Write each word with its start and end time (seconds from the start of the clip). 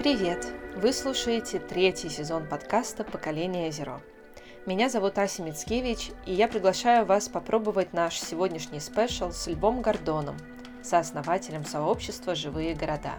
Привет! 0.00 0.46
Вы 0.76 0.94
слушаете 0.94 1.58
третий 1.58 2.08
сезон 2.08 2.48
подкаста 2.48 3.04
«Поколение 3.04 3.70
Зеро». 3.70 4.00
Меня 4.64 4.88
зовут 4.88 5.18
Ася 5.18 5.42
Мицкевич, 5.42 6.12
и 6.24 6.32
я 6.32 6.48
приглашаю 6.48 7.04
вас 7.04 7.28
попробовать 7.28 7.92
наш 7.92 8.18
сегодняшний 8.18 8.80
спешл 8.80 9.30
с 9.30 9.46
Львом 9.46 9.82
Гордоном, 9.82 10.38
сооснователем 10.82 11.66
сообщества 11.66 12.34
«Живые 12.34 12.74
города». 12.74 13.16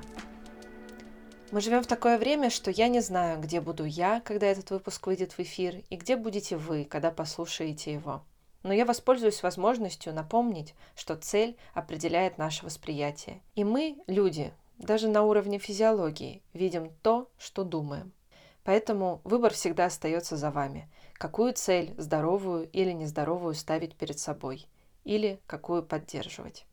Мы 1.51 1.61
живем 1.61 1.83
в 1.83 1.87
такое 1.87 2.17
время, 2.17 2.49
что 2.49 2.71
я 2.71 2.87
не 2.87 3.01
знаю, 3.01 3.39
где 3.39 3.61
буду 3.61 3.85
я, 3.85 4.19
когда 4.21 4.47
этот 4.47 4.71
выпуск 4.71 5.05
выйдет 5.05 5.33
в 5.33 5.39
эфир, 5.39 5.83
и 5.91 5.95
где 5.95 6.15
будете 6.15 6.57
вы, 6.57 6.85
когда 6.85 7.11
послушаете 7.11 7.93
его. 7.93 8.23
Но 8.63 8.73
я 8.73 8.85
воспользуюсь 8.85 9.43
возможностью 9.43 10.15
напомнить, 10.15 10.73
что 10.95 11.15
цель 11.15 11.57
определяет 11.75 12.39
наше 12.39 12.65
восприятие. 12.65 13.39
И 13.53 13.63
мы, 13.63 13.97
люди, 14.07 14.51
даже 14.81 15.07
на 15.07 15.23
уровне 15.23 15.59
физиологии 15.59 16.41
видим 16.53 16.91
то, 17.03 17.29
что 17.37 17.63
думаем. 17.63 18.11
Поэтому 18.63 19.21
выбор 19.23 19.53
всегда 19.53 19.85
остается 19.85 20.37
за 20.37 20.51
вами. 20.51 20.89
Какую 21.13 21.53
цель, 21.53 21.93
здоровую 21.97 22.69
или 22.71 22.91
нездоровую, 22.91 23.53
ставить 23.53 23.95
перед 23.95 24.19
собой, 24.19 24.67
или 25.03 25.39
какую 25.45 25.83
поддерживать. 25.83 26.65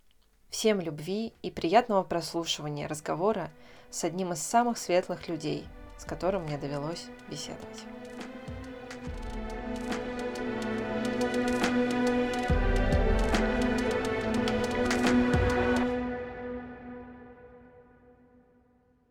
Всем 0.48 0.80
любви 0.80 1.34
и 1.42 1.50
приятного 1.50 2.02
прослушивания 2.02 2.88
разговора 2.88 3.50
с 3.90 4.04
одним 4.04 4.32
из 4.32 4.42
самых 4.42 4.78
светлых 4.78 5.28
людей, 5.28 5.66
с 5.98 6.04
которым 6.04 6.44
мне 6.44 6.56
довелось 6.56 7.06
беседовать. 7.30 7.84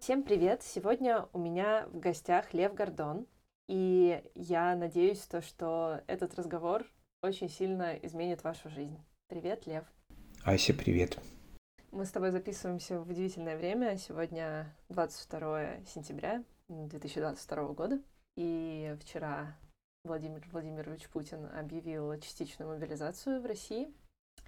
Всем 0.08 0.23
привет! 0.23 0.63
Сегодня 0.63 1.27
у 1.33 1.38
меня 1.38 1.86
в 1.88 2.00
гостях 2.00 2.53
Лев 2.53 2.73
Гордон, 2.73 3.27
и 3.67 4.23
я 4.36 4.73
надеюсь, 4.73 5.19
то, 5.19 5.41
что 5.41 5.99
этот 6.08 6.33
разговор 6.36 6.86
очень 7.22 7.49
сильно 7.49 7.94
изменит 7.97 8.41
вашу 8.41 8.69
жизнь. 8.69 8.97
Привет, 9.27 9.67
Лев! 9.67 9.83
Ася, 10.45 10.73
привет! 10.73 11.19
Мы 11.91 12.05
с 12.05 12.11
тобой 12.11 12.31
записываемся 12.31 13.02
в 13.02 13.09
удивительное 13.09 13.58
время. 13.58 13.97
Сегодня 13.97 14.73
22 14.88 15.83
сентября 15.94 16.42
2022 16.69 17.73
года, 17.73 17.99
и 18.38 18.95
вчера 19.02 19.58
Владимир 20.05 20.42
Владимирович 20.53 21.09
Путин 21.09 21.47
объявил 21.47 22.17
частичную 22.21 22.69
мобилизацию 22.69 23.42
в 23.42 23.45
России. 23.45 23.94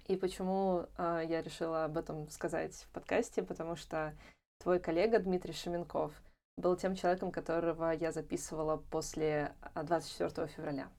И 0.06 0.16
почему 0.16 0.86
э, 0.96 1.22
я 1.28 1.42
решила 1.42 1.84
об 1.84 1.98
этом 1.98 2.30
сказать 2.30 2.74
в 2.74 2.88
подкасте? 2.94 3.42
Потому 3.42 3.76
что 3.76 4.14
Твой 4.60 4.78
коллега 4.78 5.18
Дмитрий 5.18 5.54
Шеменков 5.54 6.12
был 6.58 6.76
тем 6.76 6.94
человеком, 6.94 7.32
которого 7.32 7.92
я 7.92 8.12
записывала 8.12 8.76
после 8.76 9.54
24 9.74 10.30
а, 10.44 10.46
февраля. 10.46 10.90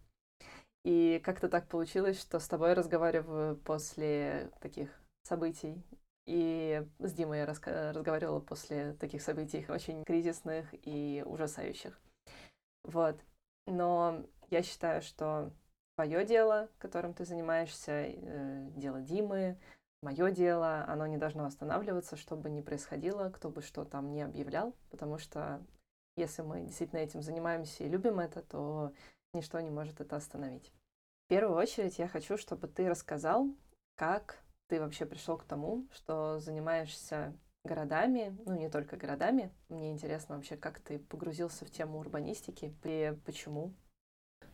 И 0.83 1.21
как-то 1.23 1.47
так 1.47 1.67
получилось, 1.67 2.19
что 2.19 2.39
с 2.39 2.47
тобой 2.47 2.73
разговариваю 2.73 3.55
после 3.57 4.49
таких 4.61 4.89
событий. 5.23 5.79
И 6.25 6.83
с 6.97 7.13
Димой 7.13 7.39
я 7.39 7.45
разговаривала 7.45 8.39
после 8.39 8.93
таких 8.93 9.21
событий 9.21 9.63
очень 9.69 10.03
кризисных 10.05 10.65
и 10.83 11.23
ужасающих. 11.23 11.99
Вот. 12.83 13.19
Но 13.67 14.25
я 14.49 14.63
считаю, 14.63 15.03
что 15.03 15.51
твое 15.95 16.25
дело, 16.25 16.67
которым 16.79 17.13
ты 17.13 17.25
занимаешься, 17.25 17.91
э, 17.91 18.69
дело 18.75 19.01
Димы, 19.01 19.59
мое 20.01 20.31
дело, 20.31 20.85
оно 20.87 21.07
не 21.07 21.17
должно 21.17 21.45
останавливаться, 21.45 22.15
что 22.15 22.35
бы 22.35 22.49
ни 22.49 22.61
происходило, 22.61 23.29
кто 23.29 23.49
бы 23.49 23.61
что 23.61 23.85
там 23.85 24.11
не 24.11 24.21
объявлял, 24.21 24.75
потому 24.89 25.17
что 25.17 25.63
если 26.15 26.41
мы 26.41 26.61
действительно 26.61 26.99
этим 26.99 27.21
занимаемся 27.21 27.83
и 27.83 27.89
любим 27.89 28.19
это, 28.19 28.41
то 28.41 28.93
ничто 29.33 29.59
не 29.59 29.69
может 29.69 30.01
это 30.01 30.15
остановить. 30.15 30.71
В 31.25 31.29
первую 31.29 31.57
очередь 31.57 31.99
я 31.99 32.07
хочу, 32.07 32.37
чтобы 32.37 32.67
ты 32.67 32.89
рассказал, 32.89 33.47
как 33.95 34.39
ты 34.67 34.79
вообще 34.79 35.05
пришел 35.05 35.37
к 35.37 35.45
тому, 35.45 35.87
что 35.93 36.39
занимаешься 36.39 37.33
городами, 37.63 38.37
ну 38.45 38.55
не 38.55 38.69
только 38.69 38.97
городами. 38.97 39.53
Мне 39.69 39.91
интересно 39.91 40.35
вообще, 40.35 40.57
как 40.57 40.79
ты 40.79 40.99
погрузился 40.99 41.65
в 41.65 41.71
тему 41.71 41.99
урбанистики 41.99 42.75
и 42.83 43.15
почему. 43.25 43.73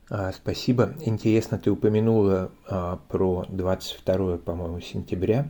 А, 0.09 0.31
спасибо. 0.31 0.93
Интересно, 1.01 1.57
ты 1.57 1.69
упомянула 1.69 2.49
а, 2.65 2.97
про 3.09 3.45
22, 3.49 4.37
по-моему, 4.37 4.79
сентября. 4.79 5.49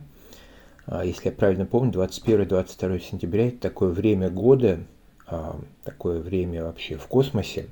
А, 0.84 1.04
если 1.04 1.26
я 1.26 1.32
правильно 1.32 1.64
помню, 1.64 1.92
21-22 1.92 2.98
сентября– 2.98 3.48
это 3.48 3.58
такое 3.58 3.90
время 3.90 4.30
года, 4.30 4.80
а, 5.28 5.60
такое 5.84 6.20
время 6.20 6.64
вообще 6.64 6.96
в 6.96 7.06
космосе, 7.06 7.68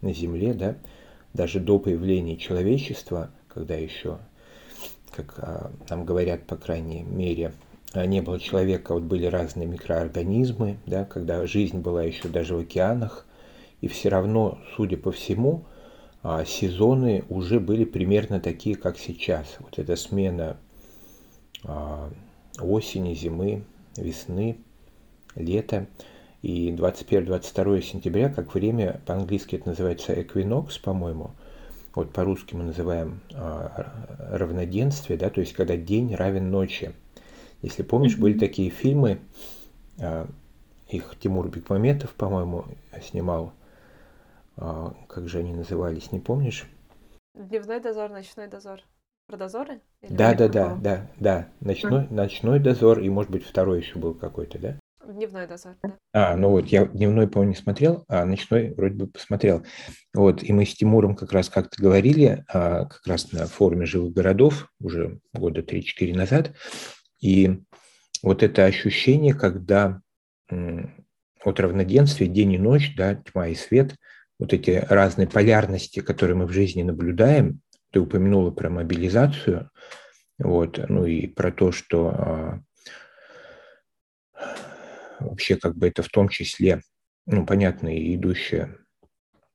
на 0.00 0.14
Земле, 0.14 0.54
да, 0.54 0.76
даже 1.34 1.60
до 1.60 1.78
появления 1.78 2.38
человечества, 2.38 3.30
когда 3.46 3.74
еще, 3.74 4.16
как 5.10 5.34
а, 5.36 5.70
нам 5.90 6.06
говорят, 6.06 6.46
по 6.46 6.56
крайней 6.56 7.02
мере, 7.02 7.52
а, 7.92 8.06
не 8.06 8.22
было 8.22 8.40
человека, 8.40 8.94
вот 8.94 9.02
были 9.02 9.26
разные 9.26 9.66
микроорганизмы, 9.66 10.78
да, 10.86 11.04
когда 11.04 11.44
жизнь 11.46 11.80
была 11.80 12.02
еще 12.02 12.28
даже 12.28 12.56
в 12.56 12.60
океанах, 12.60 13.26
и 13.82 13.88
все 13.88 14.08
равно, 14.08 14.58
судя 14.74 14.96
по 14.96 15.12
всему, 15.12 15.66
сезоны 16.22 17.24
уже 17.28 17.60
были 17.60 17.84
примерно 17.84 18.40
такие, 18.40 18.76
как 18.76 18.98
сейчас. 18.98 19.56
Вот 19.60 19.78
эта 19.78 19.96
смена 19.96 20.58
а, 21.64 22.10
осени, 22.60 23.14
зимы, 23.14 23.64
весны, 23.96 24.58
лета. 25.34 25.86
И 26.42 26.70
21-22 26.70 27.82
сентября, 27.82 28.30
как 28.30 28.54
время, 28.54 29.00
по-английски 29.04 29.56
это 29.56 29.68
называется 29.68 30.20
эквинокс, 30.20 30.78
по-моему, 30.78 31.32
вот 31.94 32.12
по-русски 32.12 32.54
мы 32.54 32.64
называем 32.64 33.20
а, 33.34 33.92
равноденствие, 34.30 35.18
да, 35.18 35.28
то 35.28 35.40
есть 35.40 35.52
когда 35.52 35.76
день 35.76 36.14
равен 36.14 36.50
ночи. 36.50 36.92
Если 37.60 37.82
помнишь, 37.82 38.16
mm-hmm. 38.16 38.20
были 38.20 38.38
такие 38.38 38.70
фильмы, 38.70 39.18
а, 39.98 40.26
их 40.88 41.14
Тимур 41.20 41.48
Бекмаметов, 41.48 42.14
по-моему, 42.14 42.64
снимал, 43.10 43.52
а, 44.56 44.94
как 45.08 45.28
же 45.28 45.38
они 45.38 45.52
назывались, 45.52 46.12
не 46.12 46.20
помнишь? 46.20 46.66
Дневной 47.34 47.80
дозор, 47.80 48.10
ночной 48.10 48.48
дозор. 48.48 48.80
Про 49.26 49.36
дозоры? 49.36 49.80
Или 50.02 50.12
да, 50.12 50.34
да, 50.34 50.48
да, 50.48 50.74
да, 50.74 51.10
да. 51.18 51.48
Ночной, 51.60 52.04
mm. 52.04 52.12
ночной 52.12 52.58
дозор, 52.58 52.98
и, 53.00 53.08
может 53.08 53.30
быть, 53.30 53.44
второй 53.44 53.80
еще 53.80 53.98
был 53.98 54.14
какой-то, 54.14 54.58
да? 54.58 54.78
Дневной 55.06 55.46
дозор, 55.46 55.76
да. 55.82 55.96
А, 56.12 56.36
ну 56.36 56.50
вот, 56.50 56.66
я 56.66 56.86
дневной, 56.86 57.28
по-моему, 57.28 57.52
не 57.52 57.56
смотрел, 57.56 58.04
а 58.08 58.24
ночной 58.24 58.74
вроде 58.74 58.96
бы 58.96 59.06
посмотрел. 59.06 59.64
Вот, 60.12 60.42
и 60.42 60.52
мы 60.52 60.66
с 60.66 60.74
Тимуром 60.74 61.14
как 61.14 61.32
раз 61.32 61.48
как-то 61.48 61.80
говорили, 61.80 62.44
а, 62.52 62.86
как 62.86 63.06
раз 63.06 63.32
на 63.32 63.46
форуме 63.46 63.86
живых 63.86 64.12
городов, 64.12 64.68
уже 64.80 65.20
года 65.32 65.62
3-4 65.62 66.14
назад, 66.14 66.52
и 67.20 67.62
вот 68.22 68.42
это 68.42 68.64
ощущение, 68.64 69.34
когда 69.34 70.02
от 70.48 71.60
равноденствия 71.60 72.26
день 72.26 72.52
и 72.52 72.58
ночь, 72.58 72.94
да, 72.96 73.14
тьма 73.14 73.48
и 73.48 73.54
свет– 73.54 73.94
вот 74.40 74.54
эти 74.54 74.70
разные 74.88 75.28
полярности, 75.28 76.00
которые 76.00 76.34
мы 76.34 76.46
в 76.46 76.52
жизни 76.52 76.82
наблюдаем. 76.82 77.60
Ты 77.92 78.00
упомянула 78.00 78.50
про 78.50 78.70
мобилизацию, 78.70 79.70
вот, 80.38 80.80
ну 80.88 81.04
и 81.04 81.26
про 81.26 81.52
то, 81.52 81.72
что 81.72 82.08
а, 82.08 82.60
вообще 85.20 85.56
как 85.56 85.76
бы 85.76 85.88
это 85.88 86.02
в 86.02 86.08
том 86.08 86.28
числе, 86.30 86.80
ну, 87.26 87.44
понятно, 87.44 87.94
и 87.94 88.14
идущее, 88.14 88.78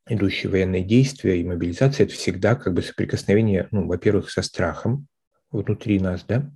идущие 0.07 0.51
военные 0.51 0.83
действия 0.83 1.39
и 1.39 1.43
мобилизация– 1.43 2.03
это 2.05 2.13
всегда 2.13 2.55
как 2.55 2.73
бы 2.73 2.83
соприкосновение, 2.83 3.67
ну, 3.71 3.87
во-первых, 3.87 4.29
со 4.29 4.43
страхом 4.43 5.07
внутри 5.49 5.99
нас, 5.99 6.23
да, 6.27 6.51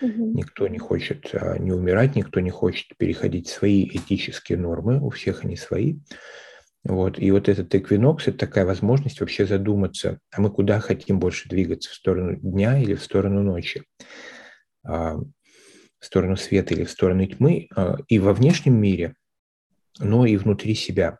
угу. 0.00 0.32
никто 0.38 0.68
не 0.68 0.78
хочет 0.78 1.28
а, 1.34 1.58
не 1.58 1.72
умирать, 1.72 2.16
никто 2.16 2.40
не 2.40 2.50
хочет 2.50 2.96
переходить 2.96 3.48
свои 3.48 3.84
этические 3.84 4.56
нормы, 4.56 5.04
у 5.04 5.10
всех 5.10 5.44
они 5.44 5.56
свои, 5.56 5.98
вот. 6.84 7.18
И 7.18 7.30
вот 7.30 7.48
этот 7.48 7.74
эквинокс– 7.74 8.26
это 8.28 8.38
такая 8.38 8.66
возможность 8.66 9.20
вообще 9.20 9.46
задуматься, 9.46 10.18
а 10.30 10.40
мы 10.40 10.50
куда 10.50 10.80
хотим 10.80 11.18
больше 11.18 11.48
двигаться, 11.48 11.90
в 11.90 11.94
сторону 11.94 12.36
дня 12.36 12.78
или 12.78 12.94
в 12.94 13.02
сторону 13.02 13.42
ночи, 13.42 13.84
а, 14.84 15.16
в 15.16 16.04
сторону 16.04 16.36
света 16.36 16.74
или 16.74 16.84
в 16.84 16.90
сторону 16.90 17.26
тьмы, 17.26 17.68
а, 17.74 17.96
и 18.08 18.18
во 18.18 18.34
внешнем 18.34 18.74
мире, 18.78 19.14
но 19.98 20.26
и 20.26 20.36
внутри 20.36 20.74
себя. 20.74 21.18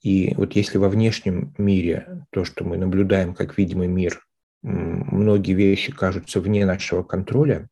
И 0.00 0.32
вот 0.36 0.54
если 0.54 0.78
во 0.78 0.88
внешнем 0.88 1.54
мире 1.58 2.24
то, 2.30 2.44
что 2.44 2.64
мы 2.64 2.76
наблюдаем 2.76 3.34
как 3.34 3.58
видимый 3.58 3.88
мир, 3.88 4.24
многие 4.62 5.54
вещи 5.54 5.90
кажутся 5.90 6.40
вне 6.40 6.64
нашего 6.64 7.02
контроля, 7.02 7.68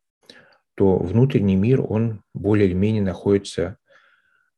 то 0.75 0.99
внутренний 0.99 1.56
мир, 1.56 1.81
он 1.81 2.23
более 2.35 2.67
или 2.67 2.75
менее 2.75 3.02
находится 3.02 3.79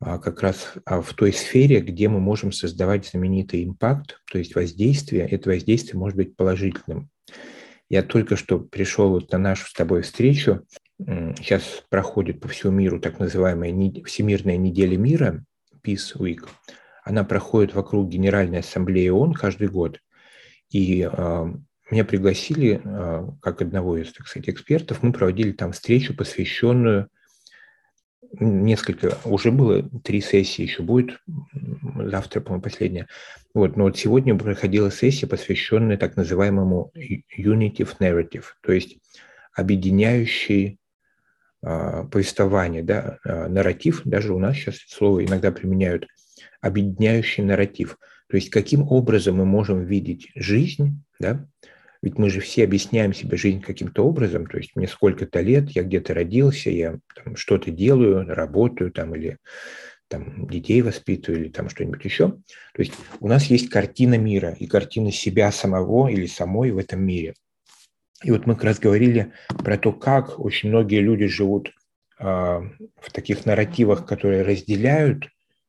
как 0.01 0.43
раз 0.43 0.75
а, 0.85 1.01
в 1.01 1.13
той 1.15 1.33
сфере, 1.33 1.81
где 1.81 2.09
мы 2.09 2.21
можем 2.21 2.53
создавать 2.53 3.07
знаменитый 3.07 3.65
импакт, 3.65 4.21
то 4.31 4.39
есть 4.39 4.55
воздействие. 4.55 5.27
Это 5.27 5.51
воздействие 5.51 5.99
может 5.99 6.17
быть 6.17 6.37
положительным. 6.37 7.11
Я 7.89 8.03
только 8.03 8.37
что 8.37 8.61
пришел 8.61 9.11
вот 9.11 9.33
на 9.33 9.39
нашу 9.39 9.67
с 9.67 9.73
тобой 9.73 10.03
встречу. 10.03 10.65
Сейчас 10.99 11.85
проходит 11.89 12.41
по 12.41 12.49
всему 12.49 12.73
миру 12.73 13.01
так 13.01 13.19
называемая 13.19 13.73
Всемирная 14.05 14.57
неделя 14.57 14.97
мира, 14.97 15.45
Peace 15.85 16.17
Week. 16.17 16.47
Она 17.05 17.25
проходит 17.25 17.75
вокруг 17.75 18.09
Генеральной 18.09 18.61
Ассамблеи 18.61 19.09
ООН 19.09 19.33
каждый 19.33 19.69
год. 19.69 20.01
И 20.71 21.09
э, 21.11 21.47
меня 21.91 22.05
пригласили 22.05 22.83
как 23.41 23.63
одного 23.63 23.97
из, 23.97 24.13
так 24.13 24.27
сказать, 24.27 24.51
экспертов. 24.51 25.03
Мы 25.03 25.13
проводили 25.13 25.53
там 25.53 25.73
встречу, 25.73 26.15
посвященную 26.15 27.09
несколько, 28.33 29.19
уже 29.25 29.51
было 29.51 29.83
три 29.83 30.21
сессии, 30.21 30.63
еще 30.63 30.83
будет 30.83 31.21
завтра, 31.97 32.41
по-моему, 32.41 32.63
последняя. 32.63 33.07
Вот, 33.55 33.77
но 33.77 33.85
вот 33.85 33.99
сегодня 33.99 34.37
проходила 34.37 34.91
сессия, 34.91 35.27
посвященная 35.27 35.97
так 35.97 36.17
называемому 36.17 36.93
Unitive 37.39 37.97
Narrative, 37.99 38.45
то 38.63 38.73
есть 38.73 38.99
объединяющий 39.55 40.79
э, 41.63 42.05
повествование, 42.11 42.83
да, 42.83 43.19
э, 43.25 43.49
нарратив, 43.49 44.03
даже 44.05 44.33
у 44.33 44.39
нас 44.39 44.57
сейчас 44.57 44.77
слово 44.89 45.25
иногда 45.25 45.51
применяют, 45.51 46.07
объединяющий 46.61 47.43
нарратив. 47.43 47.99
То 48.29 48.37
есть 48.37 48.51
каким 48.51 48.83
образом 48.83 49.37
мы 49.37 49.47
можем 49.47 49.85
видеть 49.85 50.31
жизнь, 50.35 51.03
да, 51.19 51.47
ведь 52.03 52.19
мы 52.19 52.31
же 52.31 52.41
все 52.41 52.65
объясняем 52.65 53.13
себе 53.13 53.37
жизнь 53.37 53.61
каким-то 53.61 54.05
образом, 54.05 54.47
то 54.47 54.59
есть 54.59 54.77
мне 54.77 54.87
сколько-то 54.87 55.41
лет, 55.41 55.71
я 55.71 55.83
где-то 55.83 56.15
родился, 56.15 56.71
я 56.71 56.99
что-то 57.35 57.71
делаю, 57.71 58.27
работаю 58.27 58.93
там 58.93 59.15
или 59.15 59.39
там 60.09 60.47
детей 60.49 60.81
воспитываю 60.83 61.43
или 61.43 61.49
там 61.51 61.69
что-нибудь 61.69 62.05
еще. 62.05 62.31
То 62.31 62.83
есть 62.83 62.95
у 63.21 63.29
нас 63.29 63.45
есть 63.45 63.69
картина 63.69 64.17
мира 64.17 64.57
и 64.59 64.67
картина 64.67 65.13
себя 65.13 65.53
самого 65.53 66.09
или 66.09 66.27
самой 66.27 66.71
в 66.71 66.79
этом 66.79 67.03
мире. 67.03 67.35
И 68.23 68.31
вот 68.31 68.47
мы 68.47 68.55
как 68.55 68.65
раз 68.65 68.79
говорили 68.79 69.33
про 69.49 69.79
то, 69.79 69.93
как 69.93 70.41
очень 70.41 70.71
многие 70.71 71.01
люди 71.01 71.27
живут 71.27 71.71
э, 72.19 72.25
в 72.25 73.13
таких 73.13 73.47
нарративах, 73.47 74.07
которые 74.07 74.43
разделяют 74.43 75.29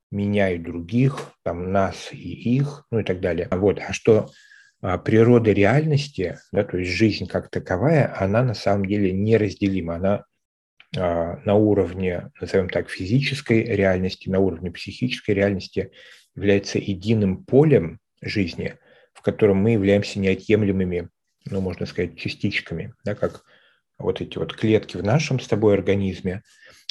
меня 0.09 0.49
и 0.49 0.57
других, 0.57 1.33
там 1.43 1.71
нас 1.71 2.09
и 2.11 2.57
их, 2.57 2.85
ну 2.91 2.99
и 2.99 3.03
так 3.03 3.19
далее. 3.19 3.47
Вот, 3.51 3.79
а 3.79 3.93
что 3.93 4.31
природа 4.81 5.51
реальности, 5.51 6.39
да, 6.51 6.63
то 6.63 6.77
есть 6.77 6.91
жизнь 6.91 7.27
как 7.27 7.49
таковая, 7.49 8.15
она 8.17 8.43
на 8.43 8.53
самом 8.53 8.85
деле 8.85 9.11
неразделима. 9.11 9.95
Она 9.95 10.25
а, 10.97 11.37
на 11.45 11.55
уровне, 11.55 12.31
назовем 12.39 12.69
так, 12.69 12.89
физической 12.89 13.63
реальности, 13.63 14.29
на 14.29 14.39
уровне 14.39 14.71
психической 14.71 15.35
реальности 15.35 15.91
является 16.35 16.79
единым 16.79 17.43
полем 17.43 17.99
жизни, 18.21 18.75
в 19.13 19.21
котором 19.21 19.57
мы 19.57 19.71
являемся 19.71 20.17
неотъемлемыми, 20.19 21.09
ну, 21.45 21.61
можно 21.61 21.85
сказать, 21.85 22.17
частичками, 22.17 22.93
да, 23.03 23.15
как 23.15 23.43
вот 23.97 24.21
эти 24.21 24.37
вот 24.37 24.55
клетки 24.55 24.95
в 24.95 25.03
нашем 25.03 25.41
с 25.41 25.47
тобой 25.47 25.73
организме. 25.73 26.41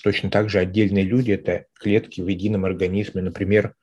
Точно 0.02 0.30
так 0.30 0.50
же 0.50 0.58
отдельные 0.58 1.04
люди– 1.04 1.32
это 1.32 1.64
клетки 1.72 2.20
в 2.20 2.28
едином 2.28 2.66
организме, 2.66 3.22
например, 3.22 3.74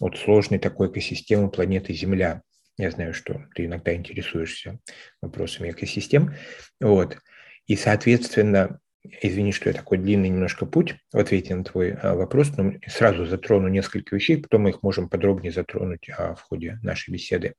вот 0.00 0.16
сложной 0.16 0.58
такой 0.58 0.88
экосистемы 0.88 1.50
планеты 1.50 1.92
Земля– 1.92 2.42
я 2.78 2.90
знаю, 2.90 3.14
что 3.14 3.46
ты 3.54 3.66
иногда 3.66 3.94
интересуешься 3.94 4.78
вопросами 5.20 5.70
экосистем. 5.70 6.34
Вот. 6.80 7.18
И, 7.66 7.76
соответственно, 7.76 8.80
извини, 9.04 9.52
что 9.52 9.68
я 9.68 9.74
такой 9.74 9.98
длинный 9.98 10.28
немножко 10.28 10.66
путь 10.66 10.96
в 11.12 11.18
ответе 11.18 11.54
на 11.54 11.64
твой 11.64 11.92
а, 11.92 12.14
вопрос, 12.14 12.56
но 12.56 12.72
сразу 12.86 13.26
затрону 13.26 13.68
несколько 13.68 14.14
вещей, 14.14 14.38
потом 14.38 14.62
мы 14.62 14.70
их 14.70 14.82
можем 14.82 15.08
подробнее 15.08 15.52
затронуть 15.52 16.08
а, 16.10 16.34
в 16.34 16.42
ходе 16.42 16.78
нашей 16.82 17.12
беседы. 17.12 17.54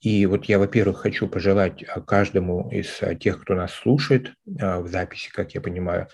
И 0.00 0.26
вот 0.26 0.44
я, 0.46 0.58
во-первых, 0.58 0.98
хочу 0.98 1.28
пожелать 1.28 1.84
а, 1.86 2.00
каждому 2.00 2.70
из 2.70 3.00
тех, 3.20 3.42
кто 3.42 3.54
нас 3.54 3.72
слушает 3.72 4.34
в 4.44 4.86
записи, 4.88 5.30
как 5.32 5.54
я 5.54 5.60
понимаю, 5.60 6.08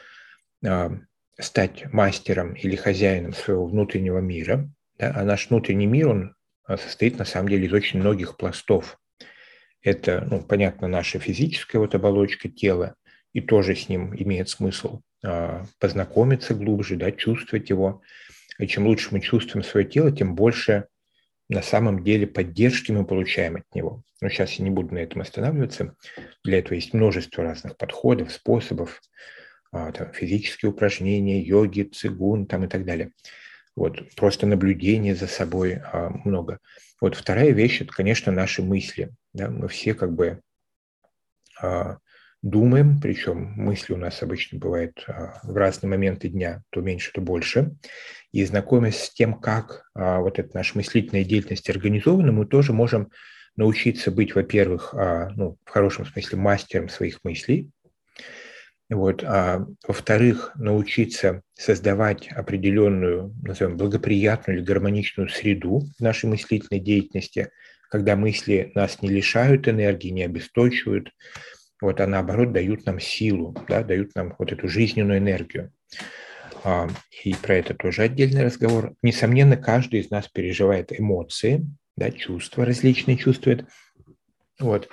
стать 1.38 1.90
мастером 1.92 2.52
или 2.54 2.76
хозяином 2.76 3.32
своего 3.32 3.66
внутреннего 3.66 4.18
мира. 4.18 4.70
А 4.98 5.24
наш 5.24 5.48
внутренний 5.48 5.86
мир, 5.86 6.08
он 6.08 6.34
состоит 6.76 7.18
на 7.18 7.24
самом 7.24 7.48
деле 7.48 7.66
из 7.66 7.72
очень 7.72 8.00
многих 8.00 8.36
пластов. 8.36 8.98
Это, 9.82 10.26
ну, 10.30 10.42
понятно, 10.42 10.88
наша 10.88 11.18
физическая 11.18 11.80
вот 11.80 11.94
оболочка 11.94 12.48
тела, 12.48 12.96
и 13.32 13.40
тоже 13.40 13.74
с 13.74 13.88
ним 13.88 14.14
имеет 14.14 14.48
смысл 14.48 15.00
а, 15.24 15.64
познакомиться 15.78 16.54
глубже, 16.54 16.96
да, 16.96 17.12
чувствовать 17.12 17.70
его. 17.70 18.02
И 18.58 18.66
чем 18.66 18.86
лучше 18.86 19.08
мы 19.12 19.20
чувствуем 19.20 19.64
свое 19.64 19.86
тело, 19.86 20.12
тем 20.12 20.34
больше 20.34 20.86
на 21.48 21.62
самом 21.62 22.04
деле 22.04 22.26
поддержки 22.26 22.92
мы 22.92 23.04
получаем 23.04 23.56
от 23.56 23.74
него. 23.74 24.02
Но 24.20 24.28
сейчас 24.28 24.52
я 24.52 24.64
не 24.64 24.70
буду 24.70 24.94
на 24.94 24.98
этом 24.98 25.22
останавливаться. 25.22 25.96
Для 26.44 26.58
этого 26.58 26.74
есть 26.74 26.92
множество 26.92 27.42
разных 27.42 27.76
подходов, 27.76 28.32
способов, 28.32 29.00
а, 29.72 29.92
там, 29.92 30.12
физические 30.12 30.70
упражнения, 30.70 31.40
йоги, 31.40 31.82
цигун 31.82 32.46
там, 32.46 32.64
и 32.64 32.68
так 32.68 32.84
далее. 32.84 33.12
Вот, 33.76 34.14
просто 34.14 34.46
наблюдение 34.46 35.14
за 35.14 35.26
собой 35.26 35.80
а, 35.92 36.10
много. 36.24 36.58
Вот 37.00 37.14
вторая 37.14 37.50
вещь– 37.50 37.80
это, 37.82 37.92
конечно, 37.92 38.32
наши 38.32 38.62
мысли. 38.62 39.10
Да? 39.32 39.48
Мы 39.48 39.68
все 39.68 39.94
как 39.94 40.12
бы 40.12 40.40
а, 41.60 41.98
думаем, 42.42 43.00
причем 43.00 43.52
мысли 43.56 43.92
у 43.92 43.96
нас 43.96 44.22
обычно 44.22 44.58
бывают 44.58 45.04
а, 45.06 45.40
в 45.42 45.56
разные 45.56 45.90
моменты 45.90 46.28
дня, 46.28 46.62
то 46.70 46.80
меньше, 46.80 47.12
то 47.12 47.20
больше. 47.20 47.72
И 48.32 48.44
знакомясь 48.44 49.02
с 49.02 49.10
тем, 49.12 49.34
как 49.34 49.84
а, 49.94 50.20
вот 50.20 50.38
эта 50.38 50.50
наша 50.54 50.76
мыслительная 50.76 51.24
деятельность 51.24 51.70
организована, 51.70 52.32
мы 52.32 52.46
тоже 52.46 52.72
можем 52.72 53.10
научиться 53.56 54.10
быть, 54.10 54.34
во-первых, 54.34 54.94
а, 54.94 55.30
ну, 55.36 55.56
в 55.64 55.70
хорошем 55.70 56.06
смысле 56.06 56.38
мастером 56.38 56.88
своих 56.88 57.20
мыслей, 57.24 57.70
вот. 58.90 59.22
А 59.24 59.64
во-вторых, 59.86 60.52
научиться 60.56 61.42
создавать 61.54 62.28
определенную, 62.28 63.32
назовем, 63.42 63.76
благоприятную 63.76 64.58
или 64.58 64.64
гармоничную 64.64 65.28
среду 65.28 65.82
в 65.98 66.02
нашей 66.02 66.28
мыслительной 66.28 66.80
деятельности, 66.80 67.50
когда 67.88 68.16
мысли 68.16 68.72
нас 68.74 69.00
не 69.00 69.08
лишают 69.08 69.68
энергии, 69.68 70.10
не 70.10 70.24
обесточивают, 70.24 71.10
вот, 71.80 72.00
а 72.00 72.06
наоборот 72.06 72.52
дают 72.52 72.84
нам 72.84 73.00
силу, 73.00 73.56
да, 73.68 73.82
дают 73.82 74.14
нам 74.14 74.34
вот 74.38 74.52
эту 74.52 74.68
жизненную 74.68 75.18
энергию. 75.18 75.72
А, 76.62 76.88
и 77.24 77.34
про 77.34 77.54
это 77.56 77.74
тоже 77.74 78.02
отдельный 78.02 78.44
разговор. 78.44 78.94
Несомненно, 79.02 79.56
каждый 79.56 80.00
из 80.00 80.10
нас 80.10 80.28
переживает 80.28 80.92
эмоции, 80.98 81.66
да, 81.96 82.10
чувства 82.10 82.64
различные 82.64 83.16
чувствует. 83.16 83.66
Вот. 84.58 84.88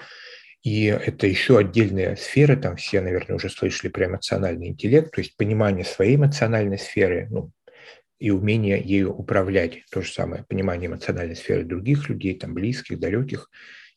И 0.67 0.87
это 0.87 1.27
еще 1.27 1.59
отдельная 1.59 2.17
сфера, 2.17 2.57
там 2.57 2.75
все, 2.75 2.99
наверное, 2.99 3.37
уже 3.37 3.49
слышали 3.49 3.89
про 3.89 4.07
эмоциональный 4.07 4.67
интеллект, 4.67 5.13
то 5.13 5.21
есть 5.21 5.37
понимание 5.37 5.85
своей 5.85 6.17
эмоциональной 6.17 6.77
сферы, 6.77 7.29
ну, 7.31 7.51
и 8.19 8.31
умение 8.31 8.81
ею 8.83 9.13
управлять. 9.13 9.85
То 9.89 10.01
же 10.01 10.11
самое, 10.11 10.43
понимание 10.43 10.87
эмоциональной 10.89 11.37
сферы 11.37 11.63
других 11.63 12.09
людей, 12.09 12.37
там, 12.37 12.53
близких, 12.53 12.99
далеких, 12.99 13.49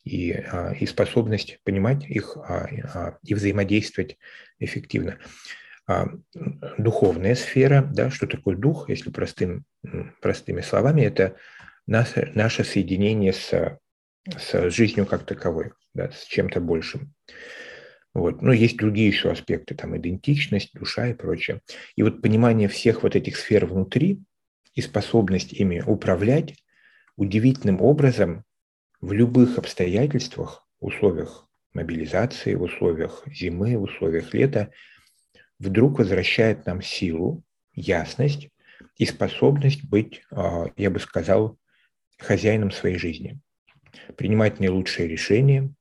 и, 0.05 0.31
а, 0.31 0.71
и 0.71 0.85
способность 0.85 1.59
понимать 1.65 2.05
их 2.05 2.37
а, 2.37 2.69
а, 2.93 3.17
и 3.21 3.33
взаимодействовать 3.33 4.17
эффективно. 4.57 5.17
Духовная 6.77 7.35
сфера, 7.35 7.83
да, 7.93 8.09
что 8.11 8.27
такое 8.27 8.55
дух, 8.55 8.87
если 8.87 9.09
простым, 9.09 9.65
простыми 10.21 10.61
словами, 10.61 11.01
это 11.01 11.35
наше, 11.85 12.31
наше 12.33 12.63
соединение 12.63 13.33
с 13.33 13.77
с 14.37 14.69
жизнью 14.69 15.05
как 15.05 15.25
таковой, 15.25 15.71
да, 15.93 16.11
с 16.11 16.23
чем-то 16.25 16.59
большим. 16.59 17.13
Вот. 18.13 18.41
Но 18.41 18.51
есть 18.51 18.77
другие 18.77 19.07
еще 19.07 19.31
аспекты, 19.31 19.75
там 19.75 19.95
идентичность, 19.97 20.73
душа 20.73 21.07
и 21.07 21.13
прочее. 21.13 21.61
И 21.95 22.03
вот 22.03 22.21
понимание 22.21 22.67
всех 22.67 23.03
вот 23.03 23.15
этих 23.15 23.37
сфер 23.37 23.65
внутри 23.65 24.21
и 24.73 24.81
способность 24.81 25.53
ими 25.53 25.81
управлять 25.85 26.55
удивительным 27.15 27.81
образом 27.81 28.43
в 28.99 29.13
любых 29.13 29.57
обстоятельствах, 29.57 30.67
условиях 30.79 31.47
мобилизации, 31.73 32.55
в 32.55 32.63
условиях 32.63 33.23
зимы, 33.27 33.77
в 33.77 33.83
условиях 33.83 34.33
лета, 34.33 34.71
вдруг 35.59 35.99
возвращает 35.99 36.65
нам 36.65 36.81
силу, 36.81 37.43
ясность 37.73 38.49
и 38.97 39.05
способность 39.05 39.85
быть, 39.85 40.21
а, 40.31 40.65
я 40.75 40.89
бы 40.89 40.99
сказал, 40.99 41.57
хозяином 42.17 42.71
своей 42.71 42.97
жизни 42.97 43.39
принимать 44.15 44.59
наилучшие 44.59 45.07
решения, 45.07 45.73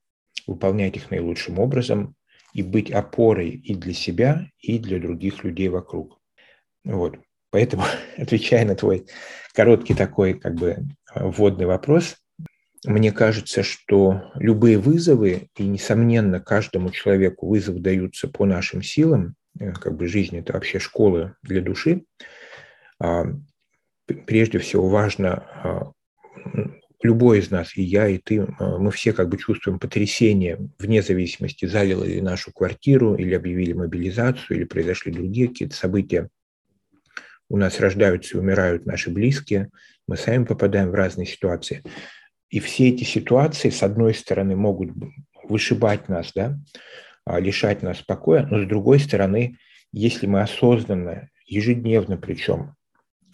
выполнять 0.51 0.97
их 0.97 1.11
наилучшим 1.11 1.59
образом 1.59 2.15
и 2.53 2.63
быть 2.63 2.91
опорой 2.91 3.51
и 3.51 3.75
для 3.75 3.95
себя, 3.95 4.49
и 4.59 4.79
для 4.79 4.99
других 4.99 5.45
людей 5.45 5.69
вокруг. 5.69 6.19
Вот. 6.85 7.19
Поэтому, 7.51 7.85
отвечая 8.17 8.65
на 8.65 8.75
твой 8.75 9.07
короткий 9.55 9.95
такой 9.95 10.35
как 10.35 10.55
бы 10.57 10.79
вводный 11.15 11.67
вопрос, 11.67 12.17
мне 12.85 13.13
кажется, 13.13 13.63
что 13.63 14.33
любые 14.35 14.79
вызовы, 14.79 15.49
и, 15.57 15.65
несомненно, 15.65 16.41
каждому 16.41 16.91
человеку 16.91 17.47
вызов 17.47 17.81
даются 17.81 18.27
по 18.27 18.47
нашим 18.47 18.83
силам, 18.83 19.35
э, 19.59 19.73
как 19.73 19.97
бы 19.97 20.07
жизнь– 20.07 20.37
это 20.39 20.55
вообще 20.55 20.79
школа 20.79 21.37
для 21.43 21.61
души, 21.61 22.05
а, 22.99 23.27
прежде 24.27 24.59
всего 24.59 24.89
важно 24.89 25.31
а, 25.31 25.93
любой 27.03 27.39
из 27.39 27.51
нас, 27.51 27.77
и 27.77 27.83
я, 27.83 28.09
и 28.09 28.19
ты, 28.19 28.47
а, 28.59 28.79
мы 28.79 28.91
все 28.91 29.13
как 29.13 29.29
бы 29.29 29.39
чувствуем 29.39 29.79
потрясение, 29.79 30.59
вне 30.79 31.03
зависимости, 31.03 31.67
залило 31.67 32.05
ли 32.05 32.21
нашу 32.21 32.53
квартиру, 32.53 33.15
или 33.15 33.35
объявили 33.35 33.73
мобилизацию, 33.73 34.59
или 34.59 34.65
произошли 34.65 35.13
другие 35.13 35.49
какие-то 35.49 35.77
события. 35.77 36.29
у 37.49 37.57
нас 37.57 37.81
рождаются 37.81 38.37
и 38.37 38.41
умирают 38.41 38.87
наши 38.87 39.11
близкие, 39.11 39.71
мы 40.07 40.17
сами 40.17 40.45
попадаем 40.45 40.91
в 40.91 40.95
разные 40.95 41.27
ситуации. 41.27 41.83
И 42.49 42.61
все 42.61 42.89
эти 42.89 43.05
ситуации, 43.05 43.71
с 43.71 43.83
одной 43.83 44.15
стороны, 44.15 44.55
могут 44.55 44.91
вышибать 45.45 46.09
нас, 46.09 46.33
да, 46.35 46.59
а, 47.25 47.41
лишать 47.41 47.83
нас 47.83 48.03
покоя, 48.03 48.47
но 48.47 48.63
с 48.63 48.67
другой 48.67 49.01
стороны, 49.01 49.57
если 49.93 50.27
мы 50.27 50.43
осознанно, 50.43 51.29
ежедневно 51.47 52.17
причем, 52.17 52.75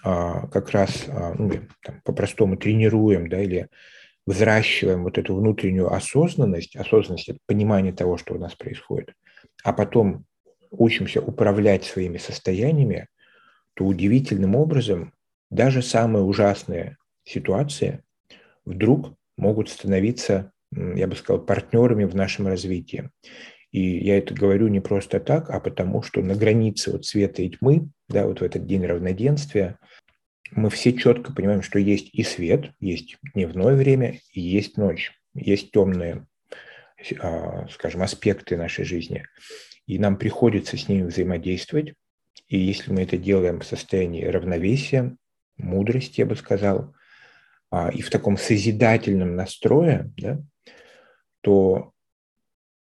как 0.03 0.71
раз 0.71 1.05
а, 1.09 1.35
ну, 1.35 1.51
по-простому 2.05 2.57
тренируем, 2.57 3.29
да, 3.29 3.41
или 3.41 3.69
взращиваем 4.27 5.05
вот 5.05 5.19
эту 5.19 5.35
внутреннюю 5.35 5.93
осознанность, 5.93 6.77
осознанность– 6.77 7.29
это 7.31 7.39
понимание 7.47 7.93
того, 7.93 8.17
что 8.17 8.35
у 8.35 8.39
нас 8.39 8.55
происходит, 8.55 9.15
а 9.63 9.73
потом 9.73 10.25
учимся 10.71 11.21
управлять 11.21 11.85
своими 11.85 12.19
состояниями, 12.19 13.09
то 13.75 13.85
удивительным 13.85 14.57
образом 14.57 15.13
даже 15.51 15.83
самые 15.83 16.25
ужасные 16.25 16.97
ситуации 17.25 18.03
вдруг 18.65 19.15
могут 19.37 19.69
становиться, 19.69 20.53
я 20.73 21.07
бы 21.07 21.15
сказал, 21.15 21.43
партнерами 21.43 22.05
в 22.05 22.17
нашем 22.17 22.49
развитии. 22.49 23.11
И 23.77 23.99
я 23.99 24.17
это 24.17 24.33
говорю 24.33 24.69
не 24.69 24.81
просто 24.81 25.21
так, 25.21 25.51
а 25.51 25.61
потому 25.61 26.01
что 26.01 26.23
на 26.23 26.35
границе 26.35 26.93
вот 26.93 27.05
света 27.05 27.43
и 27.43 27.51
тьмы, 27.51 27.91
да, 28.09 28.27
вот 28.27 28.41
в 28.41 28.43
этот 28.43 28.65
день 28.65 28.87
равноденствия, 28.87 29.79
мы 30.51 30.71
все 30.71 30.95
четко 30.95 31.31
понимаем, 31.35 31.61
что 31.61 31.79
есть 31.79 32.09
и 32.15 32.23
свет, 32.23 32.73
есть 32.81 33.19
дневное 33.35 33.75
время, 33.75 34.19
и 34.33 34.41
есть 34.41 34.79
ночь, 34.79 35.13
есть 35.35 35.73
темные, 35.73 36.27
а, 37.21 37.69
скажем, 37.69 38.01
аспекты 38.01 38.57
нашей 38.57 38.87
жизни. 38.87 39.27
И 39.87 39.99
нам 39.99 40.17
приходится 40.17 40.79
с 40.79 40.89
ними 40.89 41.03
взаимодействовать. 41.03 41.93
И 42.49 42.57
если 42.57 42.91
мы 42.91 43.03
это 43.03 43.19
делаем 43.19 43.61
в 43.61 43.67
состоянии 43.67 44.25
равновесия, 44.25 45.15
мудрости, 45.59 46.21
я 46.21 46.27
бы 46.27 46.37
сказал, 46.37 46.95
а, 47.71 47.91
и 47.91 48.01
в 48.01 48.09
таком 48.09 48.39
созидательном 48.39 49.37
настрое, 49.37 50.11
да, 50.17 50.41
то 51.43 51.93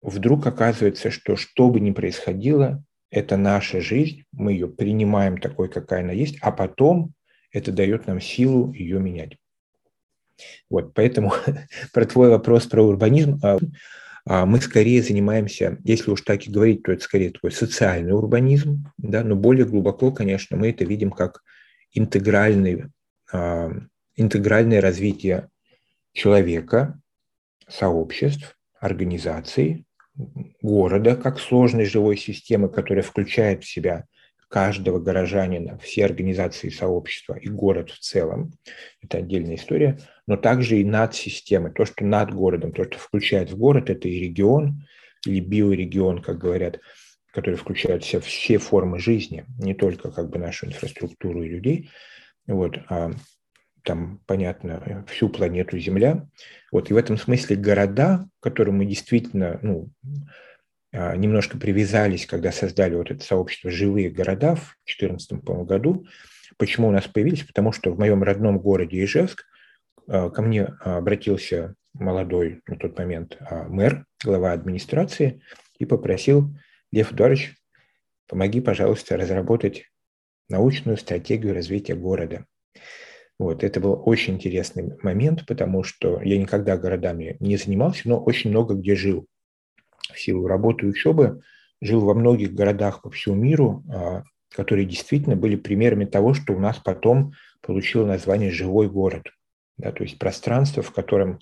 вдруг 0.01 0.48
оказывается, 0.48 1.12
что 1.12 1.36
что 1.36 1.70
бы 1.70 1.79
ни 1.79 1.91
происходило, 1.91 2.84
это 3.12 3.38
наша 3.38 3.82
жизнь, 3.82 4.24
мы 4.32 4.53
ее 4.53 4.68
принимаем 4.68 5.38
такой, 5.38 5.70
какая 5.70 6.01
она 6.01 6.12
есть, 6.12 6.38
а 6.41 6.51
потом 6.51 7.13
это 7.51 7.72
дает 7.72 8.08
нам 8.08 8.22
силу 8.22 8.72
ее 8.74 9.00
менять. 9.00 9.38
Вот, 10.70 10.94
поэтому 10.94 11.34
про 11.94 12.06
твой 12.06 12.29
вопрос 12.29 12.68
про 12.68 12.84
урбанизм, 12.84 13.39
а, 13.44 13.58
а, 14.25 14.46
мы 14.46 14.62
скорее 14.62 15.01
занимаемся, 15.01 15.77
если 15.84 16.12
уж 16.12 16.22
так 16.22 16.46
и 16.46 16.51
говорить, 16.51 16.84
то 16.84 16.91
это 16.91 17.03
скорее 17.03 17.32
такой 17.32 17.51
социальный 17.51 18.13
урбанизм, 18.13 18.86
да, 18.98 19.24
но 19.24 19.36
более 19.36 19.65
глубоко, 19.65 20.12
конечно, 20.12 20.56
мы 20.56 20.70
это 20.70 20.86
видим 20.86 21.12
как 21.12 21.41
интегральный, 21.94 22.86
а, 23.32 23.72
интегральное 24.15 24.82
развитие 24.82 25.50
человека, 26.13 27.00
сообществ, 27.68 28.58
организаций, 28.79 29.86
города 30.61 31.15
как 31.15 31.39
сложной 31.39 31.85
живой 31.85 32.17
системы, 32.17 32.69
которая 32.69 33.03
включает 33.03 33.63
в 33.63 33.69
себя 33.69 34.05
каждого 34.49 34.99
горожанина, 34.99 35.77
все 35.77 36.05
организации 36.05 36.69
сообщества 36.69 37.35
и 37.35 37.47
город 37.47 37.91
в 37.91 37.99
целом. 37.99 38.51
Это 39.01 39.19
отдельная 39.19 39.55
история. 39.55 39.99
Но 40.27 40.38
также 40.38 40.79
и 40.79 40.83
над 40.83 41.15
системой. 41.15 41.71
То, 41.71 41.85
что 41.85 42.03
над 42.03 42.33
городом, 42.33 42.71
то, 42.71 42.83
что 42.83 42.97
включает 42.97 43.51
в 43.51 43.57
город, 43.57 43.89
это 43.89 44.07
и 44.07 44.19
регион, 44.19 44.83
или 45.25 45.39
биорегион, 45.39 46.21
как 46.21 46.39
говорят, 46.39 46.79
который 47.31 47.55
включает 47.55 48.03
в 48.03 48.07
себя 48.07 48.21
все 48.21 48.57
формы 48.57 48.99
жизни, 48.99 49.45
не 49.59 49.75
только 49.75 50.11
как 50.11 50.29
бы 50.29 50.39
нашу 50.39 50.65
инфраструктуру 50.65 51.43
и 51.43 51.49
людей, 51.49 51.89
вот, 52.47 52.77
а 52.89 53.11
там, 53.83 54.19
понятно, 54.25 55.05
всю 55.07 55.29
планету 55.29 55.77
Земля. 55.77 56.27
Вот, 56.71 56.89
и 56.89 56.93
в 56.93 56.98
этом 56.98 57.17
смысле 57.17 57.55
города, 57.55 58.27
к 58.39 58.43
которым 58.43 58.77
мы 58.77 58.86
действительно 58.86 59.59
ну, 59.62 59.89
а, 60.91 61.15
немножко 61.15 61.57
привязались, 61.57 62.25
когда 62.25 62.51
создали 62.51 62.95
вот 62.95 63.12
это 63.12 63.24
сообщество 63.24 63.69
«Живые 63.69 64.09
города» 64.09 64.55
в 64.55 64.75
2014 64.86 65.31
году. 65.65 66.05
Почему 66.57 66.88
у 66.88 66.91
нас 66.91 67.07
появились? 67.07 67.43
Потому 67.43 67.71
что 67.71 67.91
в 67.91 68.00
моем 68.00 68.24
родном 68.24 68.59
городе 68.59 69.03
Ижевск 69.03 69.45
а, 70.07 70.29
ко 70.29 70.41
мне 70.41 70.65
обратился 70.81 71.75
молодой 71.93 72.62
на 72.67 72.75
тот 72.75 72.98
момент 72.98 73.38
а, 73.39 73.67
мэр, 73.67 74.05
глава 74.24 74.51
администрации, 74.51 75.41
и 75.77 75.86
попросил, 75.86 76.53
Лев 76.91 77.13
Эдуардович, 77.13 77.55
помоги, 78.27 78.62
пожалуйста, 78.62 79.15
разработать 79.15 79.86
научную 80.50 80.98
стратегию 80.98 81.53
развития 81.53 81.95
города. 81.95 82.45
Вот, 83.39 83.63
это 83.63 83.79
был 83.79 84.01
очень 84.05 84.36
интересный 84.36 84.98
момент, 85.01 85.46
потому 85.48 85.84
что 85.84 86.22
я 86.22 86.38
никогда 86.38 86.77
городами 86.77 87.38
не 87.39 87.55
занимался, 87.55 88.10
но 88.10 88.19
очень 88.19 88.50
много 88.50 88.75
где 88.75 88.96
жил 88.96 89.25
в 90.13 90.19
силу 90.19 90.46
работы 90.46 90.86
и 90.86 90.89
учебы 90.89 91.41
жил 91.81 92.01
во 92.01 92.13
многих 92.13 92.53
городах 92.53 93.01
по 93.01 93.10
всему 93.10 93.36
миру, 93.36 93.84
а, 93.89 94.24
которые 94.51 94.86
действительно 94.86 95.38
были 95.38 95.55
примерами 95.55 96.03
того, 96.03 96.34
что 96.34 96.53
у 96.53 96.60
нас 96.60 96.77
потом 96.77 97.34
получило 97.62 98.05
название 98.05 98.51
«живой 98.51 98.89
город». 98.89 99.27
Да, 99.77 99.93
то 99.93 100.03
есть 100.03 100.19
пространство, 100.19 100.84
в 100.84 100.91
котором 100.91 101.39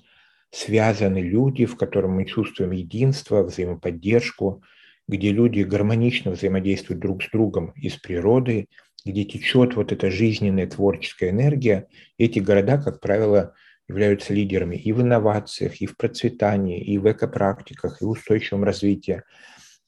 связаны 0.51 1.17
люди, 1.17 1.65
в 1.65 1.75
котором 1.75 2.11
мы 2.11 2.25
чувствуем 2.25 2.71
единство, 2.71 3.41
взаимоподдержку, 3.41 4.61
где 5.07 5.31
люди 5.31 5.61
гармонично 5.61 6.31
взаимодействуют 6.31 7.01
друг 7.01 7.23
с 7.23 7.31
другом 7.31 7.71
и 7.75 7.89
с 7.89 7.95
природой, 7.95 8.69
где 9.07 9.23
течет 9.23 9.75
вот 9.75 9.91
эта 9.91 10.11
жизненная 10.11 10.67
творческая 10.67 11.29
энергия. 11.29 11.87
Эти 12.17 12.39
города, 12.39 12.77
как 12.77 12.99
правило, 12.99 13.55
являются 13.87 14.33
лидерами 14.33 14.75
и 14.75 14.91
в 14.91 15.01
инновациях, 15.01 15.81
и 15.81 15.85
в 15.85 15.95
процветании, 15.95 16.83
и 16.83 16.97
в 16.97 17.09
экопрактиках, 17.11 18.01
и 18.01 18.05
в 18.05 18.09
устойчивом 18.09 18.63
развитии, 18.63 19.23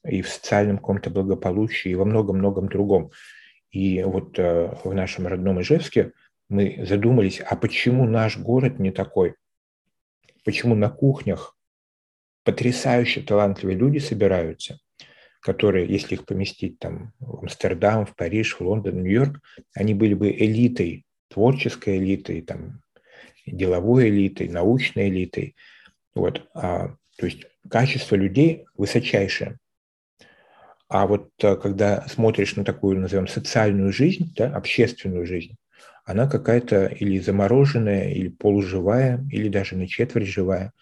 и 0.04 0.22
в 0.22 0.28
социальном 0.28 0.78
каком-то 0.78 1.10
благополучии, 1.10 1.90
и 1.90 1.94
во 1.94 2.04
многом-многом 2.04 2.68
другом. 2.68 3.10
И 3.70 4.02
вот 4.02 4.38
э, 4.38 4.74
в 4.84 4.92
нашем 4.94 5.26
родном 5.26 5.60
Ижевске 5.60 6.12
мы 6.48 6.84
задумались, 6.86 7.40
а 7.40 7.56
почему 7.56 8.06
наш 8.06 8.38
город 8.38 8.78
не 8.78 8.90
такой? 8.90 9.34
Почему 10.44 10.74
на 10.74 10.88
кухнях 10.88 11.56
потрясающе 12.44 13.20
талантливые 13.20 13.76
люди 13.76 13.98
собираются, 13.98 14.80
которые, 15.40 15.86
если 15.86 16.14
их 16.14 16.26
поместить 16.26 16.78
там 16.78 17.12
в 17.18 17.40
Амстердам, 17.40 18.06
в 18.06 18.14
Париж, 18.14 18.56
в 18.56 18.60
Лондон, 18.60 19.02
Нью-Йорк, 19.02 19.40
они 19.74 19.94
были 19.94 20.14
бы 20.14 20.30
элитой, 20.30 21.04
творческой 21.28 21.98
элитой, 21.98 22.42
там, 22.42 22.82
деловой 23.46 24.10
элитой, 24.10 24.48
научной 24.48 25.08
элитой. 25.08 25.56
Вот, 26.14 26.48
а, 26.54 26.94
то 27.16 27.26
есть 27.26 27.46
качество 27.68 28.16
людей 28.16 28.66
высочайшее. 28.76 29.58
А 30.88 31.06
вот 31.06 31.30
а, 31.42 31.56
когда 31.56 32.06
смотришь 32.08 32.56
на 32.56 32.64
такую, 32.64 33.00
назовем, 33.00 33.28
социальную 33.28 33.92
жизнь, 33.92 34.34
да, 34.36 34.54
общественную 34.54 35.26
жизнь, 35.26 35.56
она 36.04 36.26
какая-то 36.26 36.86
или 36.86 37.18
замороженная, 37.18 38.10
или 38.10 38.28
полуживая, 38.28 39.24
или 39.30 39.48
даже 39.48 39.76
на 39.76 39.86
четверть 39.86 40.26
живая. 40.26 40.72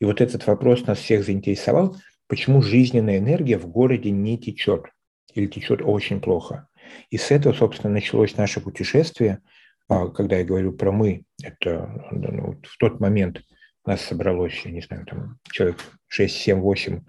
И 0.00 0.04
вот 0.04 0.20
этот 0.20 0.46
вопрос 0.46 0.86
нас 0.86 0.98
всех 0.98 1.24
заинтересовал, 1.24 1.96
почему 2.28 2.62
жизненная 2.62 3.18
энергия 3.18 3.58
в 3.58 3.66
городе 3.68 4.10
не 4.10 4.38
течет 4.38 4.86
или 5.34 5.46
течет 5.46 5.80
очень 5.82 6.20
плохо. 6.20 6.68
И 7.10 7.18
с 7.18 7.30
этого, 7.30 7.52
собственно, 7.52 7.92
началось 7.92 8.36
наше 8.36 8.60
путешествие– 8.60 9.40
а 9.88 10.08
когда 10.08 10.36
я 10.38 10.44
говорю 10.44 10.72
про 10.72 10.90
«мы», 10.90 11.24
это 11.42 11.88
ну, 12.10 12.60
в 12.62 12.76
тот 12.78 12.98
момент 13.00 13.42
нас 13.84 14.00
собралось, 14.00 14.60
я 14.64 14.72
не 14.72 14.80
знаю, 14.80 15.06
там 15.06 15.38
человек 15.50 15.78
6, 16.08 16.34
7, 16.34 16.58
8, 16.58 17.04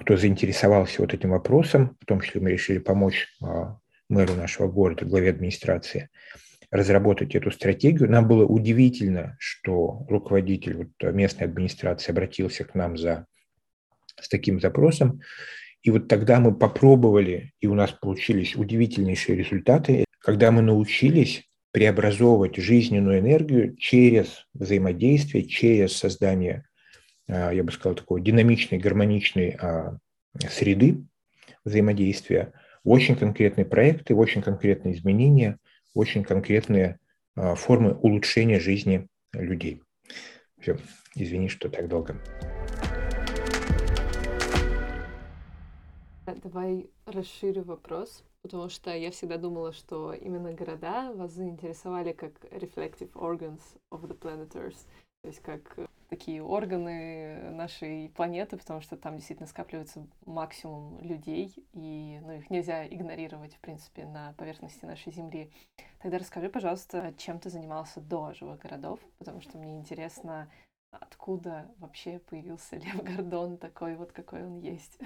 кто 0.00 0.16
заинтересовался 0.16 1.00
вот 1.00 1.14
этим 1.14 1.30
вопросом, 1.30 1.96
в 2.00 2.06
том 2.06 2.20
числе 2.20 2.40
мы 2.40 2.52
решили 2.52 2.78
помочь 2.78 3.28
а, 3.42 3.78
мэру 4.08 4.34
нашего 4.34 4.68
города, 4.68 5.04
главе 5.04 5.30
администрации, 5.30 6.08
разработать 6.70 7.34
эту 7.36 7.52
стратегию. 7.52 8.10
Нам 8.10 8.26
было 8.26 8.44
удивительно, 8.44 9.36
что 9.38 10.04
руководитель 10.08 10.74
вот 10.74 11.12
местной 11.14 11.46
администрации 11.46 12.10
обратился 12.10 12.64
к 12.64 12.74
нам 12.74 12.96
за, 12.96 13.26
с 14.20 14.28
таким 14.28 14.60
запросом. 14.60 15.20
И 15.82 15.90
вот 15.90 16.08
тогда 16.08 16.38
мы 16.38 16.54
попробовали, 16.54 17.52
и 17.60 17.66
у 17.66 17.74
нас 17.74 17.90
получились 17.90 18.54
удивительнейшие 18.54 19.36
результаты, 19.36 20.04
когда 20.20 20.52
мы 20.52 20.62
научились 20.62 21.48
преобразовывать 21.72 22.56
жизненную 22.56 23.18
энергию 23.18 23.74
через 23.76 24.46
взаимодействие, 24.54 25.44
через 25.44 25.96
создание, 25.96 26.64
а, 27.28 27.50
я 27.50 27.64
бы 27.64 27.72
сказал, 27.72 27.96
такой 27.96 28.20
динамичной, 28.20 28.78
гармоничной 28.78 29.56
а, 29.58 29.98
среды 30.48 31.02
взаимодействия, 31.64 32.52
очень 32.84 33.16
конкретные 33.16 33.64
проекты, 33.64 34.14
очень 34.14 34.42
конкретные 34.42 34.94
изменения, 34.94 35.58
очень 35.94 36.22
конкретные 36.22 36.98
а, 37.34 37.54
формы 37.54 37.94
улучшения 37.94 38.60
жизни 38.60 39.08
людей. 39.32 39.82
Все, 40.60 40.76
извини, 41.16 41.48
что 41.48 41.68
так 41.68 41.88
долго. 41.88 42.16
Давай 46.26 46.90
расширю 47.06 47.64
вопрос 47.64 48.24
потому 48.42 48.68
что 48.68 48.94
я 48.94 49.10
всегда 49.10 49.38
думала, 49.38 49.72
что 49.72 50.12
именно 50.12 50.52
города 50.52 51.12
вас 51.14 51.32
заинтересовали 51.32 52.12
как 52.12 52.32
reflective 52.46 53.12
organs 53.12 53.60
of 53.90 54.02
the 54.02 54.18
planet 54.18 54.52
Earth, 54.54 54.84
то 55.22 55.28
есть 55.28 55.40
как 55.40 55.78
такие 56.08 56.42
органы 56.42 57.50
нашей 57.52 58.10
планеты, 58.10 58.58
потому 58.58 58.82
что 58.82 58.96
там 58.96 59.16
действительно 59.16 59.46
скапливается 59.46 60.06
максимум 60.26 61.00
людей, 61.00 61.54
и 61.72 62.20
ну, 62.22 62.32
их 62.32 62.50
нельзя 62.50 62.86
игнорировать, 62.86 63.54
в 63.54 63.60
принципе, 63.60 64.04
на 64.04 64.34
поверхности 64.34 64.84
нашей 64.84 65.12
Земли. 65.12 65.50
Тогда 66.02 66.18
расскажи, 66.18 66.50
пожалуйста, 66.50 67.14
чем 67.16 67.38
ты 67.38 67.48
занимался 67.48 68.00
до 68.00 68.34
живых 68.34 68.58
городов, 68.58 69.00
потому 69.18 69.40
что 69.40 69.56
мне 69.56 69.78
интересно, 69.78 70.50
откуда 70.92 71.66
вообще 71.78 72.20
появился 72.28 72.76
Лев 72.84 73.02
Гордон 73.02 73.58
такой 73.58 73.96
вот, 73.96 74.12
какой 74.12 74.44
он 74.44 74.58
есть. 74.58 74.98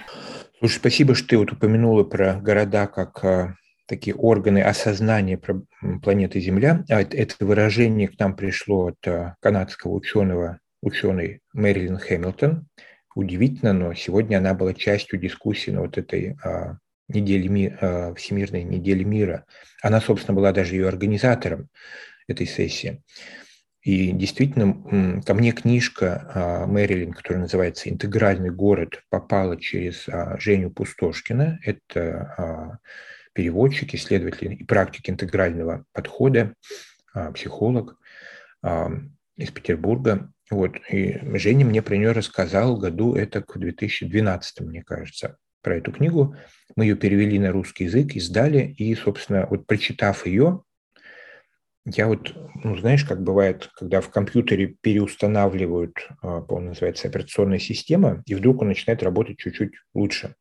Слушай, 0.58 0.76
спасибо, 0.76 1.14
что 1.14 1.28
ты 1.28 1.38
вот 1.38 1.52
упомянула 1.52 2.04
про 2.04 2.34
города 2.34 2.86
как 2.86 3.24
а, 3.24 3.54
такие 3.86 4.14
органы 4.14 4.60
осознания 4.62 5.40
планеты 6.02 6.40
Земля. 6.40 6.84
А 6.88 7.00
это 7.00 7.44
выражение 7.44 8.08
к 8.08 8.18
нам 8.18 8.36
пришло 8.36 8.88
от 8.88 9.06
а, 9.06 9.36
канадского 9.40 9.92
ученого, 9.92 10.60
ученый 10.82 11.40
Мэрилин 11.52 11.98
Хэмилтон. 11.98 12.66
Удивительно, 13.14 13.72
но 13.72 13.94
сегодня 13.94 14.38
она 14.38 14.52
была 14.52 14.74
частью 14.74 15.18
дискуссии 15.18 15.70
на 15.70 15.80
вот 15.80 15.96
этой 15.96 16.36
недели 17.08 17.48
ми, 17.48 17.72
а, 17.80 18.14
Всемирной 18.14 18.64
недели 18.64 19.04
мира. 19.04 19.44
Она, 19.82 20.00
собственно, 20.00 20.34
была 20.34 20.52
даже 20.52 20.74
ее 20.74 20.88
организатором 20.88 21.68
этой 22.26 22.46
сессии. 22.46 23.02
И 23.86 24.10
действительно, 24.10 25.22
ко 25.22 25.32
мне 25.32 25.52
книжка 25.52 26.28
а, 26.34 26.66
Мэрилин, 26.66 27.12
которая 27.12 27.42
называется 27.42 27.88
«Интегральный 27.88 28.50
город», 28.50 29.04
попала 29.10 29.56
через 29.56 30.08
а, 30.08 30.36
Женю 30.40 30.72
Пустошкина. 30.72 31.60
Это 31.62 32.34
а, 32.36 32.78
переводчик, 33.32 33.94
исследователь 33.94 34.54
и 34.54 34.64
практик 34.64 35.08
интегрального 35.08 35.84
подхода, 35.92 36.54
психолог 37.34 37.96
из 39.36 39.50
Петербурга. 39.52 40.32
Вот. 40.50 40.78
И 40.90 41.20
Женя 41.38 41.64
мне 41.64 41.80
про 41.80 41.96
нее 41.96 42.10
рассказал 42.10 42.78
году, 42.78 43.14
это 43.14 43.44
в 43.46 43.56
2012, 43.56 44.60
мне 44.62 44.82
кажется, 44.82 45.36
про 45.62 45.76
эту 45.76 45.92
книгу. 45.92 46.34
Мы 46.74 46.86
ее 46.86 46.96
перевели 46.96 47.38
на 47.38 47.52
русский 47.52 47.84
язык, 47.84 48.16
издали, 48.16 48.74
и, 48.78 48.92
собственно, 48.96 49.46
вот 49.48 49.66
прочитав 49.66 50.26
ее, 50.26 50.64
я 51.86 52.08
вот, 52.08 52.34
ну, 52.64 52.76
знаешь, 52.76 53.04
как 53.04 53.22
бывает, 53.22 53.70
когда 53.76 54.00
в 54.00 54.10
компьютере 54.10 54.76
переустанавливают, 54.80 56.08
а, 56.20 56.40
по-моему, 56.40 56.70
называется 56.70 57.06
операционная 57.06 57.60
система, 57.60 58.22
и 58.26 58.34
вдруг 58.34 58.62
он 58.62 58.68
начинает 58.68 59.04
работать 59.04 59.38
чуть-чуть 59.38 59.74
лучше. 59.94 60.34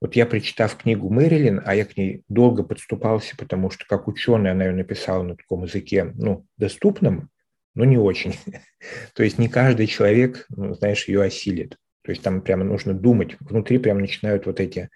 Вот 0.00 0.14
я, 0.14 0.26
прочитав 0.26 0.76
книгу 0.76 1.08
Мэрилин, 1.08 1.62
а 1.64 1.74
я 1.74 1.86
к 1.86 1.96
ней 1.96 2.22
долго 2.28 2.62
подступался, 2.62 3.34
потому 3.36 3.70
что 3.70 3.86
как 3.86 4.08
ученый 4.08 4.50
она 4.50 4.66
ее 4.66 4.72
написала 4.72 5.22
на 5.22 5.36
таком 5.36 5.64
языке, 5.64 6.12
ну, 6.14 6.46
доступном, 6.58 7.30
но 7.74 7.84
не 7.84 7.96
очень. 7.96 8.34
То 9.14 9.22
есть 9.22 9.38
не 9.38 9.48
каждый 9.48 9.86
человек, 9.86 10.44
ну, 10.50 10.74
знаешь, 10.74 11.08
ее 11.08 11.22
осилит. 11.22 11.76
То 12.02 12.12
есть 12.12 12.22
там 12.22 12.42
прямо 12.42 12.64
нужно 12.64 12.92
думать. 12.92 13.36
Внутри 13.40 13.78
прямо 13.78 14.00
начинают 14.00 14.46
вот 14.46 14.60
эти 14.60 14.90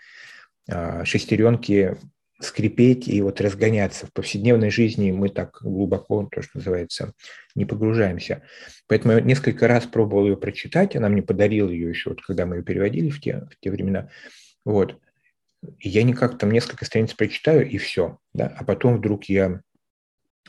а, 0.70 1.04
шестеренки 1.04 1.96
скрипеть 2.44 3.08
и 3.08 3.20
вот 3.22 3.40
разгоняться. 3.40 4.06
В 4.06 4.12
повседневной 4.12 4.70
жизни 4.70 5.10
мы 5.10 5.28
так 5.28 5.58
глубоко, 5.62 6.28
то, 6.30 6.42
что 6.42 6.58
называется, 6.58 7.12
не 7.54 7.64
погружаемся. 7.64 8.42
Поэтому 8.88 9.14
я 9.14 9.20
несколько 9.20 9.68
раз 9.68 9.86
пробовал 9.86 10.26
ее 10.26 10.36
прочитать, 10.36 10.96
она 10.96 11.08
мне 11.08 11.22
подарила 11.22 11.68
ее 11.68 11.88
еще, 11.88 12.10
вот, 12.10 12.22
когда 12.22 12.46
мы 12.46 12.56
ее 12.56 12.62
переводили 12.62 13.10
в 13.10 13.20
те, 13.20 13.46
в 13.50 13.58
те 13.60 13.70
времена. 13.70 14.08
Вот. 14.64 14.98
И 15.78 15.88
я 15.88 16.02
никак 16.02 16.38
там 16.38 16.50
несколько 16.50 16.84
страниц 16.84 17.14
прочитаю, 17.14 17.68
и 17.68 17.78
все. 17.78 18.18
Да? 18.34 18.54
А 18.58 18.64
потом 18.64 18.98
вдруг 18.98 19.24
я 19.24 19.60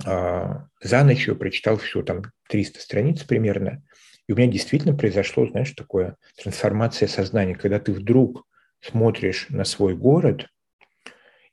а, 0.06 0.68
за 0.82 1.04
ночь 1.04 1.28
ее 1.28 1.36
прочитал 1.36 1.78
все, 1.78 2.02
там 2.02 2.24
300 2.50 2.80
страниц 2.80 3.24
примерно, 3.24 3.84
и 4.28 4.34
у 4.34 4.36
меня 4.36 4.52
действительно 4.52 4.96
произошло, 4.96 5.48
знаешь, 5.48 5.72
такое 5.72 6.16
трансформация 6.42 7.08
сознания, 7.08 7.56
когда 7.56 7.80
ты 7.80 7.92
вдруг 7.92 8.48
смотришь 8.80 9.48
на 9.50 9.66
свой 9.66 9.96
город– 9.96 10.48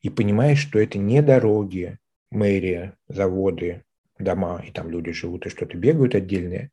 и 0.03 0.11
понимаешь, 0.11 0.59
что 0.59 0.79
это 0.79 0.99
не 0.99 1.23
дороги, 1.23 1.99
мэрия, 2.31 2.97
заводы, 3.09 3.85
дома, 4.19 4.63
и 4.67 4.71
там 4.71 4.91
люди 4.91 5.13
живут 5.13 5.47
и 5.47 5.51
что-то 5.51 5.77
бегают 5.77 6.15
отдельные, 6.15 6.71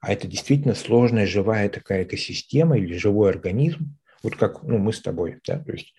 а 0.00 0.12
это 0.12 0.26
действительно 0.26 0.74
сложная 0.74 1.26
живая 1.26 1.68
такая 1.68 2.04
экосистема 2.04 2.78
или 2.78 2.96
живой 2.96 3.30
организм, 3.30 3.96
вот 4.22 4.36
как 4.36 4.62
ну, 4.62 4.78
мы 4.78 4.92
с 4.92 5.00
тобой, 5.00 5.38
да, 5.46 5.58
то 5.58 5.72
есть 5.72 5.94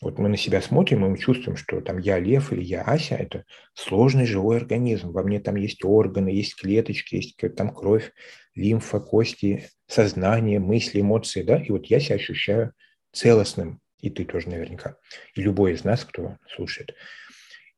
вот 0.00 0.18
мы 0.18 0.28
на 0.28 0.36
себя 0.36 0.62
смотрим, 0.62 1.04
и 1.04 1.08
мы 1.08 1.18
чувствуем, 1.18 1.56
что 1.56 1.80
там 1.80 1.98
я 1.98 2.20
лев 2.20 2.52
или 2.52 2.62
я 2.62 2.82
Ася, 2.82 3.16
это 3.16 3.44
сложный 3.74 4.26
живой 4.26 4.58
организм. 4.58 5.10
Во 5.10 5.24
мне 5.24 5.40
там 5.40 5.56
есть 5.56 5.84
органы, 5.84 6.28
есть 6.28 6.54
клеточки, 6.54 7.16
есть 7.16 7.36
там 7.56 7.74
кровь, 7.74 8.12
лимфа, 8.54 9.00
кости, 9.00 9.68
сознание, 9.88 10.60
мысли, 10.60 11.00
эмоции, 11.00 11.42
да, 11.42 11.60
и 11.60 11.72
вот 11.72 11.86
я 11.86 11.98
себя 11.98 12.14
ощущаю 12.14 12.74
целостным, 13.12 13.80
и 14.00 14.10
ты 14.10 14.24
тоже 14.24 14.48
наверняка, 14.48 14.96
и 15.34 15.42
любой 15.42 15.72
из 15.72 15.84
нас, 15.84 16.04
кто 16.04 16.36
слушает. 16.54 16.94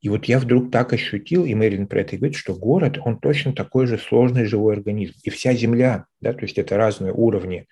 И 0.00 0.09
вот 0.09 0.24
я 0.24 0.38
вдруг 0.38 0.70
так 0.70 0.92
ощутил, 0.92 1.44
и 1.44 1.54
Мэрилин 1.54 1.87
про 1.87 2.00
это 2.00 2.16
говорит, 2.16 2.37
что 2.37 2.54
город, 2.54 2.98
он 3.04 3.18
точно 3.18 3.52
такой 3.52 3.87
же 3.87 3.98
сложный 3.98 4.46
живой 4.46 4.74
организм. 4.74 5.14
И 5.24 5.30
вся 5.30 5.52
Земля, 5.52 6.06
да, 6.20 6.33
то 6.33 6.42
есть 6.42 6.56
это 6.56 6.78
разные 6.78 7.12
уровни, 7.12 7.66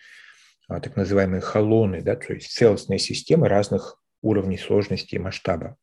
а, 0.68 0.80
так 0.80 0.96
называемые 0.96 1.40
холоны, 1.40 2.02
да, 2.02 2.16
то 2.16 2.34
есть 2.34 2.52
целостные 2.52 2.98
системы 2.98 3.48
разных 3.48 3.98
уровней 4.20 4.58
сложности 4.58 5.14
и 5.14 5.18
масштаба. 5.18 5.76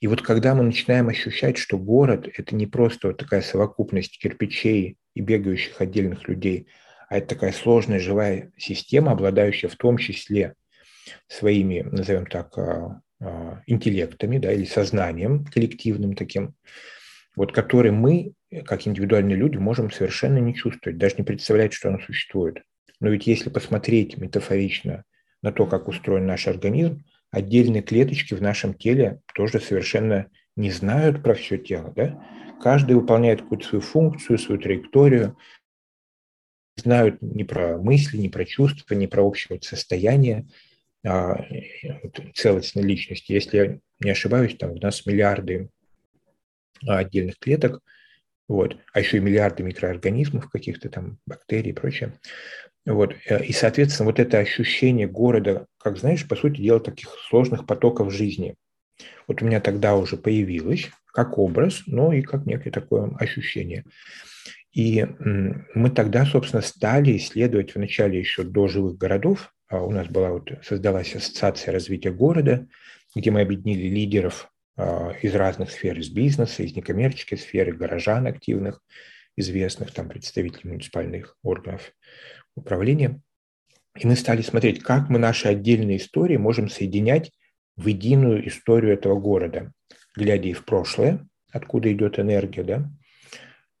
И 0.00 0.08
вот 0.08 0.22
когда 0.22 0.54
мы 0.54 0.64
начинаем 0.64 1.08
ощущать, 1.08 1.56
что 1.56 1.78
город– 1.78 2.28
это 2.36 2.56
не 2.56 2.66
просто 2.66 3.08
вот 3.08 3.18
такая 3.18 3.42
совокупность 3.42 4.18
кирпичей 4.18 4.96
и 5.14 5.20
бегающих 5.20 5.80
отдельных 5.80 6.26
людей, 6.26 6.68
а 7.08 7.18
это 7.18 7.28
такая 7.28 7.52
сложная 7.52 8.00
живая 8.00 8.50
система, 8.56 9.12
обладающая 9.12 9.68
в 9.68 9.76
том 9.76 9.98
числе 9.98 10.54
своими, 11.28 11.82
назовем 11.82 12.26
так, 12.26 12.56
а, 12.58 13.00
а, 13.20 13.62
интеллектами 13.66 14.38
да, 14.38 14.52
или 14.52 14.64
сознанием 14.64 15.44
коллективным 15.44 16.14
таким, 16.14 16.54
вот, 17.34 17.52
который 17.52 17.90
мы, 17.90 18.32
как 18.64 18.86
индивидуальные 18.86 19.36
люди, 19.36 19.56
можем 19.56 19.90
совершенно 19.90 20.38
не 20.38 20.54
чувствовать, 20.54 20.98
даже 20.98 21.16
не 21.18 21.24
представлять, 21.24 21.72
что 21.72 21.88
оно 21.88 21.98
существует. 22.00 22.62
Но 23.00 23.08
ведь 23.08 23.26
если 23.26 23.50
посмотреть 23.50 24.16
метафорично 24.16 25.04
на 25.42 25.52
то, 25.52 25.66
как 25.66 25.88
устроен 25.88 26.26
наш 26.26 26.46
организм, 26.46 27.04
отдельные 27.30 27.82
клеточки 27.82 28.34
в 28.34 28.42
нашем 28.42 28.74
теле 28.74 29.20
тоже 29.34 29.60
совершенно 29.60 30.26
не 30.56 30.70
знают 30.70 31.22
про 31.22 31.34
все 31.34 31.58
тело. 31.58 31.92
Да? 31.94 32.22
Каждый 32.62 32.96
выполняет 32.96 33.42
какую-то 33.42 33.66
свою 33.66 33.82
функцию, 33.82 34.38
свою 34.38 34.60
траекторию, 34.60 35.36
знают 36.76 37.20
не 37.20 37.44
про 37.44 37.78
мысли, 37.78 38.18
не 38.18 38.28
про 38.28 38.44
чувства, 38.44 38.94
не 38.94 39.06
про 39.06 39.22
общее 39.22 39.60
состояние, 39.62 40.46
целостной 42.34 42.84
личности. 42.84 43.32
Если 43.32 43.56
я 43.56 43.78
не 44.00 44.10
ошибаюсь, 44.10 44.56
там 44.56 44.72
у 44.72 44.80
нас 44.80 45.06
миллиарды 45.06 45.70
отдельных 46.86 47.38
клеток, 47.38 47.80
вот, 48.48 48.76
а 48.92 49.00
еще 49.00 49.16
и 49.16 49.20
миллиарды 49.20 49.62
микроорганизмов, 49.62 50.48
каких-то 50.50 50.88
там 50.88 51.18
бактерий 51.26 51.70
и 51.70 51.74
прочее. 51.74 52.12
Вот, 52.84 53.14
э, 53.28 53.44
и, 53.44 53.52
соответственно, 53.52 54.06
вот 54.06 54.20
это 54.20 54.38
ощущение 54.38 55.08
города, 55.08 55.66
как 55.78 55.98
знаешь, 55.98 56.26
по 56.28 56.36
сути 56.36 56.60
дела, 56.60 56.78
таких 56.78 57.08
сложных 57.28 57.66
потоков 57.66 58.12
жизни. 58.12 58.54
Вот 59.26 59.42
у 59.42 59.44
меня 59.46 59.60
тогда 59.60 59.96
уже 59.96 60.16
появилось 60.16 60.90
как 61.06 61.38
образ, 61.38 61.82
но 61.86 62.12
и 62.12 62.22
как 62.22 62.46
некое 62.46 62.70
такое 62.70 63.10
ощущение. 63.18 63.84
И 64.72 65.06
мы 65.18 65.90
тогда, 65.90 66.26
собственно, 66.26 66.62
стали 66.62 67.16
исследовать 67.16 67.74
вначале 67.74 68.18
еще 68.18 68.42
до 68.44 68.68
живых 68.68 68.98
городов, 68.98 69.52
а 69.54 69.55
у 69.70 69.90
нас 69.90 70.06
была 70.08 70.30
вот, 70.30 70.50
создалась 70.62 71.14
ассоциация 71.14 71.72
развития 71.72 72.12
города, 72.12 72.66
где 73.14 73.30
мы 73.30 73.40
объединили 73.40 73.88
лидеров 73.88 74.52
а, 74.76 75.12
из 75.22 75.34
разных 75.34 75.70
сфер, 75.70 75.98
из 75.98 76.10
бизнеса, 76.10 76.62
из 76.62 76.76
некоммерческой 76.76 77.38
сферы, 77.38 77.72
горожан 77.72 78.26
активных, 78.26 78.82
известных, 79.36 79.92
там, 79.92 80.08
представителей 80.08 80.70
муниципальных 80.70 81.36
органов 81.42 81.92
управления. 82.54 83.20
И 83.98 84.06
мы 84.06 84.16
стали 84.16 84.42
смотреть, 84.42 84.82
как 84.82 85.08
мы 85.08 85.18
наши 85.18 85.48
отдельные 85.48 85.96
истории 85.96 86.36
можем 86.36 86.68
соединять 86.68 87.32
в 87.76 87.86
единую 87.86 88.46
историю 88.48 88.92
этого 88.92 89.18
города, 89.18 89.72
глядя 90.14 90.48
и 90.48 90.52
в 90.52 90.64
прошлое, 90.64 91.26
откуда 91.50 91.92
идет 91.92 92.18
энергия, 92.18 92.62
да, 92.62 92.90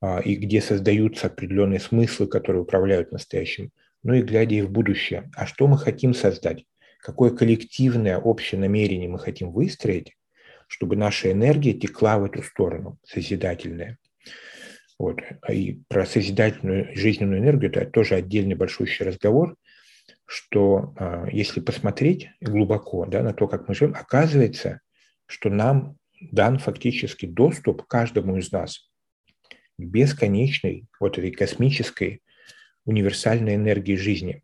а, 0.00 0.20
и 0.20 0.34
где 0.34 0.60
создаются 0.60 1.26
определенные 1.26 1.80
смыслы, 1.80 2.26
которые 2.26 2.62
управляют 2.62 3.12
настоящим 3.12 3.70
но 4.02 4.14
и 4.14 4.22
глядя 4.22 4.54
и 4.56 4.62
в 4.62 4.70
будущее. 4.70 5.30
А 5.34 5.46
что 5.46 5.66
мы 5.66 5.78
хотим 5.78 6.14
создать? 6.14 6.64
Какое 7.00 7.30
коллективное 7.30 8.18
общее 8.18 8.60
намерение 8.60 9.08
мы 9.08 9.18
хотим 9.18 9.52
выстроить, 9.52 10.16
чтобы 10.66 10.96
наша 10.96 11.30
энергия 11.30 11.72
текла 11.72 12.18
в 12.18 12.24
эту 12.24 12.42
сторону, 12.42 12.98
созидательная. 13.04 13.98
Вот. 14.98 15.20
И 15.48 15.82
про 15.88 16.06
созидательную 16.06 16.96
жизненную 16.96 17.40
энергию 17.40 17.70
это 17.70 17.90
тоже 17.90 18.14
отдельный 18.14 18.54
большущий 18.54 19.04
разговор, 19.04 19.56
что 20.24 20.94
а, 20.96 21.26
если 21.30 21.60
посмотреть 21.60 22.30
глубоко 22.40 23.06
да, 23.06 23.22
на 23.22 23.32
то, 23.32 23.46
как 23.46 23.68
мы 23.68 23.74
живем, 23.74 23.94
оказывается, 23.94 24.80
что 25.26 25.50
нам 25.50 25.96
дан 26.20 26.58
фактически 26.58 27.26
доступ 27.26 27.86
каждому 27.86 28.36
из 28.36 28.50
нас 28.52 28.90
к 29.78 29.82
бесконечной 29.82 30.86
вот 30.98 31.18
этой 31.18 31.30
космической 31.30 32.22
универсальной 32.86 33.56
энергии 33.56 33.96
жизни. 33.96 34.42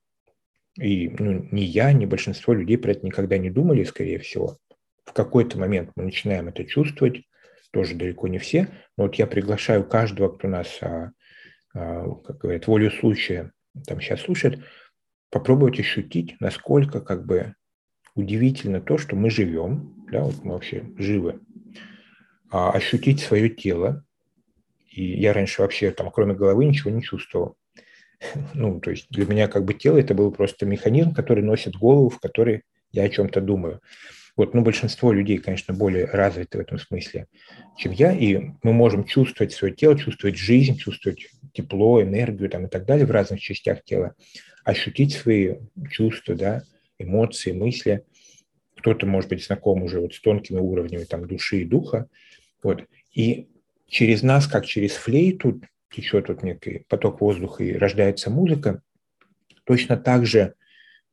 И 0.79 1.09
ну, 1.09 1.49
ни 1.51 1.63
я, 1.63 1.93
ни 1.93 2.07
большинство 2.07 2.55
людей 2.55 2.79
про 2.79 2.93
это 2.93 3.07
никогда 3.07 3.39
не 3.39 3.51
думали, 3.51 3.85
скорее 3.85 4.19
всего. 4.19 4.59
В 5.05 5.13
какой-то 5.13 5.59
момент 5.59 5.91
мы 5.97 6.05
начинаем 6.05 6.49
это 6.49 6.65
чувствовать, 6.65 7.23
тоже 7.73 7.95
далеко 7.95 8.29
не 8.29 8.39
все, 8.39 8.69
но 8.97 9.05
вот 9.05 9.17
я 9.17 9.27
приглашаю 9.27 9.85
каждого, 9.85 10.29
кто 10.29 10.49
нас, 10.49 10.79
а, 10.81 11.13
а, 11.75 12.09
как 12.25 12.39
говорят, 12.39 12.67
волю 12.67 12.91
случая 12.91 13.53
там 13.87 14.01
сейчас 14.01 14.21
слушает, 14.21 14.61
попробовать 15.31 15.81
ощутить, 15.81 16.37
насколько 16.41 17.01
как 17.01 17.27
бы 17.27 17.55
удивительно 18.15 18.81
то, 18.81 18.99
что 18.99 19.17
мы 19.17 19.31
живем, 19.31 20.07
да, 20.11 20.23
вот 20.23 20.45
мы 20.45 20.53
вообще 20.53 20.85
живы, 20.99 21.41
а 22.51 22.71
ощутить 22.71 23.21
свое 23.21 23.49
тело. 23.49 24.05
И 24.91 25.19
я 25.21 25.33
раньше 25.33 25.63
вообще 25.63 25.91
там, 25.91 26.11
кроме 26.11 26.35
головы, 26.35 26.67
ничего 26.67 26.91
не 26.91 27.03
чувствовал. 27.03 27.57
Ну, 28.55 28.81
то 28.81 28.91
есть 28.91 29.07
для 29.11 29.27
меня 29.27 29.49
как 29.49 29.65
бы 29.65 29.75
тело 29.75 29.99
это 29.99 30.15
был 30.15 30.31
просто 30.33 30.67
механизм, 30.67 31.13
который 31.13 31.43
носит 31.43 31.77
голову, 31.77 32.09
в 32.11 32.21
которой 32.21 32.63
я 32.93 33.05
о 33.05 33.09
чем-то 33.09 33.41
думаю. 33.41 33.81
Вот, 34.35 34.55
ну, 34.55 34.63
большинство 34.63 35.13
людей, 35.13 35.39
конечно, 35.39 35.75
более 35.75 36.07
развиты 36.07 36.57
в 36.57 36.61
этом 36.63 36.79
смысле, 36.79 37.27
чем 37.77 37.93
я, 37.93 38.13
и 38.13 38.53
мы 38.63 38.73
можем 38.73 39.05
чувствовать 39.05 39.53
свое 39.53 39.75
тело, 39.75 39.99
чувствовать 39.99 40.39
жизнь, 40.39 40.79
чувствовать 40.79 41.29
тепло, 41.53 42.03
энергию 42.03 42.49
там, 42.49 42.65
и 42.65 42.69
так 42.69 42.87
далее 42.87 43.05
в 43.05 43.11
разных 43.11 43.41
частях 43.41 43.85
тела, 43.85 44.15
ощутить 44.65 45.13
свои 45.13 45.57
чувства, 45.91 46.35
да, 46.35 46.63
эмоции, 46.99 47.53
мысли. 47.53 48.05
Кто-то, 48.79 49.07
может 49.07 49.29
быть, 49.29 49.45
знаком 49.45 49.83
уже 49.83 50.01
вот 50.01 50.15
с 50.15 50.21
тонкими 50.21 50.59
уровнями 50.59 51.05
там, 51.05 51.27
души 51.27 51.61
и 51.61 51.65
духа. 51.67 52.07
Вот. 52.63 52.85
И 53.13 53.49
через 53.87 54.23
нас, 54.23 54.47
как 54.47 54.65
через 54.65 54.93
флейту, 54.93 55.61
течет 55.93 56.29
вот 56.29 56.43
некий 56.43 56.85
поток 56.89 57.21
воздуха 57.21 57.65
и 57.65 57.75
рождается 57.75 58.31
музыка, 58.31 58.83
точно 59.65 59.97
так 59.97 60.27
же 60.27 60.55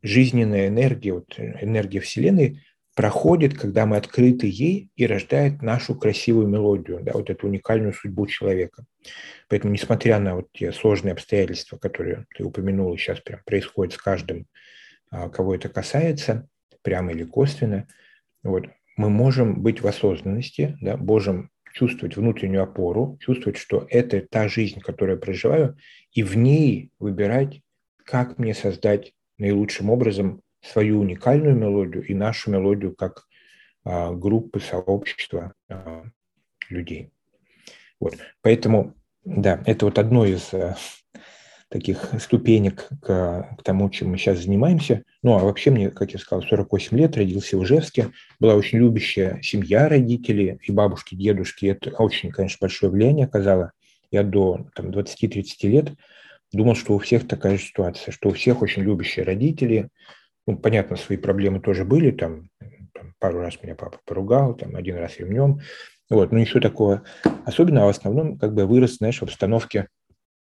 жизненная 0.02 0.68
энергия, 0.68 1.14
вот 1.14 1.38
энергия 1.38 2.00
Вселенной 2.00 2.62
проходит, 2.96 3.58
когда 3.58 3.86
мы 3.86 3.98
открыты 3.98 4.48
ей 4.48 4.90
и 4.96 5.08
рождает 5.08 5.62
нашу 5.62 5.96
красивую 5.96 6.48
мелодию, 6.48 7.00
да, 7.02 7.14
вот 7.14 7.30
эту 7.30 7.48
уникальную 7.48 7.94
судьбу 7.94 8.28
человека. 8.28 8.84
Поэтому, 9.48 9.72
несмотря 9.72 10.20
на 10.20 10.36
вот 10.36 10.50
те 10.52 10.74
сложные 10.74 11.14
обстоятельства, 11.14 11.78
которые 11.78 12.26
ты 12.36 12.44
упомянул, 12.44 12.98
сейчас 12.98 13.22
прям 13.22 13.40
происходит 13.46 13.94
с 13.94 13.98
каждым, 13.98 14.48
а, 15.12 15.30
кого 15.30 15.56
это 15.56 15.70
касается, 15.70 16.50
прямо 16.82 17.12
или 17.12 17.24
косвенно, 17.24 17.88
вот, 18.44 18.66
мы 18.98 19.10
можем 19.10 19.62
быть 19.62 19.82
в 19.82 19.88
осознанности, 19.88 20.78
да, 20.82 20.98
можем 20.98 21.52
чувствовать 21.80 22.18
внутреннюю 22.18 22.64
опору, 22.64 23.18
чувствовать, 23.22 23.58
что 23.58 23.88
это 23.90 24.20
та 24.20 24.50
жизнь, 24.50 24.82
которую 24.82 25.16
я 25.16 25.22
проживаю, 25.22 25.78
и 26.12 26.24
в 26.24 26.36
ней 26.36 26.92
выбирать, 27.00 27.62
как 28.04 28.38
мне 28.38 28.54
создать 28.54 29.14
наилучшим 29.38 29.90
образом 29.90 30.42
свою 30.62 31.00
уникальную 31.00 31.56
мелодию 31.56 32.06
и 32.06 32.14
нашу 32.14 32.52
мелодию 32.52 32.94
как 32.94 33.28
а, 33.86 34.12
группы, 34.12 34.60
сообщества 34.60 35.54
а, 35.70 36.04
людей. 36.68 37.12
Вот. 38.02 38.18
Поэтому, 38.42 38.94
да, 39.24 39.64
это 39.66 39.86
вот 39.86 40.00
одно 40.00 40.26
из 40.26 40.54
а, 40.54 40.76
таких 41.70 42.10
ступенек 42.20 42.90
к, 43.02 43.56
к 43.58 43.64
тому, 43.64 43.90
чем 43.90 44.10
мы 44.10 44.18
сейчас 44.18 44.40
занимаемся. 44.40 45.04
Ну, 45.22 45.36
а 45.36 45.40
вообще 45.40 45.70
мне, 45.72 45.92
как 45.92 46.12
я 46.12 46.20
сказал, 46.20 46.44
48 46.44 46.98
лет, 46.98 47.16
родился 47.16 47.58
в 47.58 47.64
Ижевске, 47.64 48.12
была 48.40 48.56
очень 48.56 48.80
любящая 48.80 49.40
семья 49.42 49.88
родителей 49.88 50.60
и 50.64 50.72
бабушки, 50.72 51.16
дедушки. 51.16 51.68
Это 51.68 51.92
очень, 51.92 52.32
конечно, 52.32 52.58
большое 52.60 52.92
влияние 52.92 53.26
оказало. 53.26 53.72
Я 54.12 54.24
до 54.24 54.68
там, 54.74 54.90
20-30 54.90 55.46
лет 55.64 55.94
думал, 56.52 56.76
что 56.76 56.96
у 56.96 57.00
всех 57.00 57.28
такая 57.28 57.58
же 57.58 57.64
ситуация, 57.64 58.12
что 58.12 58.30
у 58.30 58.34
всех 58.34 58.64
очень 58.64 58.82
любящие 58.82 59.24
родители, 59.24 59.90
ну, 60.48 60.58
понятно, 60.58 60.96
свои 60.96 61.18
проблемы 61.18 61.60
тоже 61.60 61.86
были, 61.86 62.10
там, 62.10 62.50
там 62.94 63.14
пару 63.20 63.40
раз 63.40 63.62
меня 63.62 63.76
папа 63.76 64.00
поругал, 64.06 64.56
там, 64.56 64.76
один 64.76 64.98
раз 64.98 65.20
ремнем, 65.20 65.60
вот, 66.10 66.32
но 66.32 66.40
ничего 66.40 66.60
такого 66.60 67.04
особенного, 67.46 67.86
а 67.86 67.94
в 67.94 67.96
основном, 67.96 68.40
как 68.40 68.56
бы 68.56 68.66
вырос, 68.66 68.98
знаешь, 68.98 69.20
в 69.20 69.24
обстановке 69.24 69.90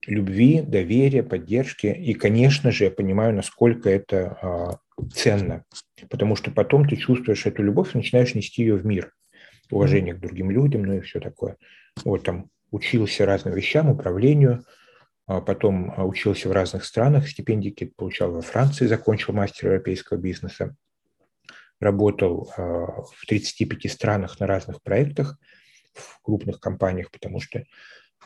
любви, 0.06 0.60
доверия, 0.60 1.22
поддержки, 1.22 1.86
и, 1.86 2.14
конечно 2.14 2.70
же, 2.70 2.84
я 2.84 2.90
понимаю, 2.90 3.34
насколько 3.34 3.88
это 3.88 4.38
а, 4.40 4.78
ценно, 5.12 5.64
потому 6.10 6.36
что 6.36 6.50
потом 6.50 6.88
ты 6.88 6.96
чувствуешь 6.96 7.46
эту 7.46 7.62
любовь 7.62 7.94
и 7.94 7.98
начинаешь 7.98 8.34
нести 8.34 8.62
ее 8.62 8.76
в 8.76 8.86
мир, 8.86 9.12
уважение 9.70 10.14
к 10.14 10.20
другим 10.20 10.50
людям, 10.50 10.84
ну 10.84 10.94
и 10.94 11.00
все 11.00 11.20
такое. 11.20 11.56
Вот 12.04 12.24
там 12.24 12.50
учился 12.70 13.26
разным 13.26 13.54
вещам, 13.54 13.90
управлению, 13.90 14.64
а 15.26 15.40
потом 15.40 15.92
а, 15.96 16.04
учился 16.04 16.48
в 16.48 16.52
разных 16.52 16.84
странах, 16.84 17.28
стипендии 17.28 17.92
получал 17.96 18.32
во 18.32 18.42
Франции, 18.42 18.86
закончил 18.86 19.32
мастер 19.32 19.68
европейского 19.68 20.18
бизнеса, 20.18 20.76
работал 21.80 22.52
в 22.56 23.26
35 23.26 23.90
странах 23.90 24.38
на 24.40 24.46
разных 24.46 24.80
проектах, 24.82 25.38
в 25.92 26.20
крупных 26.22 26.60
компаниях, 26.60 27.10
потому 27.10 27.40
что 27.40 27.64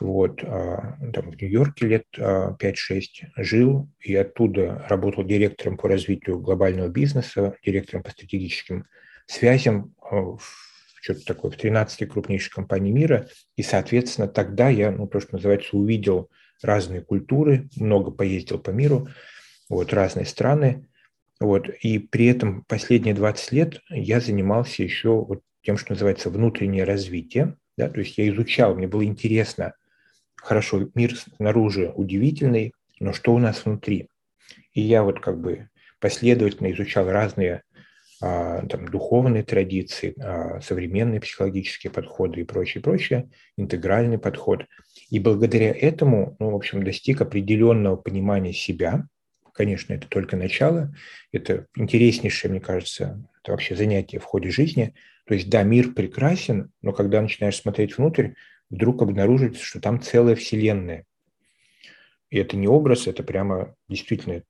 вот, 0.00 0.40
там 0.40 1.30
в 1.30 1.40
Нью-Йорке 1.40 1.86
лет 1.86 2.06
5-6 2.16 3.06
жил 3.36 3.88
и 4.00 4.14
оттуда 4.14 4.84
работал 4.88 5.24
директором 5.24 5.76
по 5.76 5.88
развитию 5.88 6.38
глобального 6.38 6.88
бизнеса, 6.88 7.56
директором 7.64 8.02
по 8.02 8.10
стратегическим 8.10 8.86
связям 9.26 9.94
в 10.00 10.40
что-то 11.00 11.24
такое 11.24 11.50
в 11.50 11.56
13 11.56 12.08
крупнейших 12.08 12.52
компаний 12.52 12.90
мира. 12.92 13.28
И, 13.56 13.62
соответственно, 13.62 14.26
тогда 14.28 14.68
я, 14.68 14.90
ну, 14.90 15.06
то, 15.06 15.20
что 15.20 15.36
называется, 15.36 15.76
увидел 15.76 16.28
разные 16.60 17.02
культуры, 17.02 17.68
много 17.76 18.10
поездил 18.10 18.58
по 18.58 18.70
миру, 18.70 19.08
вот, 19.68 19.92
разные 19.92 20.26
страны. 20.26 20.88
Вот, 21.40 21.68
и 21.68 22.00
при 22.00 22.26
этом 22.26 22.64
последние 22.64 23.14
20 23.14 23.52
лет 23.52 23.80
я 23.90 24.18
занимался 24.18 24.82
еще 24.82 25.24
вот 25.24 25.42
тем, 25.62 25.76
что 25.76 25.92
называется 25.92 26.30
внутреннее 26.30 26.82
развитие. 26.82 27.56
Да, 27.76 27.88
то 27.88 28.00
есть 28.00 28.18
я 28.18 28.28
изучал, 28.28 28.74
мне 28.74 28.88
было 28.88 29.04
интересно, 29.04 29.74
хорошо, 30.48 30.88
мир 30.94 31.14
снаружи 31.14 31.92
удивительный, 31.94 32.72
но 33.00 33.12
что 33.12 33.34
у 33.34 33.38
нас 33.38 33.66
внутри? 33.66 34.08
И 34.72 34.80
я 34.80 35.02
вот 35.02 35.20
как 35.20 35.38
бы 35.38 35.68
последовательно 36.00 36.72
изучал 36.72 37.10
разные 37.10 37.64
а, 38.22 38.66
там, 38.66 38.88
духовные 38.88 39.42
традиции, 39.42 40.14
а, 40.18 40.62
современные 40.62 41.20
психологические 41.20 41.90
подходы 41.90 42.40
и 42.40 42.44
прочее, 42.44 42.82
прочее, 42.82 43.28
интегральный 43.58 44.18
подход. 44.18 44.64
И 45.10 45.18
благодаря 45.18 45.70
этому, 45.70 46.34
ну, 46.38 46.50
в 46.50 46.54
общем, 46.54 46.82
достиг 46.82 47.20
определенного 47.20 47.96
понимания 47.96 48.54
себя. 48.54 49.06
Конечно, 49.52 49.92
это 49.92 50.08
только 50.08 50.38
начало. 50.38 50.94
Это 51.30 51.66
интереснейшее, 51.76 52.50
мне 52.50 52.60
кажется, 52.60 53.22
это 53.42 53.52
вообще 53.52 53.76
занятие 53.76 54.18
в 54.18 54.24
ходе 54.24 54.48
жизни. 54.48 54.94
То 55.26 55.34
есть, 55.34 55.50
да, 55.50 55.62
мир 55.62 55.92
прекрасен, 55.92 56.70
но 56.80 56.92
когда 56.92 57.20
начинаешь 57.20 57.56
смотреть 57.56 57.98
внутрь, 57.98 58.30
вдруг 58.70 59.02
обнаружится, 59.02 59.62
что 59.62 59.80
там 59.80 60.00
целая 60.00 60.34
вселенная. 60.34 61.04
И 62.30 62.36
это 62.38 62.56
не 62.56 62.68
образ, 62.68 63.06
это 63.06 63.22
прямо 63.22 63.74
действительно 63.88 64.42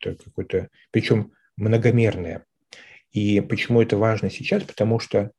это 0.00 0.16
какой-то, 0.24 0.68
причем 0.90 1.32
многомерное. 1.56 2.44
И 3.12 3.40
почему 3.40 3.80
это 3.80 3.96
важно 3.96 4.30
сейчас? 4.30 4.64
Потому 4.64 4.98
что 4.98 5.30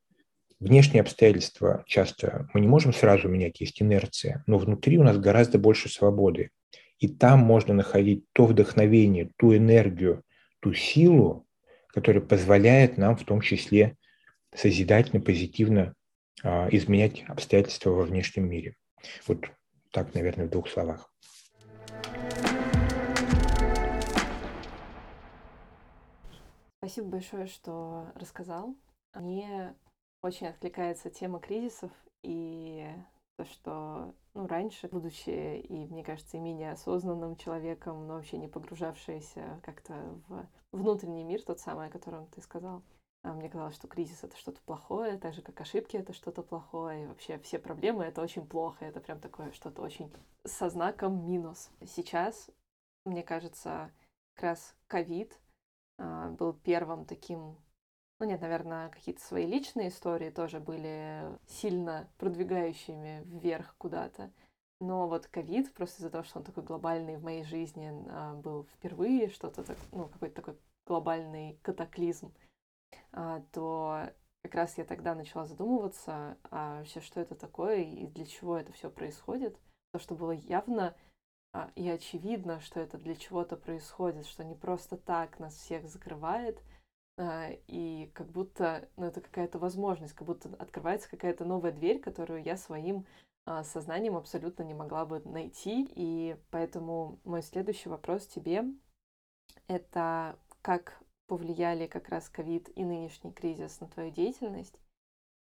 внешние 0.60 1.02
обстоятельства 1.02 1.84
часто 1.86 2.50
мы 2.54 2.62
не 2.62 2.67
можем 2.67 2.93
сразу 2.93 3.28
менять, 3.28 3.60
есть 3.60 3.82
инерция, 3.82 4.43
но 4.48 4.58
внутри 4.58 4.98
у 4.98 5.04
нас 5.04 5.17
гораздо 5.17 5.60
больше 5.60 5.89
свободы. 5.89 6.52
И 7.00 7.08
там 7.08 7.39
можно 7.39 7.74
находить 7.74 8.26
то 8.34 8.46
вдохновение, 8.46 9.30
ту 9.38 9.56
энергию, 9.56 10.24
ту 10.62 10.74
силу, 10.74 11.46
которая 11.89 12.24
позволяет 12.24 12.98
нам 12.98 13.15
в 13.15 13.24
том 13.24 13.41
числе 13.41 13.98
созидательно, 14.56 15.22
позитивно 15.22 15.93
изменять 16.43 17.23
обстоятельства 17.28 17.89
во 17.91 18.04
внешнем 18.04 18.50
мире. 18.50 18.76
Вот 19.28 19.45
так, 19.91 20.13
наверное, 20.13 20.47
в 20.47 20.50
двух 20.50 20.69
словах. 20.69 21.12
Спасибо 26.80 27.08
большое, 27.08 27.47
что 27.47 28.12
рассказал. 28.15 28.76
Мне 29.13 29.76
очень 30.21 30.47
откликается 30.47 31.10
тема 31.10 31.39
кризисов 31.39 31.91
и 32.23 32.88
то, 33.38 33.45
что 33.45 34.15
ну, 34.34 34.47
раньше, 34.47 34.88
будучи 34.88 35.60
и, 35.60 35.86
мне 35.88 36.04
кажется, 36.04 36.38
и 36.38 36.39
менее 36.39 36.71
осознанным 36.71 37.36
человеком, 37.36 38.08
но 38.08 38.15
вообще 38.15 38.38
не 38.38 38.47
погружавшийся 38.47 39.60
как-то 39.63 39.93
в 40.28 40.47
внутренний 40.71 41.23
мир, 41.23 41.41
тот 41.41 41.60
самый, 41.60 41.88
о 41.88 41.91
котором 41.91 42.28
ты 42.28 42.41
сказал, 42.41 42.78
а 42.78 42.96
мне 43.23 43.49
казалось, 43.49 43.75
что 43.75 43.88
кризис— 43.88 44.19
это 44.23 44.38
что-то 44.38 44.62
плохое, 44.62 45.17
так 45.17 45.34
же, 45.34 45.41
как 45.41 45.60
ошибки— 45.60 45.97
это 45.97 46.13
что-то 46.13 46.43
плохое, 46.43 47.03
и 47.03 47.08
вообще 47.08 47.38
все 47.39 47.60
проблемы— 47.60 48.03
это 48.06 48.21
очень 48.21 48.47
плохо, 48.47 48.86
это 48.86 48.99
прям 48.99 49.19
такое 49.19 49.51
что-то 49.51 49.82
очень 49.82 50.12
со 50.45 50.69
знаком 50.69 51.25
минус. 51.25 51.69
Сейчас, 51.86 52.49
мне 53.06 53.23
кажется, 53.23 53.91
как 54.36 54.43
раз 54.43 54.75
ковид— 54.88 55.39
а, 55.97 56.30
был 56.30 56.53
первым 56.53 57.06
таким 57.06 57.58
ну 58.19 58.25
нет, 58.25 58.41
наверное, 58.41 58.89
какие-то 58.89 59.21
свои 59.21 59.45
личные 59.45 59.89
истории 59.89 60.32
тоже 60.32 60.60
были 60.60 61.38
сильно 61.45 62.10
продвигающими 62.17 63.21
вверх 63.25 63.75
куда-то. 63.77 64.32
Но 64.80 65.08
вот 65.08 65.27
ковид, 65.27 65.71
просто 65.73 66.01
из-за 66.01 66.10
того, 66.10 66.23
что 66.23 66.39
он 66.39 66.45
такой 66.45 66.63
глобальный 66.63 67.17
в 67.17 67.23
моей 67.23 67.43
жизни 67.43 67.91
а, 68.10 68.34
был 68.34 68.63
впервые, 68.73 69.30
что-то, 69.30 69.63
так, 69.63 69.77
ну, 69.91 70.08
какой-то 70.08 70.36
такой 70.36 70.58
глобальный 70.88 71.60
катаклизм, 71.62 72.34
а, 72.34 72.46
то 73.52 74.10
как 74.43 74.56
раз 74.56 74.78
я 74.78 74.86
тогда 74.86 75.13
начала 75.15 75.45
задумываться, 75.45 76.38
а 76.50 76.80
вообще, 76.80 77.02
что 77.02 77.19
это 77.19 77.36
такое 77.36 77.82
и 77.82 78.08
для 78.08 78.26
чего 78.26 78.58
это 78.58 78.71
все 78.71 78.89
происходит. 78.89 79.58
То, 79.91 80.00
что 80.00 80.15
было 80.15 80.32
явно 80.32 80.95
а, 81.54 81.71
и 81.76 81.89
очевидно, 81.89 82.60
что 82.62 82.80
это 82.80 82.97
для 82.97 83.15
чего-то 83.15 83.58
происходит, 83.58 84.26
что 84.26 84.43
не 84.43 84.56
просто 84.56 84.95
так 84.95 85.39
нас 85.39 85.56
всех 85.56 85.88
закрывает, 85.88 86.62
а, 87.17 87.50
и 87.67 88.12
как 88.13 88.28
будто 88.32 88.88
ну, 88.95 89.06
это 89.06 89.21
какая-то 89.21 89.60
возможность, 89.60 90.13
как 90.13 90.28
будто 90.28 90.50
открывается 90.60 91.10
какая-то 91.10 91.45
новая 91.45 91.71
дверь, 91.71 92.00
которую 92.00 92.43
я 92.43 92.58
своим 92.58 93.06
а, 93.45 93.63
сознанием 93.63 94.15
абсолютно 94.15 94.63
не 94.63 94.73
могла 94.73 95.06
бы 95.06 95.19
найти. 95.26 95.89
И 95.95 96.38
поэтому 96.52 97.19
мой 97.23 97.41
следующий 97.41 97.89
вопрос 97.89 98.28
тебе— 98.28 98.65
это 99.67 100.38
как 100.62 101.02
повлияли 101.28 101.88
как 101.88 102.10
раз 102.10 102.30
ковид 102.30 102.70
и 102.76 102.84
нынешний 102.84 103.32
кризис 103.32 103.80
на 103.80 103.88
твою 103.88 104.12
деятельность? 104.12 104.80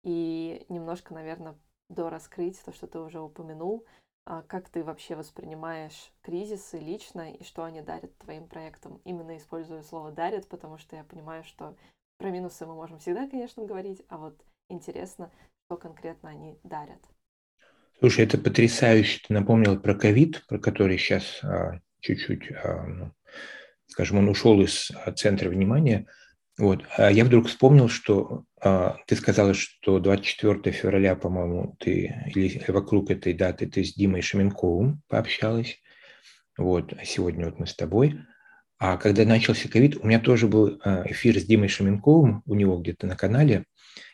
И 0.04 0.66
немножко, 0.70 1.14
наверное, 1.14 1.56
дораскрыть 1.90 2.62
то, 2.64 2.72
что 2.72 2.88
ты 2.88 3.00
уже 3.00 3.20
упомянул, 3.20 3.86
а 4.26 4.44
как 4.44 4.70
ты 4.70 4.84
вообще 4.84 5.16
воспринимаешь 5.16 6.12
кризисы 6.22 6.80
лично 6.80 7.34
и 7.34 7.44
что 7.44 7.64
они 7.64 7.82
дарят 7.82 8.18
твоим 8.20 8.48
проектам? 8.48 9.02
Именно 9.04 9.38
использую 9.38 9.84
слово 9.84 10.12
«дарят», 10.12 10.48
потому 10.48 10.78
что 10.78 10.96
я 10.96 11.04
понимаю, 11.04 11.44
что 11.44 11.76
про 12.18 12.30
минусы 12.30 12.66
мы 12.66 12.76
можем 12.76 13.00
всегда, 13.00 13.28
конечно, 13.28 13.66
говорить, 13.66 14.04
а 14.08 14.18
вот 14.18 14.40
интересно, 14.70 15.32
что 15.66 15.78
конкретно 15.78 16.30
они 16.30 16.60
дарят. 16.64 17.02
Слушай, 18.00 18.26
это 18.26 18.38
потрясающе. 18.38 19.22
Ты 19.28 19.34
напомнил 19.34 19.80
про 19.80 19.96
ковид, 19.96 20.46
про 20.48 20.60
который 20.60 20.98
сейчас 20.98 21.44
а, 21.44 21.80
чуть-чуть, 22.00 22.52
а, 22.64 22.84
ну, 22.86 23.12
скажем, 23.92 24.20
он 24.20 24.30
ушел 24.30 24.62
из 24.62 24.92
а, 24.92 25.12
центра 25.12 25.50
внимания. 25.50 26.08
Вот. 26.58 26.84
А 26.98 27.12
я 27.12 27.26
вдруг 27.26 27.48
вспомнил, 27.48 27.90
что 27.90 28.46
а, 28.62 28.98
ты 29.06 29.16
сказала, 29.16 29.54
что 29.54 30.00
24 30.00 30.72
февраля, 30.74 31.16
по-моему, 31.16 31.76
ты 31.80 32.16
или 32.34 32.64
вокруг 32.68 33.12
этой 33.12 33.34
даты 33.34 33.68
ты 33.68 33.84
с 33.84 33.94
Димой 33.94 34.22
Шаменковым 34.22 35.02
пообщалась. 35.08 35.80
Вот. 36.58 36.94
А 36.94 37.06
сегодня 37.06 37.46
вот 37.46 37.60
мы 37.60 37.68
с 37.68 37.76
тобой. 37.76 38.20
А 38.80 38.98
когда 38.98 39.26
начался 39.26 39.70
ковид, 39.70 39.98
у 39.98 40.08
меня 40.08 40.20
тоже 40.20 40.48
был 40.48 40.80
а, 40.84 41.04
эфир 41.06 41.38
с 41.38 41.44
Димой 41.44 41.68
Шаменковым, 41.68 42.44
у 42.46 42.56
него 42.56 42.78
где-то 42.78 43.08
на 43.08 43.16
канале, 43.16 43.66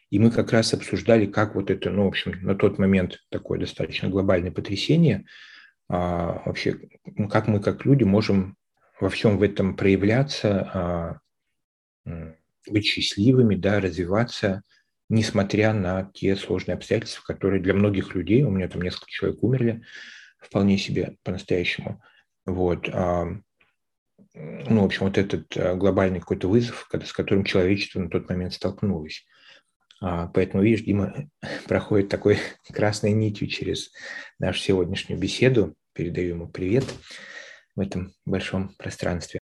и 0.10 0.20
мы 0.20 0.32
как 0.32 0.52
раз 0.52 0.74
обсуждали, 0.74 1.26
как 1.26 1.56
вот 1.56 1.70
это, 1.70 1.90
ну, 1.90 2.06
в 2.06 2.08
общем, 2.08 2.34
на 2.42 2.56
тот 2.56 2.78
момент 2.78 3.20
такое 3.30 3.60
достаточно 3.60 4.10
глобальное 4.10 4.52
потрясение, 4.52 5.26
а, 5.88 6.42
вообще, 6.46 6.80
ну, 7.06 7.30
как 7.30 7.48
мы 7.48 7.62
как 7.62 7.86
люди 7.86 8.04
можем 8.04 8.57
во 9.00 9.10
всем 9.10 9.38
в 9.38 9.44
этом 9.44 9.76
проявляться, 9.76 11.22
а, 12.06 12.22
быть 12.70 12.86
счастливыми, 12.86 13.56
да, 13.56 13.80
развиваться, 13.80 14.64
несмотря 15.10 15.74
на 15.74 16.12
те 16.14 16.36
сложные 16.36 16.76
обстоятельства, 16.76 17.24
которые 17.24 17.62
для 17.62 17.74
многих 17.74 18.16
людей, 18.16 18.44
у 18.44 18.50
меня 18.50 18.68
там 18.68 18.82
несколько 18.82 19.10
человек 19.10 19.44
умерли, 19.44 19.84
вполне 20.40 20.78
себе 20.78 21.18
по-настоящему. 21.24 22.02
Вот. 22.46 22.90
А, 22.92 23.28
ну, 24.34 24.82
в 24.82 24.86
общем, 24.86 25.06
вот 25.06 25.18
этот 25.18 25.56
а, 25.56 25.76
глобальный 25.76 26.20
какой-то 26.20 26.48
вызов, 26.48 26.90
с 26.92 27.14
которым 27.14 27.44
человечество 27.44 28.00
на 28.00 28.10
тот 28.10 28.30
момент 28.30 28.54
столкнулось. 28.54 29.26
Поэтому, 30.00 30.62
видишь, 30.62 30.86
Дима 30.86 31.28
проходит 31.68 32.10
такой 32.10 32.38
красной 32.72 33.14
нитью 33.14 33.48
через 33.48 33.92
нашу 34.40 34.60
сегодняшнюю 34.60 35.20
беседу. 35.20 35.76
Передаю 35.94 36.30
ему 36.30 36.48
привет 36.48 36.86
в 37.78 37.80
этом 37.80 38.12
большом 38.26 38.76
пространстве. 38.78 39.40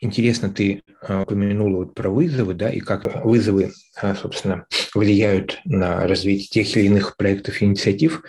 Интересно, 0.00 0.50
ты 0.50 0.82
а, 1.02 1.22
упомянула 1.22 1.84
вот 1.84 1.94
про 1.94 2.10
вызовы, 2.10 2.54
да, 2.54 2.68
и 2.68 2.80
как 2.80 3.24
вызовы, 3.24 3.72
а, 3.96 4.14
собственно, 4.14 4.66
влияют 4.94 5.60
на 5.64 6.06
развитие 6.06 6.64
тех 6.64 6.76
или 6.76 6.86
иных 6.86 7.16
проектов 7.16 7.62
и 7.62 7.66
инициатив. 7.66 8.22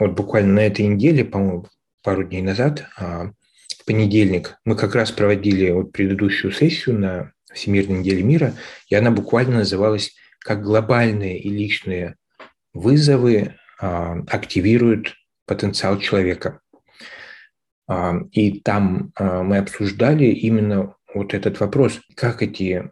Вот 0.00 0.12
буквально 0.12 0.54
на 0.54 0.60
этой 0.60 0.86
неделе, 0.86 1.24
по-моему, 1.24 1.66
пару 2.02 2.24
дней 2.24 2.40
назад, 2.40 2.86
а, 2.96 3.32
в 3.78 3.84
понедельник, 3.84 4.56
мы 4.64 4.74
как 4.74 4.94
раз 4.94 5.12
проводили 5.12 5.70
вот 5.70 5.92
предыдущую 5.92 6.52
сессию 6.52 6.98
на 6.98 7.32
Всемирной 7.52 7.98
неделе 7.98 8.22
мира, 8.22 8.54
и 8.88 8.94
она 8.94 9.10
буквально 9.10 9.58
называлась 9.58 10.14
«Как 10.38 10.62
глобальные 10.62 11.38
и 11.40 11.50
личные 11.50 12.16
вызовы 12.72 13.56
активируют 13.78 15.14
потенциал 15.46 15.98
человека». 15.98 16.60
И 18.32 18.60
там 18.60 19.12
мы 19.16 19.58
обсуждали 19.58 20.26
именно 20.26 20.94
вот 21.14 21.32
этот 21.32 21.58
вопрос, 21.60 22.00
как 22.14 22.42
эти 22.42 22.90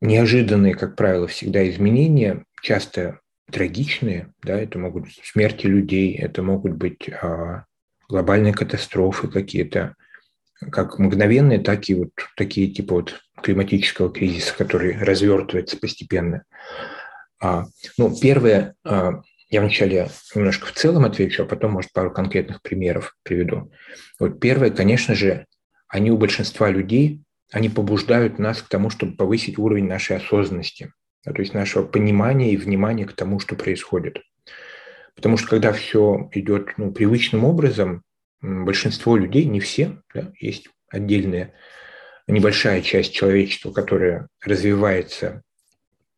неожиданные, 0.00 0.74
как 0.74 0.96
правило, 0.96 1.26
всегда 1.26 1.68
изменения, 1.68 2.44
часто 2.62 3.20
трагичные, 3.50 4.32
да, 4.42 4.58
это 4.58 4.78
могут 4.78 5.04
быть 5.04 5.20
смерти 5.24 5.66
людей, 5.66 6.14
это 6.14 6.42
могут 6.42 6.74
быть 6.74 7.08
а, 7.08 7.64
глобальные 8.08 8.52
катастрофы 8.52 9.28
какие-то, 9.28 9.94
как 10.70 10.98
мгновенные, 10.98 11.60
так 11.60 11.88
и 11.88 11.94
вот 11.94 12.10
такие 12.36 12.68
типа 12.68 12.96
вот 12.96 13.20
климатического 13.42 14.12
кризиса, 14.12 14.54
который 14.56 14.98
развертывается 14.98 15.78
постепенно. 15.78 16.42
А, 17.40 17.66
ну, 17.96 18.14
первое, 18.20 18.74
а, 18.84 19.22
я 19.50 19.60
вначале 19.60 20.08
немножко 20.34 20.66
в 20.66 20.72
целом 20.72 21.04
отвечу, 21.04 21.42
а 21.42 21.46
потом, 21.46 21.72
может, 21.72 21.92
пару 21.92 22.10
конкретных 22.10 22.62
примеров 22.62 23.16
приведу. 23.22 23.72
Вот 24.18 24.40
первое, 24.40 24.70
конечно 24.70 25.14
же, 25.14 25.46
они 25.88 26.10
у 26.10 26.18
большинства 26.18 26.70
людей 26.70 27.22
они 27.50 27.68
побуждают 27.68 28.38
нас 28.38 28.62
к 28.62 28.68
тому, 28.68 28.90
чтобы 28.90 29.16
повысить 29.16 29.58
уровень 29.58 29.86
нашей 29.86 30.16
осознанности, 30.16 30.92
да, 31.24 31.32
то 31.32 31.40
есть 31.40 31.54
нашего 31.54 31.84
понимания 31.84 32.52
и 32.52 32.56
внимания 32.56 33.06
к 33.06 33.14
тому, 33.14 33.40
что 33.40 33.54
происходит. 33.54 34.18
Потому 35.14 35.36
что 35.36 35.48
когда 35.48 35.72
все 35.72 36.28
идет 36.32 36.74
ну, 36.76 36.92
привычным 36.92 37.44
образом, 37.44 38.02
большинство 38.40 39.16
людей, 39.16 39.46
не 39.46 39.60
все, 39.60 40.00
да, 40.14 40.32
есть 40.38 40.68
отдельная 40.88 41.54
небольшая 42.26 42.82
часть 42.82 43.14
человечества, 43.14 43.72
которая 43.72 44.28
развивается 44.42 45.42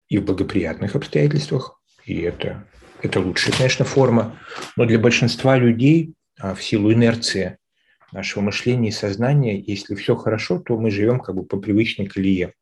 и 0.08 0.18
в 0.18 0.24
благоприятных 0.24 0.96
обстоятельствах, 0.96 1.80
и 2.04 2.20
это, 2.20 2.66
это 3.02 3.20
лучшая, 3.20 3.54
конечно, 3.56 3.84
форма, 3.84 4.38
но 4.76 4.84
для 4.84 4.98
большинства 4.98 5.56
людей 5.56 6.14
а, 6.38 6.54
в 6.54 6.62
силу 6.62 6.92
инерции 6.92 7.58
нашего 8.12 8.42
мышления 8.42 8.88
и 8.88 8.92
сознания, 8.92 9.58
если 9.58 9.94
все 9.94 10.16
хорошо, 10.16 10.58
то 10.58 10.78
мы 10.78 10.90
живем 10.90 11.20
как 11.20 11.34
бы 11.34 11.44
по 11.44 11.58
привычной 11.58 12.06
колее. 12.06 12.54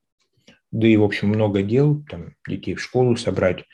Да 0.71 0.87
и, 0.87 0.97
в 0.97 1.05
общем, 1.05 1.29
много 1.29 1.63
дел, 1.63 2.03
там, 2.09 2.35
детей 2.47 2.75
в 2.75 2.83
школу 2.83 3.17
собрать, 3.17 3.65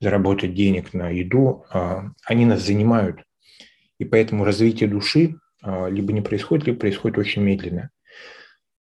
заработать 0.00 0.54
денег 0.54 0.92
на 0.92 1.08
еду, 1.10 1.64
а, 1.70 2.10
они 2.24 2.44
нас 2.44 2.62
занимают. 2.62 3.22
И 3.98 4.04
поэтому 4.04 4.44
развитие 4.44 4.88
души 4.88 5.36
а, 5.62 5.88
либо 5.88 6.12
не 6.12 6.20
происходит, 6.20 6.66
либо 6.66 6.80
происходит 6.80 7.18
очень 7.18 7.42
медленно. 7.42 7.90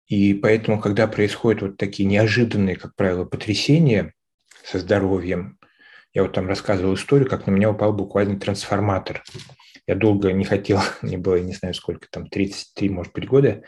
И 0.07 0.35
поэтому, 0.35 0.81
когда 0.81 1.07
происходят 1.07 1.63
вот 1.63 1.77
такие 1.77 2.09
неожиданные, 2.09 2.75
как 2.75 2.97
правило, 2.97 3.25
потрясения 3.25 4.13
со 4.65 4.81
здоровьем, 4.81 5.60
я 6.13 6.23
вот 6.23 6.33
там 6.33 6.49
рассказывал 6.49 6.95
историю, 6.95 7.29
как 7.29 7.47
на 7.47 7.53
меня 7.53 7.71
упал 7.71 7.93
буквально 7.93 8.39
трансформатор. 8.39 9.23
Я 9.87 9.95
долго 9.95 10.33
не 10.33 10.45
хотел, 10.45 10.81
мне 11.03 11.19
было, 11.19 11.37
не 11.37 11.55
знаю 11.55 11.75
сколько, 11.75 12.09
там 12.11 12.29
33, 12.29 12.89
может 12.89 13.13
быть, 13.13 13.27
года. 13.27 13.63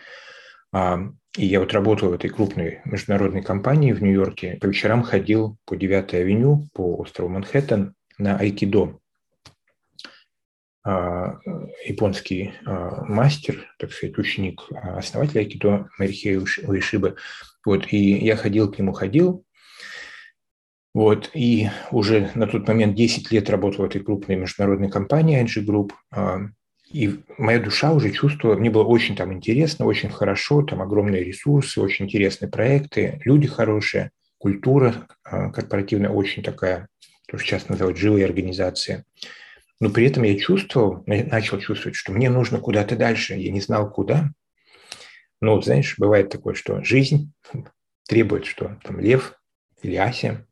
А, 0.72 0.98
и 1.36 1.46
я 1.46 1.60
вот 1.60 1.72
работал 1.72 2.10
в 2.10 2.14
этой 2.14 2.30
крупной 2.30 2.80
международной 2.84 3.42
компании 3.42 3.92
в 3.92 4.02
Нью-Йорке. 4.02 4.58
По 4.60 4.66
вечерам 4.66 5.02
ходил 5.02 5.58
по 5.64 5.76
9 5.76 6.14
авеню, 6.14 6.68
по 6.72 6.96
острову 6.96 7.28
Манхэттен 7.28 7.94
на 8.18 8.38
айкидо. 8.38 8.98
А, 10.84 11.38
японский 11.84 12.54
а, 12.66 13.04
мастер, 13.04 13.68
так 13.78 13.92
сказать, 13.92 14.18
ученик 14.18 14.62
основателя 14.72 15.40
айкидо 15.42 15.88
Марихея 15.98 16.40
Уишибы. 16.40 17.16
Вот, 17.64 17.92
и 17.92 17.96
я 17.96 18.34
ходил 18.34 18.72
к 18.72 18.78
нему, 18.78 18.92
ходил, 18.92 19.44
вот, 20.94 21.30
и 21.32 21.70
уже 21.90 22.30
на 22.34 22.46
тот 22.46 22.68
момент 22.68 22.94
10 22.94 23.30
лет 23.32 23.48
работал 23.48 23.84
в 23.84 23.88
этой 23.88 24.02
крупной 24.02 24.36
международной 24.36 24.90
компании 24.90 25.42
IG 25.42 25.64
Group. 25.64 25.92
А, 26.10 26.40
и 26.90 27.20
моя 27.38 27.58
душа 27.58 27.92
уже 27.92 28.10
чувствовала, 28.10 28.58
мне 28.58 28.68
было 28.68 28.84
очень 28.84 29.16
там 29.16 29.32
интересно, 29.32 29.86
очень 29.86 30.10
хорошо, 30.10 30.62
там 30.62 30.82
огромные 30.82 31.24
ресурсы, 31.24 31.80
очень 31.80 32.04
интересные 32.04 32.50
проекты, 32.50 33.20
люди 33.24 33.48
хорошие, 33.48 34.10
культура 34.36 35.06
а, 35.24 35.50
корпоративная 35.50 36.10
очень 36.10 36.42
такая, 36.42 36.88
то, 37.26 37.38
что 37.38 37.46
сейчас 37.46 37.68
называют 37.70 37.96
живые 37.96 38.26
организации. 38.26 39.04
Но 39.80 39.88
при 39.88 40.06
этом 40.06 40.24
я 40.24 40.38
чувствовал, 40.38 41.02
начал 41.06 41.58
чувствовать, 41.58 41.96
что 41.96 42.12
мне 42.12 42.28
нужно 42.28 42.58
куда-то 42.58 42.96
дальше. 42.96 43.34
Я 43.34 43.50
не 43.50 43.60
знал, 43.60 43.90
куда. 43.90 44.30
Но, 45.40 45.60
знаешь, 45.60 45.96
бывает 45.98 46.28
такое, 46.28 46.54
что 46.54 46.84
жизнь 46.84 47.32
требует, 48.08 48.44
что 48.44 48.78
там 48.84 49.00
лев 49.00 49.34
или 49.82 49.96
Ася 49.96 50.46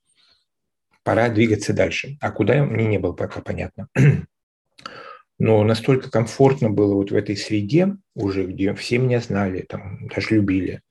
пора 1.10 1.28
двигаться 1.28 1.72
дальше. 1.72 2.16
А 2.20 2.30
куда, 2.30 2.62
мне 2.62 2.86
не 2.86 2.98
было 2.98 3.12
пока 3.12 3.40
понятно. 3.40 3.88
Но 5.40 5.64
настолько 5.64 6.08
комфортно 6.08 6.70
было 6.70 6.94
вот 6.94 7.10
в 7.10 7.16
этой 7.16 7.36
среде 7.36 7.96
уже, 8.14 8.46
где 8.46 8.72
все 8.74 8.98
меня 8.98 9.18
знали, 9.18 9.62
там, 9.62 10.06
даже 10.06 10.36
любили. 10.36 10.82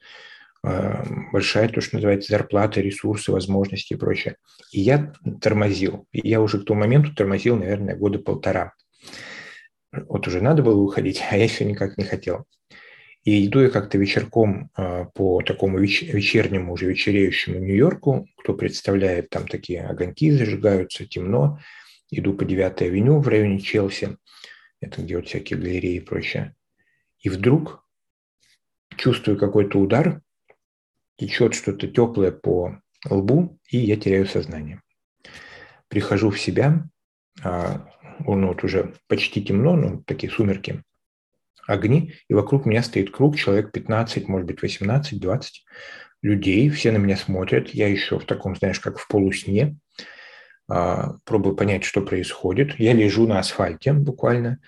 А, 0.61 1.05
большая, 1.31 1.69
то, 1.69 1.79
что 1.79 1.95
называется, 1.95 2.33
зарплата, 2.33 2.81
ресурсы, 2.81 3.31
возможности 3.31 3.93
и 3.93 3.95
прочее. 3.95 4.35
И 4.73 4.81
я 4.81 5.13
тормозил. 5.39 6.05
И 6.11 6.27
я 6.27 6.41
уже 6.41 6.59
к 6.59 6.65
тому 6.65 6.81
моменту 6.81 7.15
тормозил, 7.15 7.55
наверное, 7.55 7.95
года 7.95 8.19
полтора. 8.19 8.73
Вот 9.93 10.27
уже 10.27 10.41
надо 10.41 10.63
было 10.63 10.81
уходить, 10.81 11.23
а 11.31 11.37
я 11.37 11.47
все 11.47 11.63
никак 11.63 11.97
не 11.97 12.03
хотел. 12.03 12.43
И 13.29 13.45
иду 13.45 13.59
я 13.59 13.69
как-то 13.69 13.99
вечерком 13.99 14.71
а, 14.73 15.05
по 15.05 15.43
такому 15.43 15.77
вечернему, 15.77 16.73
уже 16.73 16.87
вечереющему 16.87 17.59
Нью-Йорку, 17.59 18.27
кто 18.37 18.55
представляет, 18.55 19.29
там 19.29 19.47
такие 19.47 19.85
огоньки 19.85 20.31
зажигаются, 20.31 21.05
темно. 21.05 21.59
Иду 22.09 22.33
по 22.33 22.43
9 22.43 22.81
авеню 22.81 23.19
в 23.19 23.27
районе 23.27 23.59
Челси, 23.59 24.17
это 24.81 25.03
где 25.03 25.17
вот 25.17 25.27
всякие 25.27 25.59
галереи 25.59 25.97
и 25.97 25.99
прочее. 25.99 26.55
И 27.19 27.29
вдруг 27.29 27.85
чувствую 28.97 29.37
какой-то 29.37 29.77
удар, 29.77 30.23
течет 31.15 31.53
что-то 31.53 31.87
теплое 31.87 32.31
по 32.31 32.81
лбу, 33.07 33.59
и 33.69 33.77
я 33.77 33.95
теряю 33.95 34.25
сознание. 34.25 34.81
Прихожу 35.87 36.31
в 36.31 36.39
себя, 36.39 36.89
ну, 37.43 37.77
вот 38.25 38.63
уже 38.63 38.95
почти 39.05 39.43
темно, 39.43 39.75
ну, 39.75 40.03
такие 40.03 40.31
сумерки 40.33 40.83
огни, 41.69 42.13
и 42.27 42.33
вокруг 42.33 42.65
меня 42.65 42.81
стоит 42.81 43.11
круг, 43.11 43.37
человек 43.37 43.71
15, 43.71 44.27
может 44.27 44.47
быть, 44.47 44.61
18, 44.61 45.19
20 45.19 45.65
людей, 46.21 46.69
все 46.69 46.91
на 46.91 46.97
меня 46.97 47.15
смотрят, 47.15 47.69
я 47.69 47.87
еще 47.87 48.19
в 48.19 48.25
таком, 48.25 48.55
знаешь, 48.55 48.79
как 48.79 48.97
в 48.97 49.07
полусне, 49.07 49.77
а, 50.67 51.13
пробую 51.25 51.55
понять, 51.55 51.83
что 51.83 52.01
происходит. 52.01 52.79
Я 52.79 52.93
лежу 52.93 53.27
на 53.27 53.39
асфальте 53.39 53.93
буквально, 53.93 54.59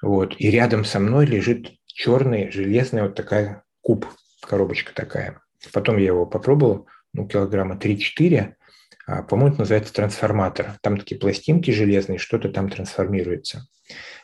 вот, 0.00 0.34
и 0.38 0.50
рядом 0.50 0.84
со 0.84 0.98
мной 0.98 1.26
лежит 1.26 1.70
черный, 1.86 2.50
железный 2.50 3.02
вот 3.02 3.14
такая 3.14 3.62
куб, 3.82 4.06
коробочка 4.40 4.94
такая. 4.94 5.40
Потом 5.72 5.98
я 5.98 6.06
его 6.06 6.26
попробовал, 6.26 6.88
ну, 7.12 7.28
килограмма 7.28 7.76
3-4, 7.76 8.38
а, 8.38 8.61
по-моему, 9.06 9.52
это 9.52 9.60
называется 9.60 9.92
трансформатор. 9.92 10.74
Там 10.80 10.96
такие 10.96 11.20
пластинки 11.20 11.70
железные, 11.70 12.18
что-то 12.18 12.48
там 12.48 12.68
трансформируется. 12.68 13.66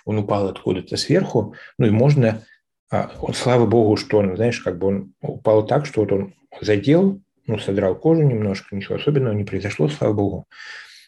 Он 0.04 0.18
упал 0.18 0.48
откуда-то 0.48 0.96
сверху, 0.96 1.54
ну 1.78 1.86
и 1.86 1.90
можно, 1.90 2.44
а, 2.90 3.10
он, 3.20 3.34
слава 3.34 3.66
богу, 3.66 3.96
что 3.96 4.18
он, 4.18 4.36
знаешь, 4.36 4.60
как 4.60 4.78
бы 4.78 4.86
он 4.86 5.14
упал 5.20 5.66
так, 5.66 5.84
что 5.86 6.00
вот 6.00 6.12
он 6.12 6.34
задел, 6.60 7.20
ну, 7.46 7.58
содрал 7.58 7.94
кожу 7.96 8.22
немножко, 8.22 8.76
ничего 8.76 8.96
особенного 8.96 9.34
не 9.34 9.44
произошло, 9.44 9.88
слава 9.88 10.12
богу. 10.12 10.46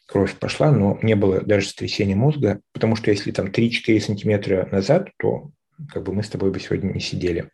Кровь 0.07 0.35
пошла, 0.35 0.73
но 0.73 0.99
не 1.03 1.15
было 1.15 1.41
даже 1.41 1.69
сотрясения 1.69 2.17
мозга, 2.17 2.61
потому 2.73 2.97
что 2.97 3.11
если 3.11 3.31
там 3.31 3.47
3-4 3.47 4.01
сантиметра 4.01 4.69
назад, 4.73 5.11
то 5.19 5.53
как 5.93 6.03
бы 6.03 6.13
мы 6.13 6.23
с 6.23 6.29
тобой 6.29 6.51
бы 6.51 6.59
сегодня 6.59 6.93
не 6.93 7.01
сидели. 7.01 7.51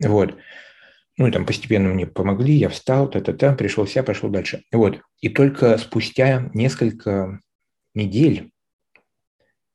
Вот. 0.00 0.36
Ну, 1.16 1.30
там 1.30 1.46
постепенно 1.46 1.88
мне 1.90 2.06
помогли, 2.06 2.54
я 2.54 2.68
встал, 2.68 3.08
та-та-та, 3.08 3.54
пришел 3.54 3.84
в 3.84 3.90
себя, 3.90 4.02
пошел 4.02 4.30
дальше. 4.30 4.64
Вот. 4.72 5.00
И 5.20 5.28
только 5.28 5.78
спустя 5.78 6.50
несколько 6.54 7.40
недель 7.94 8.50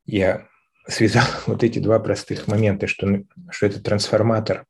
я 0.05 0.47
связал 0.87 1.25
вот 1.47 1.63
эти 1.63 1.79
два 1.79 1.99
простых 1.99 2.47
момента, 2.47 2.87
что, 2.87 3.23
что 3.51 3.67
это 3.67 3.81
трансформатор, 3.81 4.65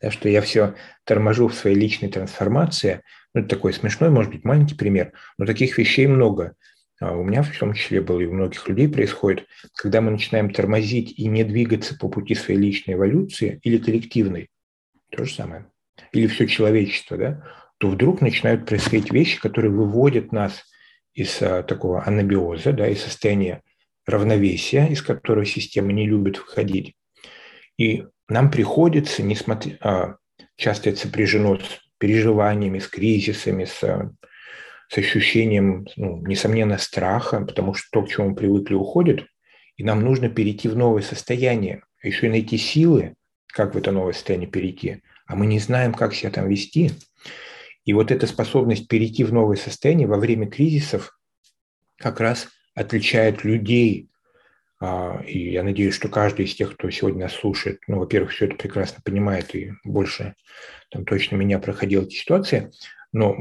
да, 0.00 0.10
что 0.10 0.28
я 0.28 0.40
все 0.40 0.74
торможу 1.04 1.48
в 1.48 1.54
своей 1.54 1.76
личной 1.76 2.08
трансформации. 2.08 3.02
Ну, 3.34 3.42
это 3.42 3.50
такой 3.50 3.74
смешной, 3.74 4.08
может 4.08 4.32
быть, 4.32 4.44
маленький 4.44 4.74
пример, 4.74 5.12
но 5.36 5.44
таких 5.44 5.76
вещей 5.76 6.06
много. 6.06 6.54
А 6.98 7.14
у 7.14 7.24
меня 7.24 7.42
в 7.42 7.58
том 7.58 7.74
числе 7.74 8.00
было 8.00 8.20
и 8.20 8.26
у 8.26 8.32
многих 8.32 8.66
людей 8.68 8.88
происходит, 8.88 9.46
когда 9.74 10.00
мы 10.00 10.10
начинаем 10.10 10.48
тормозить 10.48 11.18
и 11.18 11.26
не 11.28 11.44
двигаться 11.44 11.94
по 11.94 12.08
пути 12.08 12.34
своей 12.34 12.58
личной 12.58 12.94
эволюции 12.94 13.60
или 13.62 13.76
коллективной. 13.76 14.48
То 15.10 15.26
же 15.26 15.34
самое 15.34 15.66
или 16.12 16.26
все 16.26 16.46
человечество, 16.46 17.16
да, 17.16 17.42
то 17.78 17.88
вдруг 17.88 18.20
начинают 18.20 18.66
происходить 18.66 19.12
вещи, 19.12 19.40
которые 19.40 19.70
выводят 19.70 20.32
нас 20.32 20.64
из 21.14 21.40
а, 21.42 21.62
такого 21.62 22.06
анабиоза, 22.06 22.72
да, 22.72 22.88
из 22.88 23.02
состояния 23.02 23.62
равновесия, 24.06 24.86
из 24.86 25.02
которого 25.02 25.44
система 25.44 25.92
не 25.92 26.06
любит 26.06 26.38
выходить. 26.38 26.94
И 27.76 28.06
нам 28.28 28.50
приходится, 28.50 29.22
несмотря, 29.22 29.76
а, 29.80 30.16
часто 30.56 30.90
это 30.90 31.00
сопряжено 31.00 31.58
с 31.58 31.80
переживаниями, 31.98 32.78
с 32.78 32.88
кризисами, 32.88 33.64
с, 33.64 33.80
с 34.88 34.98
ощущением, 34.98 35.86
ну, 35.96 36.24
несомненно, 36.26 36.78
страха, 36.78 37.40
потому 37.40 37.74
что 37.74 37.88
то, 37.92 38.02
к 38.02 38.08
чему 38.08 38.30
мы 38.30 38.36
привыкли, 38.36 38.74
уходит, 38.74 39.26
и 39.76 39.84
нам 39.84 40.00
нужно 40.00 40.30
перейти 40.30 40.68
в 40.68 40.76
новое 40.76 41.02
состояние, 41.02 41.82
а 42.02 42.06
еще 42.06 42.26
и 42.26 42.30
найти 42.30 42.56
силы, 42.56 43.14
как 43.46 43.74
в 43.74 43.78
это 43.78 43.92
новое 43.92 44.14
состояние 44.14 44.48
перейти– 44.48 45.02
а 45.26 45.36
мы 45.36 45.46
не 45.46 45.58
знаем, 45.58 45.92
как 45.92 46.14
себя 46.14 46.30
там 46.30 46.48
вести. 46.48 46.92
И 47.84 47.92
вот 47.92 48.10
эта 48.10 48.26
способность 48.26 48.88
перейти 48.88 49.24
в 49.24 49.32
новое 49.32 49.56
состояние 49.56 50.08
во 50.08 50.18
время 50.18 50.48
кризисов 50.48 51.18
как 51.96 52.20
раз 52.20 52.48
отличает 52.74 53.44
людей. 53.44 54.08
А, 54.80 55.22
и 55.26 55.50
я 55.50 55.62
надеюсь, 55.62 55.94
что 55.94 56.08
каждый 56.08 56.46
из 56.46 56.54
тех, 56.54 56.74
кто 56.74 56.90
сегодня 56.90 57.22
нас 57.22 57.32
слушает, 57.32 57.80
ну, 57.86 57.98
во-первых, 57.98 58.32
все 58.32 58.46
это 58.46 58.56
прекрасно 58.56 59.00
понимает 59.04 59.54
и 59.54 59.72
больше 59.84 60.34
там 60.90 61.04
точно 61.04 61.36
меня 61.36 61.58
проходил 61.58 62.02
эти 62.02 62.16
ситуации, 62.16 62.70
но 63.12 63.34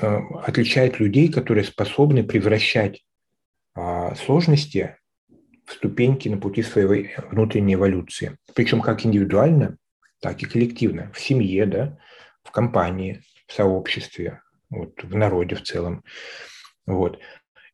а, 0.00 0.20
отличает 0.44 1.00
людей, 1.00 1.30
которые 1.30 1.64
способны 1.64 2.24
превращать 2.24 3.04
а, 3.74 4.14
сложности 4.14 4.96
в 5.66 5.74
ступеньки 5.74 6.28
на 6.28 6.38
пути 6.38 6.62
своей 6.62 7.10
внутренней 7.30 7.74
эволюции. 7.74 8.38
Причем 8.54 8.80
как 8.80 9.04
индивидуально, 9.04 9.76
так 10.20 10.42
и 10.42 10.46
коллективно, 10.46 11.10
в 11.12 11.20
семье, 11.20 11.66
да, 11.66 11.98
в 12.42 12.50
компании, 12.50 13.22
в 13.46 13.52
сообществе, 13.52 14.40
вот, 14.70 15.02
в 15.02 15.14
народе 15.14 15.56
в 15.56 15.62
целом. 15.62 16.04
Вот. 16.86 17.18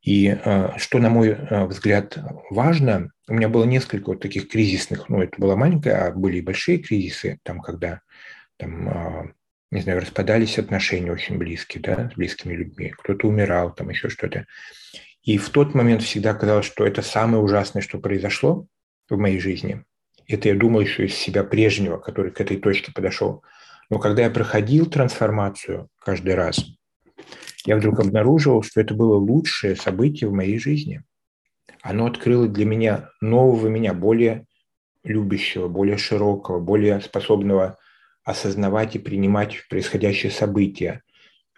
И 0.03 0.29
э, 0.29 0.77
что, 0.77 0.99
на 0.99 1.09
мой 1.09 1.31
э, 1.31 1.65
взгляд, 1.65 2.19
важно, 2.51 3.11
у 3.27 3.35
меня 3.35 3.49
было 3.49 3.65
несколько 3.65 4.11
вот 4.11 4.21
таких 4.21 4.49
кризисных, 4.49 5.09
ну, 5.09 5.23
это 5.23 5.41
была 5.41 5.57
маленькая, 5.57 6.09
а 6.09 6.13
были 6.13 6.39
и 6.39 6.43
большие 6.43 6.79
кризисы, 6.79 7.39
там, 7.43 7.61
когда, 7.61 8.01
там, 8.59 8.89
э, 8.89 9.33
не 9.71 9.81
знаю, 9.81 10.01
распадались 10.01 10.59
отношения 10.59 11.11
очень 11.11 11.39
близкие, 11.39 11.83
да, 11.83 12.11
с 12.11 12.15
близкими 12.17 12.53
людьми, 12.53 12.93
кто-то 12.99 13.29
умирал, 13.29 13.75
там 13.75 13.89
еще 13.89 14.11
что-то. 14.11 14.47
И 15.23 15.39
в 15.39 15.49
тот 15.49 15.75
момент 15.75 16.03
всегда 16.03 16.35
казалось, 16.35 16.67
что 16.67 16.87
это 16.87 17.01
самое 17.01 17.43
ужасное, 17.43 17.81
что 17.81 17.99
произошло 17.99 18.67
в 19.09 19.17
моей 19.17 19.41
жизни. 19.41 19.85
Это 20.27 20.49
я 20.49 20.55
думал 20.55 20.81
еще 20.81 21.07
из 21.07 21.15
себя 21.15 21.45
прежнего, 21.45 21.99
который 21.99 22.31
к 22.31 22.41
этой 22.41 22.57
точке 22.57 22.93
подошел. 22.93 23.43
Но 23.91 23.99
когда 23.99 24.23
я 24.23 24.31
проходил 24.31 24.87
трансформацию 24.87 25.89
каждый 25.99 26.35
раз, 26.35 26.65
я 27.67 27.77
вдруг 27.77 28.01
обнаружил, 28.01 28.63
что 28.63 28.81
это 28.81 28.95
было 28.95 29.17
лучшее 29.17 29.77
событие 29.77 30.29
в 30.29 30.33
моей 30.33 30.59
жизни. 30.59 31.03
Оно 31.83 32.07
открыло 32.07 32.49
для 32.49 32.65
меня 32.65 33.11
нового 33.21 33.69
меня, 33.69 33.93
более 33.93 34.47
любящего, 35.03 35.69
более 35.69 35.99
широкого, 35.99 36.61
более 36.61 37.01
способного 37.01 37.79
осознавать 38.25 38.97
и 38.97 38.99
принимать 38.99 39.69
происходящие 39.69 40.33
события, 40.33 41.03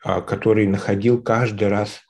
а, 0.02 0.20
который 0.20 0.66
находил 0.66 1.22
каждый 1.22 1.68
раз 1.68 2.00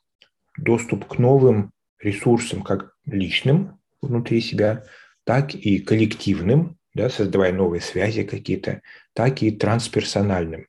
доступ 0.57 1.07
к 1.07 1.19
новым 1.19 1.73
ресурсам, 2.01 2.63
как 2.63 2.95
личным 3.05 3.79
внутри 4.01 4.41
себя, 4.41 4.85
так 5.27 5.57
и 5.57 5.81
коллективным, 5.81 6.79
да, 6.95 7.11
создавая 7.11 7.53
новые 7.53 7.81
связи 7.81 8.23
какие-то, 8.23 8.81
так 9.13 9.43
и 9.43 9.51
трансперсональным. 9.51 10.69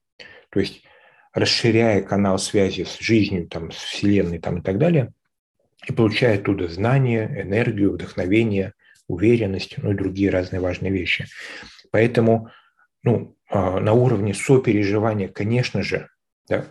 То 0.49 0.60
есть 0.60 0.84
расширяя 1.32 2.01
канал 2.01 2.39
связи 2.39 2.84
с 2.84 2.97
жизнью, 2.97 3.47
там, 3.47 3.72
с 3.72 3.76
Вселенной 3.76 4.39
там, 4.39 4.58
и 4.58 4.62
так 4.64 4.80
далее, 4.80 5.14
и 5.88 5.93
получая 5.93 6.39
оттуда 6.39 6.68
знания, 6.68 7.43
энергию, 7.43 7.93
вдохновение, 7.93 8.74
уверенность, 9.08 9.76
ну 9.78 9.91
и 9.91 9.95
другие 9.95 10.32
разные 10.32 10.60
важные 10.60 10.91
вещи. 10.91 11.28
Поэтому 11.91 12.49
ну, 13.03 13.38
а, 13.49 13.80
на 13.80 13.93
уровне 13.93 14.34
сопереживания, 14.34 15.28
конечно 15.28 15.84
же, 15.84 16.10
да, 16.49 16.66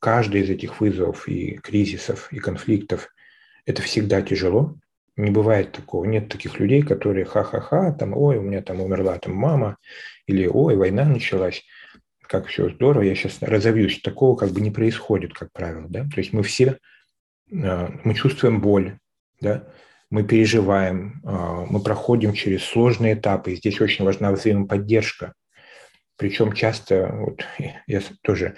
каждый 0.00 0.42
из 0.42 0.50
этих 0.50 0.80
вызовов 0.80 1.26
и 1.28 1.56
кризисов, 1.56 2.30
и 2.30 2.38
конфликтов– 2.38 3.08
это 3.64 3.80
всегда 3.80 4.20
тяжело, 4.20 4.76
не 5.16 5.30
бывает 5.30 5.72
такого. 5.72 6.04
Нет 6.04 6.28
таких 6.28 6.58
людей, 6.58 6.82
которые 6.82 7.24
ха-ха-ха, 7.24 7.92
там, 7.92 8.16
ой, 8.16 8.38
у 8.38 8.42
меня 8.42 8.62
там 8.62 8.80
умерла 8.80 9.18
там 9.18 9.34
мама, 9.34 9.76
или 10.26 10.46
ой, 10.46 10.76
война 10.76 11.04
началась, 11.04 11.64
как 12.30 12.46
все 12.46 12.70
здорово, 12.70 13.02
я 13.02 13.14
сейчас 13.14 13.38
разовьюсь. 13.40 14.00
Такого 14.02 14.36
как 14.36 14.50
бы 14.50 14.60
не 14.60 14.70
происходит, 14.70 15.34
как 15.34 15.52
правило. 15.52 15.86
Да? 15.88 16.04
То 16.04 16.20
есть 16.20 16.32
мы 16.32 16.42
все, 16.42 16.78
а, 17.52 17.92
мы 18.04 18.14
чувствуем 18.14 18.60
боль, 18.60 18.98
да? 19.40 19.68
мы 20.10 20.22
переживаем, 20.22 21.20
а, 21.24 21.66
мы 21.68 21.82
проходим 21.82 22.32
через 22.32 22.62
сложные 22.64 23.14
этапы. 23.14 23.52
И 23.52 23.56
здесь 23.56 23.80
очень 23.80 24.04
важна 24.04 24.30
взаимоподдержка. 24.32 25.34
Причем 26.16 26.52
часто, 26.52 27.12
вот, 27.12 27.44
я 27.86 28.02
тоже 28.22 28.56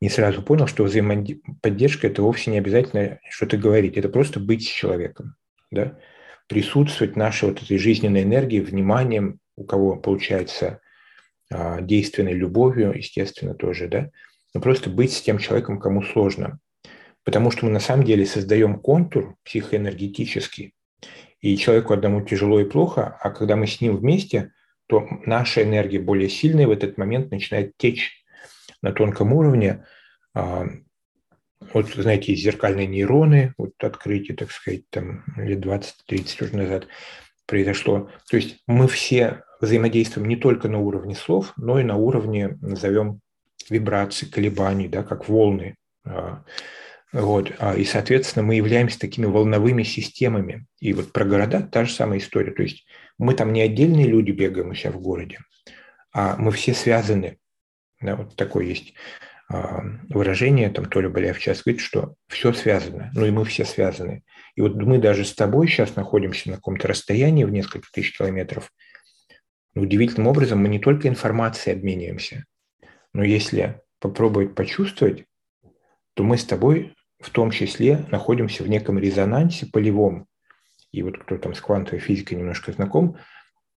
не 0.00 0.10
сразу 0.10 0.42
понял, 0.42 0.66
что 0.66 0.84
взаимоподдержка– 0.84 2.06
это 2.08 2.22
вовсе 2.22 2.50
не 2.50 2.58
обязательно 2.58 3.20
что-то 3.30 3.56
говорить, 3.56 3.96
это 3.96 4.08
просто 4.08 4.40
быть 4.40 4.64
с 4.64 4.70
человеком, 4.70 5.36
да? 5.74 5.98
присутствовать 6.46 7.16
нашей 7.16 7.48
вот 7.48 7.62
этой 7.62 7.78
жизненной 7.78 8.22
энергией, 8.22 8.60
вниманием, 8.60 9.38
у 9.56 9.64
кого 9.64 9.96
получается 9.96 10.80
а, 11.50 11.80
действенной 11.80 12.32
любовью, 12.32 12.92
естественно, 12.96 13.54
тоже, 13.54 13.88
да, 13.88 14.10
но 14.54 14.60
просто 14.60 14.90
быть 14.90 15.12
с 15.12 15.22
тем 15.22 15.38
человеком, 15.38 15.80
кому 15.80 16.02
сложно. 16.02 16.58
Потому 17.24 17.50
что 17.50 17.64
мы 17.64 17.72
на 17.72 17.80
самом 17.80 18.04
деле 18.04 18.26
создаем 18.26 18.78
контур 18.78 19.36
психоэнергетический, 19.44 20.74
и 21.40 21.56
человеку 21.56 21.92
одному 21.92 22.22
тяжело 22.22 22.60
и 22.60 22.64
плохо, 22.64 23.18
а 23.20 23.30
когда 23.30 23.56
мы 23.56 23.66
с 23.66 23.80
ним 23.80 23.96
вместе, 23.96 24.52
то 24.86 25.06
наша 25.26 25.62
энергия 25.62 25.98
более 25.98 26.28
сильная 26.28 26.66
в 26.66 26.70
этот 26.70 26.98
момент 26.98 27.30
начинает 27.30 27.76
течь 27.76 28.24
на 28.82 28.92
тонком 28.92 29.32
уровне. 29.32 29.84
Вот, 31.72 31.88
знаете, 31.88 32.34
зеркальные 32.34 32.86
нейроны, 32.86 33.54
вот 33.58 33.72
открытие, 33.78 34.36
так 34.36 34.50
сказать, 34.50 34.88
там 34.90 35.24
лет 35.36 35.64
20-30 35.64 36.44
уже 36.44 36.56
назад 36.56 36.88
произошло. 37.46 38.10
То 38.30 38.36
есть 38.36 38.62
мы 38.66 38.88
все 38.88 39.42
взаимодействуем 39.60 40.28
не 40.28 40.36
только 40.36 40.68
на 40.68 40.78
уровне 40.78 41.14
слов, 41.14 41.52
но 41.56 41.80
и 41.80 41.84
на 41.84 41.96
уровне, 41.96 42.58
назовем, 42.60 43.20
вибраций, 43.68 44.28
колебаний, 44.28 44.88
да, 44.88 45.02
как 45.02 45.28
волны. 45.28 45.76
А, 46.04 46.44
вот. 47.12 47.52
А, 47.58 47.74
и, 47.74 47.84
соответственно, 47.84 48.44
мы 48.44 48.56
являемся 48.56 48.98
такими 48.98 49.26
волновыми 49.26 49.82
системами. 49.82 50.66
И 50.80 50.92
вот 50.92 51.12
про 51.12 51.24
города 51.24 51.60
та 51.62 51.84
же 51.84 51.92
самая 51.92 52.18
история. 52.18 52.52
То 52.52 52.62
есть 52.62 52.86
мы 53.18 53.34
там 53.34 53.52
не 53.52 53.62
отдельные 53.62 54.06
люди 54.06 54.32
бегаем 54.32 54.70
у 54.70 54.74
себя 54.74 54.90
в 54.92 55.00
городе, 55.00 55.38
а 56.12 56.36
мы 56.36 56.50
все 56.50 56.74
связаны. 56.74 57.38
Да, 58.00 58.16
вот 58.16 58.36
такое 58.36 58.66
есть 58.66 58.94
выражение, 59.48 60.70
там 60.70 60.86
Толя 60.86 61.10
Боляев 61.10 61.38
сейчас 61.38 61.62
говорит, 61.62 61.80
что 61.80 62.14
все 62.28 62.52
связано, 62.52 63.10
ну 63.14 63.26
и 63.26 63.30
мы 63.30 63.44
все 63.44 63.64
связаны. 63.64 64.22
И 64.54 64.62
вот 64.62 64.74
мы 64.74 64.98
даже 64.98 65.24
с 65.24 65.34
тобой 65.34 65.68
сейчас 65.68 65.96
находимся 65.96 66.50
на 66.50 66.56
каком-то 66.56 66.88
расстоянии 66.88 67.44
в 67.44 67.50
несколько 67.50 67.86
тысяч 67.92 68.16
километров. 68.16 68.70
Но 69.74 69.82
удивительным 69.82 70.28
образом 70.28 70.60
мы 70.60 70.68
не 70.68 70.78
только 70.78 71.08
информацией 71.08 71.76
обмениваемся, 71.76 72.44
но 73.12 73.22
если 73.22 73.80
попробовать 74.00 74.54
почувствовать, 74.54 75.24
то 76.14 76.22
мы 76.22 76.38
с 76.38 76.44
тобой 76.44 76.94
в 77.20 77.30
том 77.30 77.50
числе 77.50 78.04
находимся 78.10 78.62
в 78.62 78.68
неком 78.68 78.98
резонансе 78.98 79.66
полевом. 79.66 80.26
И 80.92 81.02
вот 81.02 81.18
кто 81.18 81.38
там 81.38 81.54
с 81.54 81.60
квантовой 81.60 82.00
физикой 82.00 82.38
немножко 82.38 82.72
знаком, 82.72 83.16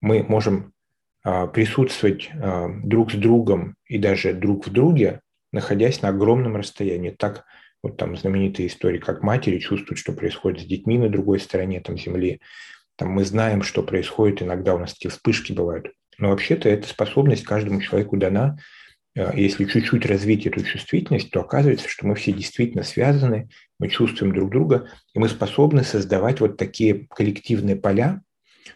мы 0.02 0.24
можем 0.24 0.74
а, 1.24 1.48
присутствовать 1.48 2.30
а, 2.34 2.68
друг 2.84 3.12
с 3.12 3.16
другом 3.16 3.76
и 3.86 3.98
даже 3.98 4.34
друг 4.34 4.68
в 4.68 4.72
друге, 4.72 5.22
находясь 5.56 6.02
на 6.02 6.10
огромном 6.10 6.56
расстоянии. 6.56 7.10
Так 7.10 7.46
вот 7.82 7.98
там 7.98 8.16
знаменитые 8.16 8.68
истории, 8.68 9.00
как 9.00 9.24
матери 9.24 9.58
чувствуют, 9.58 9.98
что 9.98 10.14
происходит 10.14 10.62
с 10.62 10.66
детьми 10.66 10.98
на 10.98 11.10
другой 11.10 11.40
стороне 11.40 11.82
там, 11.82 11.98
Земли. 11.98 12.42
Там 12.96 13.10
мы 13.10 13.26
знаем, 13.26 13.64
что 13.64 13.82
происходит, 13.82 14.44
иногда 14.44 14.76
у 14.76 14.78
нас 14.78 14.94
эти 14.94 15.08
вспышки 15.08 15.52
бывают. 15.52 15.92
Но 16.18 16.30
вообще-то 16.30 16.70
эта 16.70 16.88
способность 16.88 17.44
каждому 17.44 17.82
человеку 17.82 18.18
дана 18.18 18.58
Э, 19.16 19.32
если 19.34 19.66
чуть-чуть 19.66 20.06
развить 20.06 20.46
эту 20.46 20.64
чувствительность, 20.64 21.32
то 21.32 21.42
оказывается, 21.42 21.90
что 21.90 22.06
мы 22.06 22.16
все 22.16 22.32
действительно 22.32 22.84
связаны, 22.84 23.50
мы 23.80 23.88
чувствуем 23.88 24.34
друг 24.34 24.52
друга, 24.52 24.90
и 25.14 25.20
мы 25.20 25.30
способны 25.30 25.84
создавать 25.84 26.42
вот 26.42 26.58
такие 26.58 27.08
коллективные 27.10 27.76
поля, 27.76 28.22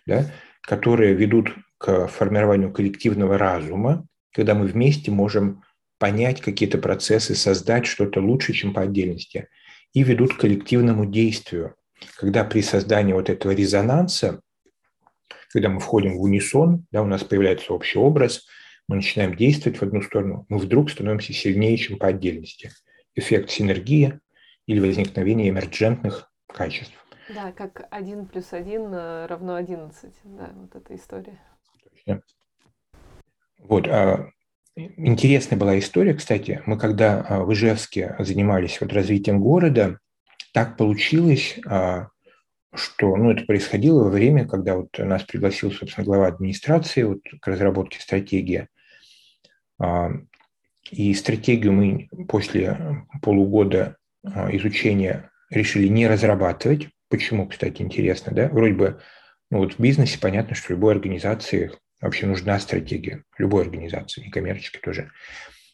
да, 0.06 0.32
которые 0.62 1.14
ведут 1.14 1.54
к 1.78 2.08
формированию 2.08 2.72
коллективного 2.72 3.38
разума, 3.38 4.06
когда 4.34 4.56
мы 4.56 4.66
вместе 4.66 5.12
можем 5.12 5.64
понять 6.00 6.42
какие-то 6.42 6.78
процессы, 6.78 7.36
создать 7.36 7.86
что-то 7.86 8.22
лучше, 8.22 8.54
чем 8.54 8.74
по 8.74 8.82
отдельности, 8.82 9.48
и 9.94 10.04
ведут 10.04 10.34
к 10.34 10.40
коллективному 10.40 11.06
действию. 11.06 11.76
Когда 12.16 12.44
при 12.44 12.62
создании 12.62 13.14
вот 13.14 13.30
этого 13.30 13.52
резонанса, 13.52 14.42
когда 15.50 15.70
мы 15.70 15.80
входим 15.80 16.18
в 16.18 16.22
унисон, 16.22 16.86
да, 16.92 17.02
у 17.02 17.06
нас 17.06 17.24
появляется 17.24 17.74
общий 17.74 18.00
образ– 18.00 18.48
мы 18.90 18.96
начинаем 18.96 19.36
действовать 19.36 19.78
в 19.78 19.84
одну 19.84 20.02
сторону, 20.02 20.48
мы 20.50 20.58
вдруг 20.58 20.90
становимся 20.90 21.32
сильнее, 21.32 21.78
чем 21.78 22.00
по 22.00 22.08
отдельности. 22.08 22.72
Эффект 23.14 23.52
синергии 23.52 24.20
или 24.66 24.80
возникновение 24.80 25.50
эмерджентных 25.50 26.34
качеств. 26.48 26.96
Да, 27.32 27.52
как 27.52 27.88
один 27.92 28.26
плюс 28.26 28.52
один 28.52 28.92
э, 28.92 29.28
равно 29.28 29.54
одиннадцать. 29.54 30.16
Да, 30.24 30.50
вот 30.56 30.76
эта 30.76 30.96
история. 30.96 31.40
Точно. 31.84 32.24
Вот, 33.60 33.88
а, 33.88 34.32
интересная 34.98 35.58
была 35.58 35.78
история, 35.80 36.14
кстати. 36.14 36.62
Мы 36.66 36.78
когда 36.78 37.22
а, 37.22 37.44
в 37.44 37.54
Ижевске 37.54 38.16
занимались 38.20 38.80
вот 38.82 38.94
развитием 38.94 39.40
города, 39.40 40.00
так 40.54 40.78
получилось, 40.78 41.60
а, 41.66 42.10
что 42.74 43.16
ну, 43.16 43.32
это 43.32 43.46
происходило 43.46 44.04
во 44.04 44.10
время, 44.10 44.48
когда 44.48 44.76
вот 44.76 44.98
нас 44.98 45.24
пригласил, 45.24 45.72
собственно, 45.72 46.06
глава 46.06 46.28
администрации 46.28 47.04
вот, 47.04 47.20
к 47.42 47.48
разработке 47.48 48.00
стратегии. 48.00 48.68
А, 49.80 50.12
и 50.92 51.14
стратегию 51.14 51.74
мы 51.74 52.10
после 52.28 53.06
полугода 53.22 53.98
изучения 54.24 55.30
решили 55.50 55.88
не 55.88 56.08
разрабатывать. 56.08 56.90
Почему, 57.10 57.48
кстати, 57.48 57.82
интересно, 57.82 58.34
да? 58.34 58.50
Вроде 58.50 58.74
бы, 58.74 59.02
ну 59.52 59.60
вот 59.60 59.74
в 59.74 59.80
бизнесе 59.80 60.20
понятно, 60.20 60.56
что 60.56 60.74
любой 60.74 60.94
организации 60.94 61.72
вообще 62.02 62.26
нужна 62.26 62.60
стратегия, 62.60 63.24
любой 63.38 63.64
организации, 63.64 64.26
и 64.26 64.30
коммерческой 64.30 64.80
тоже. 64.80 65.12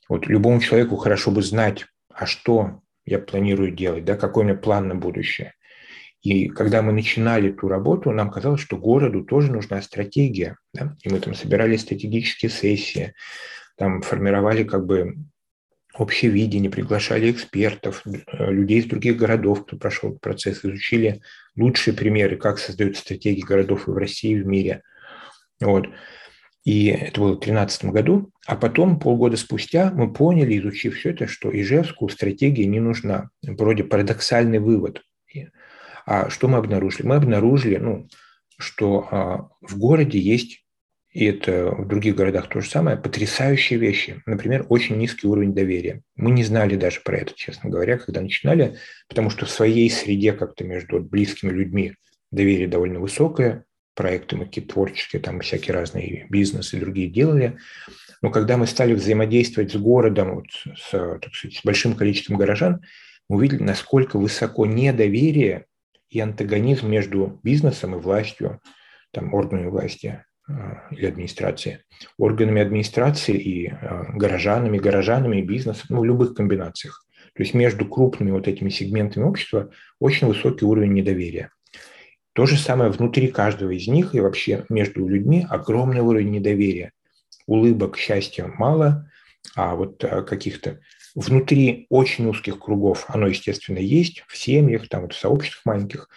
Вот 0.10 0.28
любому 0.28 0.60
человеку 0.60 0.98
хорошо 0.98 1.32
бы 1.32 1.42
знать, 1.42 1.86
а 2.14 2.26
что 2.26 2.82
я 3.06 3.20
планирую 3.20 3.72
делать, 3.72 4.06
да, 4.06 4.16
какой 4.16 4.44
у 4.44 4.48
меня 4.48 4.58
план 4.58 4.88
на 4.88 4.96
будущее. 4.96 5.54
И 6.22 6.50
когда 6.50 6.82
мы 6.82 6.92
начинали 6.92 7.52
ту 7.52 7.68
работу, 7.68 8.12
нам 8.12 8.32
казалось, 8.32 8.60
что 8.60 8.78
городу 8.78 9.24
тоже 9.24 9.52
нужна 9.52 9.80
стратегия. 9.84 10.58
Да? 10.74 10.96
И 11.04 11.10
мы 11.10 11.20
там 11.20 11.36
собирали 11.36 11.78
стратегические 11.78 12.50
сессии, 12.50 13.14
там 13.78 14.02
формировали 14.02 14.64
как 14.64 14.88
бы 14.88 15.18
общее 15.94 16.32
видение, 16.32 16.72
приглашали 16.72 17.32
экспертов, 17.32 18.02
э, 18.06 18.52
людей 18.52 18.80
из 18.80 18.86
других 18.86 19.18
городов, 19.18 19.66
кто 19.66 19.78
прошел 19.78 20.18
процесс, 20.18 20.66
изучили 20.66 21.22
лучшие 21.56 21.94
примеры, 21.94 22.38
как 22.38 22.58
создают 22.58 22.98
стратегии 22.98 23.42
городов 23.42 23.88
и 23.88 23.92
в 23.92 23.98
России, 23.98 24.32
и 24.32 24.42
в 24.42 24.48
мире. 24.48 24.82
Вот. 25.66 25.88
И 26.64 26.88
это 26.88 27.22
было 27.22 27.28
в 27.30 27.40
2013 27.40 27.86
году. 27.86 28.32
А 28.48 28.56
потом, 28.56 29.00
полгода 29.00 29.38
спустя, 29.38 29.92
мы 29.94 30.12
поняли, 30.12 30.58
изучив 30.58 30.96
все 30.96 31.12
это, 31.12 31.28
что 31.28 31.52
Ижевску 31.52 32.10
стратегия 32.10 32.66
не 32.66 32.80
нужна. 32.80 33.30
Вроде 33.44 33.84
парадоксальный 33.84 34.60
вывод. 34.60 35.02
А 36.06 36.30
что 36.30 36.48
мы 36.48 36.58
обнаружили? 36.58 37.06
Мы 37.06 37.16
обнаружили, 37.16 37.78
ну, 37.78 38.08
что 38.58 39.08
а, 39.12 39.50
в 39.62 39.78
городе 39.78 40.20
есть 40.20 40.66
и 41.16 41.24
это 41.24 41.72
в 41.72 41.88
других 41.88 42.14
городах 42.16 42.50
то 42.50 42.60
же 42.60 42.70
самое, 42.70 42.98
потрясающие 42.98 43.80
вещи. 43.80 44.22
Например, 44.26 44.66
очень 44.68 44.98
низкий 44.98 45.28
уровень 45.28 45.54
доверия. 45.54 46.02
Мы 46.18 46.32
не 46.32 46.44
знали 46.44 46.76
даже 46.76 47.00
про 47.00 47.20
это, 47.20 47.34
честно 47.34 47.70
говоря, 47.70 47.98
когда 47.98 48.20
начинали, 48.20 48.76
потому 49.08 49.30
что 49.30 49.46
в 49.46 49.50
своей 49.50 49.90
среде 49.90 50.34
как-то 50.34 50.66
между 50.66 51.00
близкими 51.00 51.52
людьми 51.52 51.94
доверие 52.32 52.68
довольно 52.68 53.00
высокое, 53.00 53.64
проекты 53.96 54.36
мы 54.36 54.46
какие-то 54.46 54.74
творческие, 54.74 55.22
там 55.22 55.40
всякие 55.40 55.74
разные 55.74 56.28
бизнесы 56.30 56.78
и 56.78 56.80
другие 56.80 57.10
делали. 57.10 57.58
Но 58.22 58.30
когда 58.30 58.58
мы 58.58 58.68
стали 58.68 58.94
взаимодействовать 58.94 59.72
с 59.72 59.76
городом, 59.76 60.36
вот 60.36 60.48
с, 60.78 60.92
так 60.92 61.34
сказать, 61.34 61.58
с 61.58 61.64
большим 61.64 61.96
количеством 61.96 62.38
горожан, 62.38 62.82
мы 63.30 63.38
увидели, 63.38 63.64
насколько 63.64 64.20
высоко 64.20 64.66
недоверие 64.66 65.66
и 66.10 66.20
антагонизм 66.20 66.90
между 66.90 67.40
бизнесом 67.44 67.96
и 67.96 68.00
властью, 68.00 68.62
там, 69.12 69.34
органами 69.34 69.68
власти 69.68 70.24
или 70.92 71.06
администрации, 71.08 71.84
органами 72.18 72.62
администрации 72.62 73.36
и 73.36 73.68
а, 73.68 74.06
горожанами, 74.14 74.78
горожанами 74.78 75.38
и 75.38 75.46
бизнесом, 75.46 75.88
ну, 75.90 76.02
в 76.02 76.06
любых 76.06 76.36
комбинациях. 76.36 77.04
То 77.36 77.44
есть 77.44 77.54
между 77.54 77.86
крупными 77.86 78.32
вот 78.32 78.48
этими 78.48 78.70
сегментами 78.70 79.24
общества 79.24 79.72
очень 80.00 80.28
высокий 80.28 80.66
уровень 80.66 80.94
недоверия. 80.94 81.50
То 82.36 82.46
же 82.46 82.58
самое 82.58 82.92
внутри 82.92 83.30
каждого 83.30 83.72
из 83.72 83.88
них 83.88 84.14
и 84.14 84.20
вообще 84.20 84.66
между 84.68 85.08
людьми 85.08 85.48
огромный 85.50 86.02
уровень 86.02 86.32
недоверия. 86.32 86.92
Улыбок, 87.48 87.98
счастья 87.98 88.52
мало, 88.58 89.10
а 89.56 89.76
вот 89.76 90.04
а, 90.04 90.22
каких-то 90.22 90.82
внутри 91.16 91.86
очень 91.90 92.28
узких 92.28 92.60
кругов 92.60 93.06
оно, 93.08 93.28
естественно, 93.28 93.78
есть, 93.78 94.26
в 94.28 94.36
семьях, 94.36 94.90
там 94.90 95.04
вот 95.04 95.14
в 95.14 95.18
сообществах 95.18 95.66
маленьких, 95.66 96.10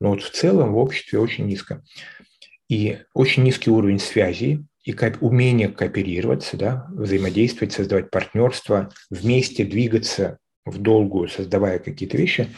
но 0.00 0.10
вот 0.10 0.22
в 0.22 0.30
целом 0.30 0.72
в 0.72 0.78
обществе 0.78 1.18
очень 1.18 1.44
низко 1.44 1.84
и 2.70 3.00
очень 3.12 3.42
низкий 3.42 3.70
уровень 3.70 3.98
связи 3.98 4.64
и 4.82 4.96
умение 5.20 5.68
кооперироваться, 5.68 6.56
да, 6.56 6.86
взаимодействовать, 6.88 7.74
создавать 7.74 8.10
партнерство, 8.10 8.90
вместе 9.10 9.66
двигаться 9.66 10.38
в 10.64 10.78
долгую, 10.78 11.28
создавая 11.28 11.80
какие-то 11.80 12.16
вещи. 12.16 12.48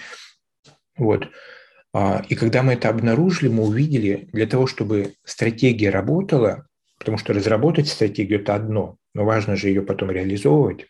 Вот. 0.97 1.29
А, 2.01 2.24
и 2.28 2.36
когда 2.36 2.62
мы 2.62 2.74
это 2.74 2.90
обнаружили, 2.90 3.49
мы 3.49 3.64
увидели, 3.64 4.28
для 4.32 4.46
того, 4.46 4.68
чтобы 4.68 5.14
стратегия 5.24 5.90
работала, 5.90 6.68
потому 6.96 7.18
что 7.18 7.32
разработать 7.32 7.88
стратегию– 7.88 8.40
это 8.40 8.55
одно, 8.55 8.99
но 9.14 9.24
важно 9.24 9.57
же 9.57 9.66
ее 9.66 9.82
потом 9.82 10.12
реализовывать. 10.12 10.86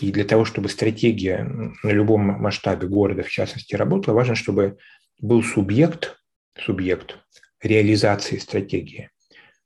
И 0.00 0.10
для 0.10 0.24
того, 0.24 0.44
чтобы 0.44 0.68
стратегия 0.68 1.44
на 1.80 1.90
любом 1.90 2.22
масштабе 2.22 2.88
города, 2.88 3.22
в 3.22 3.30
частности, 3.30 3.76
работала, 3.76 4.14
важно, 4.14 4.34
чтобы 4.34 4.78
был 5.20 5.44
субъект, 5.44 6.16
субъект 6.58 7.18
реализации 7.62 8.38
стратегии, 8.38 9.10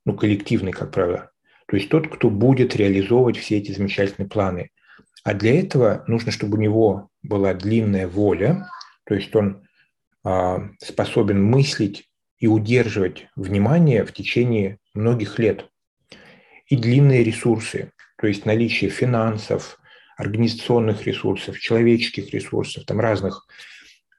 ну, 0.05 0.15
коллективный, 0.15 0.73
как 0.73 0.91
правило. 0.91 1.31
То 1.65 1.75
есть 1.75 1.89
тот, 1.89 2.07
кто 2.07 2.29
будет 2.29 2.75
реализовывать 2.75 3.37
все 3.37 3.57
эти 3.57 3.71
замечательные 3.71 4.29
планы. 4.29 4.69
А 5.23 5.33
для 5.33 5.59
этого 5.59 6.03
нужно, 6.05 6.31
чтобы 6.31 6.59
у 6.59 6.61
него 6.61 7.09
была 7.23 7.55
длинная 7.55 8.07
воля, 8.07 8.67
то 9.05 9.15
есть 9.15 9.35
он 9.35 9.63
способен 10.23 11.43
мыслить 11.43 12.09
и 12.37 12.47
удерживать 12.47 13.27
внимание 13.35 14.05
в 14.05 14.13
течение 14.13 14.77
многих 14.93 15.39
лет. 15.39 15.67
И 16.67 16.75
длинные 16.75 17.23
ресурсы, 17.23 17.91
то 18.17 18.27
есть 18.27 18.45
наличие 18.45 18.89
финансов, 18.89 19.79
организационных 20.17 21.05
ресурсов, 21.05 21.59
человеческих 21.59 22.31
ресурсов, 22.33 22.85
там 22.85 22.99
разных 22.99 23.47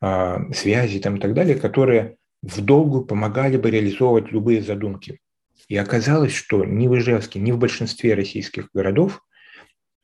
а, 0.01 0.53
связей 0.53 0.99
там, 0.99 1.17
и 1.17 1.21
так 1.21 1.33
далее, 1.33 1.55
которые 1.55 2.17
в 2.43 2.61
долгу 2.61 3.05
помогали 3.05 3.57
бы 3.57 3.71
реализовывать 3.71 4.33
любые 4.33 4.63
задумки. 4.63 5.21
И 5.69 5.77
оказалось, 5.77 6.35
что 6.35 6.65
ни 6.65 6.89
в 6.89 6.99
Ижевске, 6.99 7.39
ни 7.39 7.53
в 7.53 7.59
большинстве 7.59 8.15
российских 8.15 8.69
городов 8.75 9.23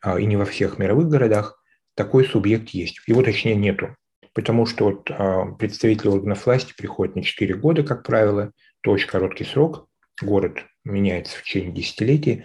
а, 0.00 0.18
и 0.20 0.24
не 0.24 0.36
во 0.36 0.44
всех 0.44 0.78
мировых 0.78 1.08
городах 1.08 1.60
такой 1.94 2.24
субъект 2.24 2.68
есть. 2.70 3.00
Его, 3.08 3.22
точнее, 3.22 3.56
нету. 3.56 3.96
Потому 4.38 4.66
что 4.66 4.84
вот, 4.84 5.10
а, 5.10 5.46
представители 5.46 6.06
органов 6.06 6.46
власти 6.46 6.72
приходят 6.72 7.16
на 7.16 7.24
4 7.24 7.56
года, 7.56 7.82
как 7.82 8.04
правило. 8.04 8.52
Это 8.80 8.92
очень 8.92 9.08
короткий 9.08 9.42
срок. 9.42 9.88
Город 10.22 10.64
меняется 10.84 11.36
в 11.36 11.42
течение 11.42 11.72
десятилетий. 11.72 12.44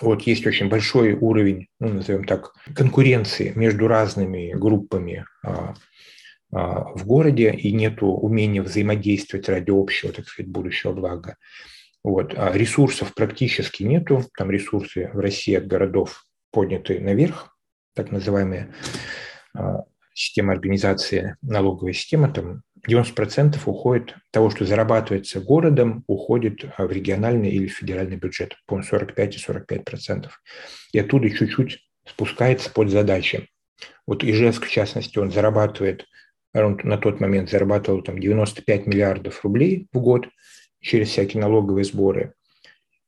Вот 0.00 0.22
есть 0.22 0.44
очень 0.44 0.68
большой 0.68 1.12
уровень, 1.12 1.68
ну, 1.78 1.90
назовем 1.90 2.24
так, 2.24 2.52
конкуренции 2.74 3.52
между 3.54 3.86
разными 3.86 4.54
группами 4.54 5.24
а, 5.44 5.74
а, 6.52 6.92
в 6.96 7.06
городе, 7.06 7.52
и 7.52 7.70
нет 7.70 7.98
умения 8.00 8.60
взаимодействовать 8.60 9.48
ради 9.48 9.70
общего, 9.70 10.12
так 10.12 10.26
сказать, 10.26 10.50
будущего 10.50 10.92
блага. 10.92 11.36
Вот. 12.02 12.34
А 12.36 12.50
ресурсов 12.50 13.14
практически 13.14 13.84
нету. 13.84 14.24
Там 14.36 14.50
ресурсы 14.50 15.12
в 15.14 15.20
России 15.20 15.54
от 15.54 15.68
городов 15.68 16.24
подняты 16.50 16.98
наверх, 16.98 17.56
так 17.94 18.10
называемая 18.10 18.74
а, 19.54 19.84
система 20.14 20.52
организации, 20.52 21.36
налоговая 21.42 21.92
система, 21.92 22.32
там 22.32 22.62
90% 22.88 23.58
уходит 23.66 24.16
того, 24.30 24.50
что 24.50 24.64
зарабатывается 24.64 25.40
городом, 25.40 26.04
уходит 26.06 26.64
в 26.76 26.90
региональный 26.90 27.50
или 27.50 27.66
федеральный 27.66 28.16
бюджет, 28.16 28.56
по-моему, 28.66 28.88
45 28.88 29.36
и 29.36 29.38
45 29.38 29.84
процентов. 29.84 30.42
И 30.92 30.98
оттуда 30.98 31.30
чуть-чуть 31.30 31.78
спускается 32.06 32.70
под 32.70 32.90
задачи. 32.90 33.48
Вот 34.06 34.24
Ижевск, 34.24 34.66
в 34.66 34.70
частности, 34.70 35.18
он 35.18 35.30
зарабатывает, 35.30 36.06
он 36.54 36.78
на 36.82 36.98
тот 36.98 37.20
момент 37.20 37.50
зарабатывал 37.50 38.02
там 38.02 38.18
95 38.18 38.86
миллиардов 38.86 39.44
рублей 39.44 39.88
в 39.92 40.00
год– 40.00 40.26
через 40.82 41.08
всякие 41.08 41.40
налоговые 41.40 41.84
сборы. 41.84 42.34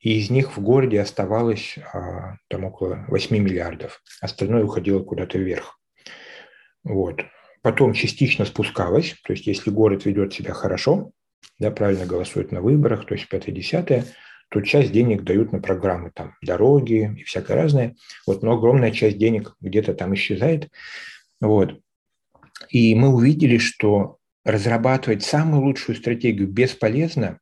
И 0.01 0.19
из 0.19 0.31
них 0.31 0.57
в 0.57 0.61
городе 0.61 1.01
оставалось 1.01 1.77
а, 1.93 2.37
там 2.49 2.65
около 2.65 3.05
8 3.09 3.37
миллиардов. 3.37 4.03
Остальное 4.21 4.65
уходило 4.65 5.03
куда-то 5.03 5.39
вверх. 5.39 5.79
Вот. 6.85 7.24
Потом 7.62 7.95
частично 7.95 8.45
спускалось, 8.45 9.16
то 9.24 9.32
есть 9.32 9.47
если 9.47 9.70
город 9.70 10.05
ведет 10.05 10.35
себя 10.35 10.53
хорошо, 10.53 11.12
да, 11.59 11.70
правильно 11.70 12.05
голосует 12.05 12.53
на 12.53 12.61
выборах, 12.61 13.07
то 13.07 13.14
есть 13.14 13.26
5-10, 13.30 14.05
то 14.51 14.61
часть 14.61 14.93
денег 14.93 15.22
дают 15.22 15.53
на 15.53 15.61
программы, 15.61 16.11
там, 16.14 16.35
дороги 16.43 17.16
и 17.18 17.24
всякое 17.24 17.57
разное. 17.57 17.97
Вот, 18.26 18.43
но 18.43 18.53
огромная 18.53 18.91
часть 18.91 19.18
денег 19.18 19.57
где-то 19.61 19.95
там 19.95 20.14
исчезает. 20.14 20.68
Вот. 21.41 21.80
И 22.68 22.95
мы 22.95 23.09
увидели, 23.09 23.59
что 23.59 24.18
разрабатывать 24.45 25.22
самую 25.22 25.62
лучшую 25.62 25.97
стратегию 25.97 26.49
бесполезно, 26.49 27.41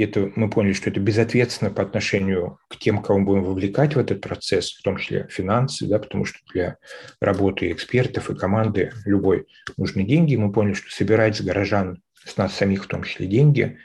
и 0.00 0.02
это 0.02 0.32
мы 0.34 0.48
поняли, 0.48 0.72
что 0.72 0.88
это 0.88 0.98
безответственно 0.98 1.70
по 1.70 1.82
отношению 1.82 2.58
к 2.68 2.78
тем, 2.78 3.02
кого 3.02 3.18
мы 3.18 3.24
будем 3.26 3.44
вовлекать 3.44 3.96
в 3.96 3.98
этот 3.98 4.22
процесс, 4.22 4.72
в 4.72 4.80
том 4.82 4.96
числе 4.96 5.26
финансы, 5.28 5.86
да, 5.86 5.98
потому 5.98 6.24
что 6.24 6.38
для 6.54 6.78
работы 7.20 7.70
экспертов 7.70 8.30
и 8.30 8.34
команды 8.34 8.94
любой 9.04 9.46
нужны 9.76 10.04
деньги. 10.04 10.36
Мы 10.36 10.52
поняли, 10.52 10.72
что 10.72 10.90
собирать 10.90 11.36
с 11.36 11.42
горожан, 11.42 12.00
с 12.24 12.34
нас 12.38 12.54
самих 12.54 12.84
в 12.84 12.86
том 12.86 13.02
числе 13.02 13.26
деньги, 13.26 13.76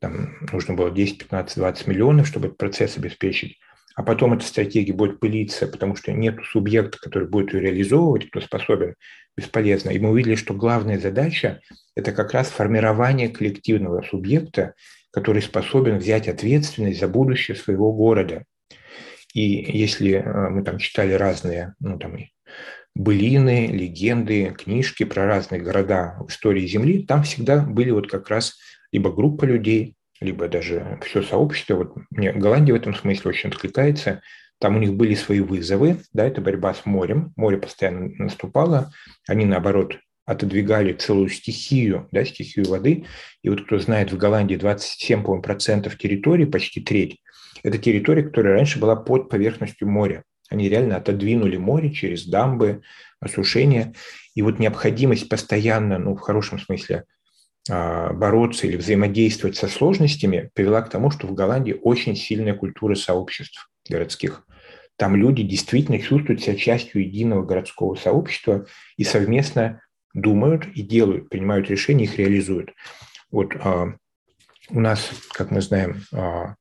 там 0.00 0.38
нужно 0.50 0.74
было 0.74 0.90
10, 0.90 1.18
15, 1.18 1.58
20 1.58 1.86
миллионов, 1.86 2.26
чтобы 2.26 2.48
этот 2.48 2.58
процесс 2.58 2.96
обеспечить. 2.96 3.60
А 3.94 4.02
потом 4.02 4.32
эта 4.32 4.44
стратегия 4.44 4.92
будет 4.92 5.20
пылиться, 5.20 5.68
потому 5.68 5.94
что 5.94 6.10
нет 6.10 6.40
субъекта, 6.50 6.98
который 6.98 7.28
будет 7.28 7.54
ее 7.54 7.60
реализовывать, 7.60 8.28
кто 8.28 8.40
способен, 8.40 8.96
бесполезно. 9.36 9.90
И 9.90 10.00
мы 10.00 10.10
увидели, 10.10 10.34
что 10.34 10.52
главная 10.52 10.98
задача– 10.98 11.60
это 11.94 12.10
как 12.10 12.32
раз 12.32 12.48
формирование 12.48 13.28
коллективного 13.28 14.02
субъекта, 14.02 14.74
который 15.10 15.42
способен 15.42 15.98
взять 15.98 16.28
ответственность 16.28 17.00
за 17.00 17.08
будущее 17.08 17.56
своего 17.56 17.92
города. 17.92 18.44
И 19.34 19.42
если 19.42 20.12
э, 20.14 20.50
мы 20.50 20.62
там 20.62 20.78
читали 20.78 21.12
разные, 21.12 21.74
ну 21.80 21.98
там 21.98 22.16
былины, 22.94 23.68
легенды, 23.68 24.54
книжки 24.56 25.04
про 25.04 25.26
разные 25.26 25.60
города 25.60 26.16
в 26.20 26.28
истории 26.28 26.66
Земли, 26.66 27.04
там 27.04 27.22
всегда 27.22 27.60
были 27.60 27.90
вот 27.90 28.10
как 28.10 28.28
раз 28.28 28.58
либо 28.92 29.12
группа 29.12 29.44
людей, 29.44 29.96
либо 30.20 30.48
даже 30.48 30.98
все 31.04 31.22
сообщество. 31.22 31.76
Вот 31.76 31.94
мне 32.10 32.32
Голландия 32.32 32.72
в 32.72 32.76
этом 32.76 32.94
смысле 32.94 33.30
очень 33.30 33.50
откликается. 33.50 34.22
Там 34.58 34.76
у 34.76 34.78
них 34.78 34.94
были 34.94 35.14
свои 35.14 35.40
вызовы, 35.40 36.00
да, 36.12 36.26
это 36.26 36.40
борьба 36.40 36.74
с 36.74 36.84
морем. 36.84 37.32
Море 37.36 37.56
постоянно 37.56 38.10
наступало. 38.18 38.92
Они, 39.26 39.46
наоборот, 39.46 39.96
отодвигали 40.26 40.92
целую 40.92 41.28
стихию, 41.28 42.08
да, 42.12 42.24
стихию 42.24 42.68
воды. 42.68 43.06
И 43.42 43.48
вот 43.48 43.64
кто 43.64 43.78
знает, 43.78 44.12
в 44.12 44.16
Голландии 44.16 44.56
27, 44.56 45.22
по 45.22 45.40
процентов 45.40 45.98
территории, 45.98 46.44
почти 46.44 46.80
треть, 46.80 47.20
это 47.62 47.78
территория, 47.78 48.22
которая 48.22 48.54
раньше 48.54 48.78
была 48.78 48.96
под 48.96 49.28
поверхностью 49.28 49.88
моря. 49.88 50.24
Они 50.48 50.68
реально 50.68 50.96
отодвинули 50.96 51.56
море 51.56 51.90
через 51.90 52.26
дамбы, 52.26 52.82
осушение. 53.20 53.94
И 54.34 54.42
вот 54.42 54.58
необходимость 54.58 55.28
постоянно, 55.28 55.98
ну, 55.98 56.16
в 56.16 56.20
хорошем 56.20 56.58
смысле, 56.58 57.04
а, 57.68 58.12
бороться 58.12 58.66
или 58.66 58.76
взаимодействовать 58.76 59.56
со 59.56 59.68
сложностями 59.68 60.50
привела 60.54 60.80
к 60.82 60.90
тому, 60.90 61.10
что 61.10 61.26
в 61.26 61.34
Голландии 61.34 61.78
очень 61.82 62.16
сильная 62.16 62.54
культура 62.54 62.94
сообществ 62.94 63.70
городских. 63.88 64.46
Там 64.96 65.16
люди 65.16 65.42
действительно 65.42 65.98
чувствуют 65.98 66.42
себя 66.42 66.56
частью 66.56 67.02
единого 67.02 67.44
городского 67.44 67.94
сообщества 67.94 68.66
и 68.96 69.04
совместно 69.04 69.80
думают 70.14 70.66
и 70.74 70.82
делают, 70.82 71.28
принимают 71.28 71.68
решения, 71.70 72.04
их 72.04 72.18
реализуют. 72.18 72.72
Вот 73.30 73.54
а, 73.56 73.94
у 74.70 74.80
нас, 74.80 75.10
как 75.32 75.50
мы 75.50 75.60
знаем, 75.60 76.02
а, 76.12 76.54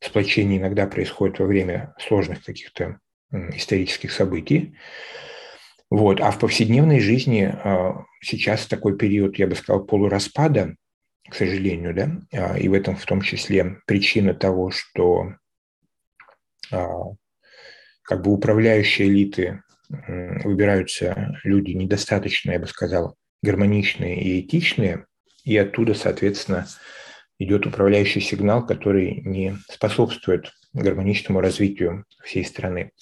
сплочение 0.00 0.58
иногда 0.58 0.86
происходит 0.86 1.38
во 1.38 1.46
время 1.46 1.94
сложных 1.98 2.42
каких-то 2.42 2.98
исторических 3.32 4.12
событий. 4.12 4.76
Вот. 5.90 6.20
А 6.20 6.30
в 6.30 6.38
повседневной 6.38 7.00
жизни 7.00 7.52
а, 7.52 8.04
сейчас 8.22 8.66
такой 8.66 8.96
период, 8.96 9.38
я 9.38 9.46
бы 9.46 9.56
сказал, 9.56 9.84
полураспада, 9.84 10.76
к 11.28 11.34
сожалению, 11.34 11.94
да, 11.94 12.10
а, 12.32 12.58
и 12.58 12.68
в 12.68 12.72
этом 12.72 12.96
в 12.96 13.04
том 13.04 13.22
числе 13.22 13.80
причина 13.86 14.34
того, 14.34 14.70
что 14.70 15.34
а, 16.72 16.88
как 18.02 18.22
бы 18.22 18.32
управляющие 18.32 19.08
элиты 19.08 19.62
выбираются 20.44 21.38
люди 21.44 21.72
недостаточно, 21.72 22.52
я 22.52 22.58
бы 22.58 22.66
сказал, 22.66 23.16
гармоничные 23.42 24.22
и 24.22 24.40
этичные, 24.40 25.06
и 25.44 25.56
оттуда, 25.56 25.94
соответственно, 25.94 26.66
идет 27.38 27.66
управляющий 27.66 28.20
сигнал, 28.20 28.64
который 28.64 29.22
не 29.24 29.56
способствует 29.68 30.52
гармоничному 30.72 31.40
развитию 31.40 32.04
всей 32.22 32.44
страны. 32.44 32.92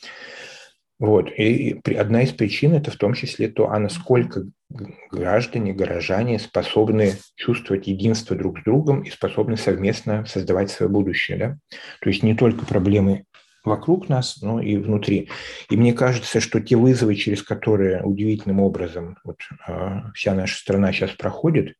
Вот. 0.98 1.30
И 1.36 1.80
одна 1.96 2.22
из 2.22 2.32
причин 2.32 2.74
это 2.74 2.90
в 2.90 2.96
том 2.96 3.14
числе 3.14 3.48
то, 3.48 3.70
а 3.70 3.78
насколько 3.78 4.44
граждане, 5.12 5.72
горожане 5.72 6.38
способны 6.40 7.14
чувствовать 7.36 7.86
единство 7.86 8.36
друг 8.36 8.58
с 8.60 8.64
другом 8.64 9.02
и 9.02 9.10
способны 9.10 9.56
совместно 9.56 10.26
создавать 10.26 10.70
свое 10.70 10.90
будущее. 10.90 11.38
Да? 11.38 11.58
То 12.00 12.10
есть 12.10 12.24
не 12.24 12.34
только 12.34 12.66
проблемы 12.66 13.24
вокруг 13.68 14.08
нас, 14.08 14.42
но 14.42 14.60
и 14.60 14.76
внутри. 14.76 15.30
И 15.70 15.76
мне 15.76 15.92
кажется, 15.92 16.40
что 16.40 16.60
те 16.60 16.76
вызовы, 16.76 17.14
через 17.14 17.42
которые 17.42 18.02
удивительным 18.02 18.60
образом 18.60 19.18
вот, 19.24 19.38
а, 19.66 20.10
вся 20.14 20.34
наша 20.34 20.58
страна 20.58 20.92
сейчас 20.92 21.12
проходит, 21.12 21.74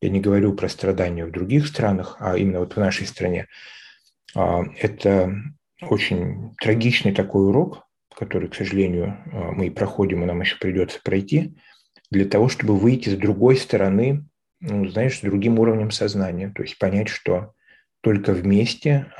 я 0.00 0.10
не 0.10 0.20
говорю 0.20 0.54
про 0.54 0.68
страдания 0.68 1.24
в 1.24 1.32
других 1.32 1.66
странах, 1.66 2.16
а 2.20 2.36
именно 2.36 2.60
вот 2.60 2.74
в 2.74 2.78
нашей 2.78 3.06
стране, 3.06 3.46
а, 4.34 4.62
это 4.78 5.34
очень 5.80 6.54
трагичный 6.60 7.12
такой 7.12 7.46
урок, 7.48 7.84
который, 8.14 8.48
к 8.48 8.54
сожалению, 8.54 9.18
а, 9.32 9.52
мы 9.52 9.66
и 9.66 9.70
проходим, 9.70 10.22
и 10.22 10.26
нам 10.26 10.40
еще 10.40 10.56
придется 10.56 11.00
пройти, 11.02 11.56
для 12.10 12.24
того, 12.24 12.48
чтобы 12.48 12.76
выйти 12.76 13.10
с 13.10 13.16
другой 13.16 13.56
стороны, 13.56 14.24
ну, 14.60 14.88
знаешь, 14.88 15.18
с 15.18 15.22
другим 15.22 15.58
уровнем 15.58 15.90
сознания, 15.90 16.52
то 16.54 16.62
есть 16.62 16.78
понять, 16.78 17.08
что 17.08 17.52
только 18.00 18.32
вместе 18.32 19.12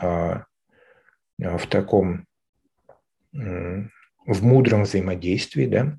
в 1.38 1.66
таком 1.68 2.26
в 3.32 4.44
мудром 4.44 4.82
взаимодействии, 4.82 5.66
да, 5.66 5.98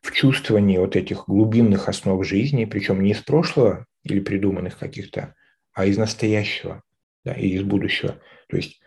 в 0.00 0.12
чувствовании 0.12 0.78
вот 0.78 0.96
этих 0.96 1.26
глубинных 1.26 1.88
основ 1.88 2.24
жизни, 2.26 2.64
причем 2.64 3.02
не 3.02 3.12
из 3.12 3.20
прошлого 3.20 3.86
или 4.02 4.20
придуманных 4.20 4.78
каких-то, 4.78 5.34
а 5.72 5.86
из 5.86 5.96
настоящего 5.96 6.82
да, 7.24 7.32
и 7.34 7.48
из 7.48 7.62
будущего. 7.62 8.20
То 8.48 8.56
есть 8.56 8.80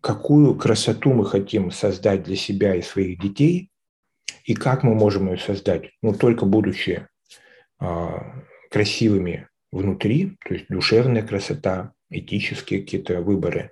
какую 0.00 0.54
красоту 0.56 1.12
мы 1.12 1.26
хотим 1.26 1.70
создать 1.70 2.22
для 2.22 2.36
себя 2.36 2.74
и 2.74 2.82
своих 2.82 3.20
детей, 3.20 3.70
и 4.44 4.54
как 4.54 4.82
мы 4.82 4.94
можем 4.94 5.30
ее 5.30 5.38
создать, 5.38 5.90
ну, 6.00 6.14
только 6.14 6.46
будучи 6.46 7.06
а, 7.78 8.42
красивыми 8.70 9.48
внутри, 9.70 10.38
то 10.46 10.54
есть 10.54 10.66
душевная 10.68 11.22
красота, 11.22 11.92
этические 12.08 12.80
какие-то 12.80 13.20
выборы, 13.20 13.70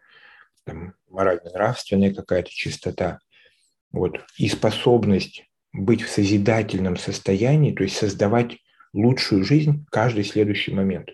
там, 0.67 0.95
морально-нравственная 1.09 2.13
какая-то 2.13 2.51
чистота, 2.51 3.21
вот, 3.93 4.21
и 4.37 4.49
способность 4.49 5.45
быть 5.73 6.03
в 6.03 6.11
созидательном 6.11 6.97
состоянии, 6.97 7.75
то 7.75 7.85
есть 7.85 7.97
создавать 7.97 8.59
лучшую 8.93 9.45
жизнь 9.45 9.87
каждый 9.91 10.25
следующий 10.25 10.73
момент. 10.73 11.11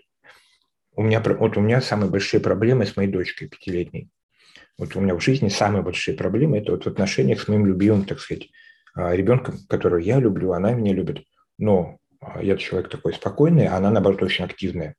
У 0.95 1.03
меня, 1.03 1.21
вот 1.21 1.57
у 1.57 1.61
меня 1.61 1.81
самые 1.81 2.09
большие 2.09 2.39
проблемы 2.39 2.85
с 2.85 2.95
моей 2.95 3.09
дочкой 3.09 3.47
пятилетней. 3.47 4.09
Вот 4.77 4.95
у 4.95 4.99
меня 5.01 5.15
в 5.15 5.21
жизни 5.21 5.49
самые 5.49 5.83
большие 5.83 6.15
проблемы– 6.17 6.57
это 6.59 6.71
вот 6.71 6.85
в 6.85 6.87
отношениях 6.87 7.41
с 7.41 7.47
моим 7.47 7.65
любимым, 7.65 8.05
так 8.05 8.19
сказать, 8.19 8.49
а, 8.95 9.15
ребенком, 9.15 9.57
которого 9.67 9.99
я 9.99 10.19
люблю, 10.19 10.53
она 10.53 10.73
меня 10.73 10.93
любит. 10.93 11.23
Но 11.57 11.97
а, 12.19 12.41
я 12.41 12.57
человек 12.57 12.89
такой 12.89 13.13
спокойный, 13.13 13.67
а 13.67 13.77
она, 13.77 13.91
наоборот, 13.91 14.23
очень 14.23 14.45
активная. 14.45 14.95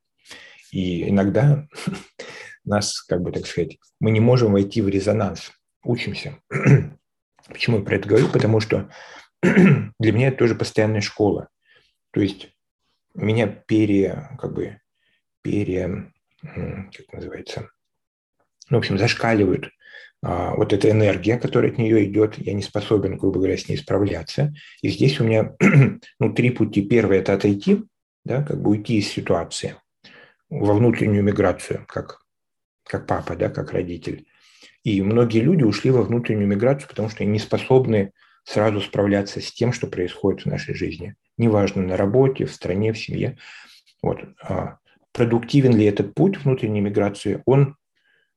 И 0.71 1.09
иногда 1.09 1.67
нас, 2.65 3.03
как 3.03 3.23
бы 3.23 3.33
так 3.33 3.47
сказать, 3.47 3.79
мы 4.01 4.11
не 4.11 4.21
можем 4.21 4.53
войти 4.53 4.81
в 4.81 4.89
резонанс, 4.89 5.53
учимся. 5.83 6.39
Почему 7.49 7.79
я 7.79 7.85
про 7.85 7.97
это 7.97 8.09
говорю? 8.09 8.29
Потому 8.29 8.61
что 8.61 8.91
для 9.43 10.13
меня 10.13 10.29
это 10.29 10.39
тоже 10.39 10.55
постоянная 10.55 11.01
школа. 11.01 11.49
То 12.13 12.21
есть 12.21 12.49
меня 13.15 13.47
пере, 13.47 14.31
как 14.39 14.55
бы, 14.55 14.81
пере, 15.43 16.13
как 16.43 17.13
называется, 17.13 17.69
ну, 18.71 18.79
в 18.79 18.81
общем, 18.81 18.99
зашкаливают 18.99 19.71
а, 20.23 20.55
вот 20.55 20.73
эта 20.73 20.91
энергия, 20.91 21.39
которая 21.39 21.71
от 21.71 21.79
нее 21.79 22.05
идет, 22.07 22.39
я 22.39 22.55
не 22.55 22.63
способен, 22.63 23.19
грубо 23.19 23.39
говоря, 23.39 23.59
с 23.59 23.69
ней 23.69 23.77
справляться. 23.77 24.55
И 24.81 24.89
здесь 24.89 25.21
у 25.21 25.25
меня 25.25 25.55
ну, 26.19 26.33
три 26.33 26.51
пути. 26.51 26.83
Первый– 26.83 27.19
это 27.21 27.35
отойти, 27.35 27.85
да, 28.25 28.43
как 28.43 28.61
бы 28.63 28.71
уйти 28.71 28.99
из 28.99 29.09
ситуации 29.09 29.77
во 30.49 30.75
внутреннюю 30.75 31.23
миграцию, 31.23 31.85
как, 31.87 32.21
как 32.85 33.07
папа, 33.07 33.37
да, 33.37 33.49
как 33.49 33.73
родитель. 33.73 34.27
И 34.83 35.01
многие 35.03 35.41
люди 35.41 35.63
ушли 35.65 35.91
во 35.91 36.03
внутреннюю 36.03 36.47
миграцию, 36.47 36.89
потому 36.89 37.09
что 37.09 37.23
они 37.23 37.33
не 37.33 37.39
способны 37.39 38.13
сразу 38.45 38.81
справляться 38.81 39.41
с 39.41 39.51
тем, 39.53 39.73
что 39.73 39.87
происходит 39.87 40.43
в 40.43 40.47
нашей 40.47 40.75
жизни. 40.75 41.15
Неважно, 41.39 41.83
на 41.83 41.97
работе, 41.97 42.45
в 42.45 42.53
стране, 42.53 42.93
в 42.93 42.99
семье. 42.99 43.39
Вот. 44.03 44.19
А 44.43 44.79
продуктивен 45.13 45.75
ли 45.75 45.87
этот 45.87 46.15
путь 46.15 46.45
внутренней 46.45 46.83
миграции? 46.83 47.43
Он, 47.47 47.77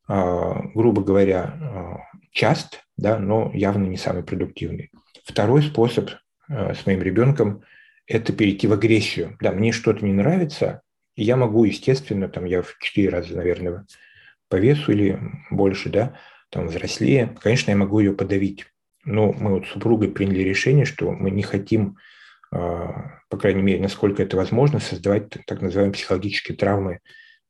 а, 0.07 0.61
грубо 0.73 1.03
говоря, 1.03 1.41
а, 1.43 1.97
част, 2.31 2.85
да, 2.95 3.19
но 3.19 3.51
явно 3.53 3.85
не 3.85 3.97
самый 3.97 4.23
продуктивный. 4.23 4.91
Второй 5.25 5.61
способ 5.61 6.09
с 6.47 6.85
моим 6.85 7.01
ребенком– 7.01 7.63
это 8.07 8.31
перейти 8.31 8.67
в 8.67 8.73
агрессию. 8.73 9.37
Да, 9.41 9.51
мне 9.51 9.73
что-то 9.73 10.05
не 10.05 10.13
нравится, 10.13 10.81
и 11.17 11.23
я 11.23 11.35
могу, 11.35 11.65
естественно, 11.65 12.29
там 12.29 12.45
я 12.45 12.61
в 12.61 12.77
четыре 12.79 13.09
раза, 13.09 13.35
наверное, 13.35 13.85
по 14.49 14.55
весу 14.55 14.91
или 14.91 15.19
больше, 15.51 15.89
да, 15.89 16.17
там 16.49 16.67
взрослее, 16.67 17.35
конечно, 17.41 17.71
я 17.71 17.77
могу 17.77 17.99
ее 17.99 18.13
подавить. 18.13 18.65
Но 19.03 19.33
мы 19.33 19.55
вот 19.55 19.67
с 19.67 19.71
супругой 19.71 20.09
приняли 20.09 20.39
решение, 20.39 20.85
что 20.85 21.11
мы 21.11 21.31
не 21.31 21.43
хотим, 21.43 21.97
а, 22.51 23.19
по 23.29 23.37
крайней 23.37 23.61
мере, 23.61 23.81
насколько 23.81 24.23
это 24.23 24.37
возможно, 24.37 24.79
создавать 24.79 25.29
так 25.45 25.61
называемые 25.61 25.93
психологические 25.93 26.57
травмы 26.57 26.99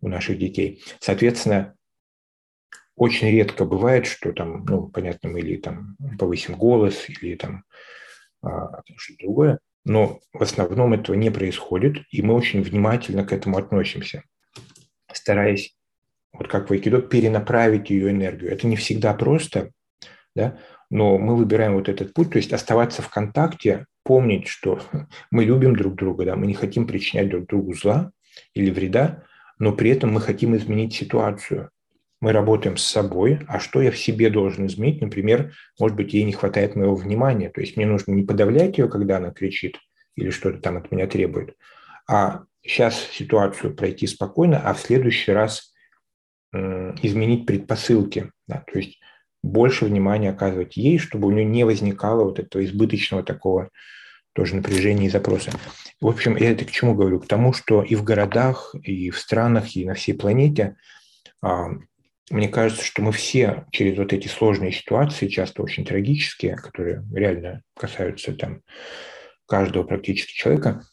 у 0.01 0.07
наших 0.07 0.37
детей. 0.37 0.83
Соответственно, 0.99 1.75
очень 2.95 3.29
редко 3.29 3.65
бывает, 3.65 4.07
что 4.07 4.33
там, 4.33 4.65
ну, 4.65 4.87
понятно, 4.87 5.29
мы 5.29 5.39
или 5.39 5.57
там 5.57 5.95
повысим 6.17 6.55
голос, 6.55 7.07
или 7.09 7.35
там 7.35 7.63
а, 8.41 8.81
что-то 8.97 9.19
другое, 9.19 9.59
но 9.85 10.19
в 10.33 10.41
основном 10.41 10.93
этого 10.93 11.15
не 11.15 11.29
происходит, 11.29 12.03
и 12.11 12.21
мы 12.21 12.33
очень 12.33 12.61
внимательно 12.61 13.23
к 13.23 13.31
этому 13.31 13.57
относимся, 13.57 14.23
стараясь, 15.11 15.76
вот 16.37 16.47
как 16.47 16.69
в 16.69 16.73
айкидо, 16.73 17.01
перенаправить 17.01 17.89
ее 17.89 18.11
энергию. 18.11 18.51
Это 18.51 18.67
не 18.67 18.75
всегда 18.75 19.13
просто, 19.13 19.71
да, 20.35 20.57
но 20.89 21.17
мы 21.17 21.35
выбираем 21.35 21.73
вот 21.73 21.89
этот 21.89 22.13
путь, 22.13 22.31
то 22.31 22.37
есть 22.37 22.53
оставаться 22.53 23.01
в 23.01 23.09
контакте, 23.09 23.85
помнить, 24.03 24.47
что 24.47 24.79
мы 25.31 25.43
любим 25.43 25.75
друг 25.75 25.95
друга, 25.95 26.25
да, 26.25 26.35
мы 26.35 26.47
не 26.47 26.53
хотим 26.53 26.87
причинять 26.87 27.29
друг 27.29 27.47
другу 27.47 27.73
зла 27.73 28.11
или 28.53 28.69
вреда, 28.69 29.23
но 29.59 29.73
при 29.73 29.89
этом 29.89 30.13
мы 30.13 30.21
хотим 30.21 30.55
изменить 30.55 30.93
ситуацию. 30.93 31.71
Мы 32.19 32.31
работаем 32.31 32.77
с 32.77 32.83
собой, 32.83 33.41
а 33.47 33.59
что 33.59 33.81
я 33.81 33.91
в 33.91 33.97
себе 33.97 34.31
должен 34.31 34.65
изменить? 34.65 35.01
Например, 35.01 35.53
может 35.79 35.95
быть, 35.95 36.13
ей 36.13 36.23
не 36.23 36.31
хватает 36.31 36.75
моего 36.75 36.95
внимания, 36.95 37.49
то 37.49 37.61
есть 37.61 37.77
мне 37.77 37.85
нужно 37.85 38.11
не 38.13 38.23
подавлять 38.23 38.77
ее, 38.79 38.87
когда 38.87 39.17
она 39.17 39.31
кричит 39.31 39.77
или 40.15 40.31
что-то 40.31 40.59
там 40.59 40.77
от 40.77 40.91
меня 40.91 41.05
требует, 41.05 41.55
а 42.09 42.45
сейчас 42.63 42.99
ситуацию 43.11 43.75
пройти 43.75 44.07
спокойно, 44.07 44.59
а 44.63 44.73
в 44.73 44.79
следующий 44.79 45.31
раз 45.31 45.73
изменить 46.53 47.45
предпосылки. 47.45 48.31
Да, 48.47 48.63
то 48.71 48.79
есть 48.79 48.99
больше 49.43 49.85
внимания 49.85 50.29
оказывать 50.29 50.77
ей, 50.77 50.97
чтобы 50.97 51.27
у 51.27 51.31
нее 51.31 51.45
не 51.45 51.63
возникало 51.63 52.23
вот 52.23 52.39
этого 52.39 52.63
избыточного 52.63 53.23
такого 53.23 53.69
тоже 54.33 54.55
напряжения 54.55 55.07
и 55.07 55.09
запроса. 55.09 55.51
В 55.99 56.07
общем, 56.07 56.37
я 56.37 56.51
это 56.51 56.63
к 56.63 56.71
чему 56.71 56.93
говорю? 56.93 57.19
К 57.19 57.27
тому, 57.27 57.53
что 57.53 57.81
и 57.81 57.95
в 57.95 58.03
городах, 58.03 58.75
и 58.83 59.09
в 59.09 59.17
странах, 59.17 59.75
и 59.75 59.85
на 59.85 59.95
всей 59.95 60.13
планете, 60.13 60.75
а, 61.41 61.69
мне 62.29 62.49
кажется, 62.49 62.85
что 62.85 63.01
мы 63.01 63.11
все 63.11 63.65
через 63.71 63.97
вот 63.97 64.13
эти 64.13 64.27
сложные 64.27 64.71
ситуации, 64.71 65.27
часто 65.27 65.63
очень 65.63 65.85
трагические, 65.85 66.55
которые 66.55 67.03
реально 67.13 67.63
касаются 67.75 68.33
там 68.33 68.61
каждого 69.47 69.83
практически 69.83 70.33
человека, 70.33 70.83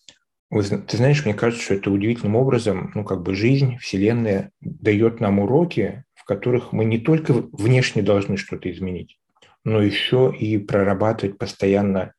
ты 0.63 0.97
знаешь, 0.97 1.25
мне 1.25 1.35
кажется, 1.35 1.65
что 1.65 1.75
это 1.75 1.91
удивительным 1.91 2.37
образом, 2.37 2.93
ну, 2.95 3.05
как 3.05 3.23
бы 3.23 3.35
жизнь, 3.35 3.79
Вселенная 3.79 4.53
дает 4.61 5.21
нам 5.21 5.41
уроки, 5.41 6.05
в 6.15 6.25
которых 6.25 6.73
мы 6.73 6.85
не 6.85 6.99
только 6.99 7.33
внешне 7.33 8.03
должны 8.03 8.37
что-то 8.37 8.71
изменить, 8.71 9.19
но 9.65 9.83
еще 9.83 10.35
и 10.39 10.59
прорабатывать 10.59 11.39
постоянно 11.39 12.15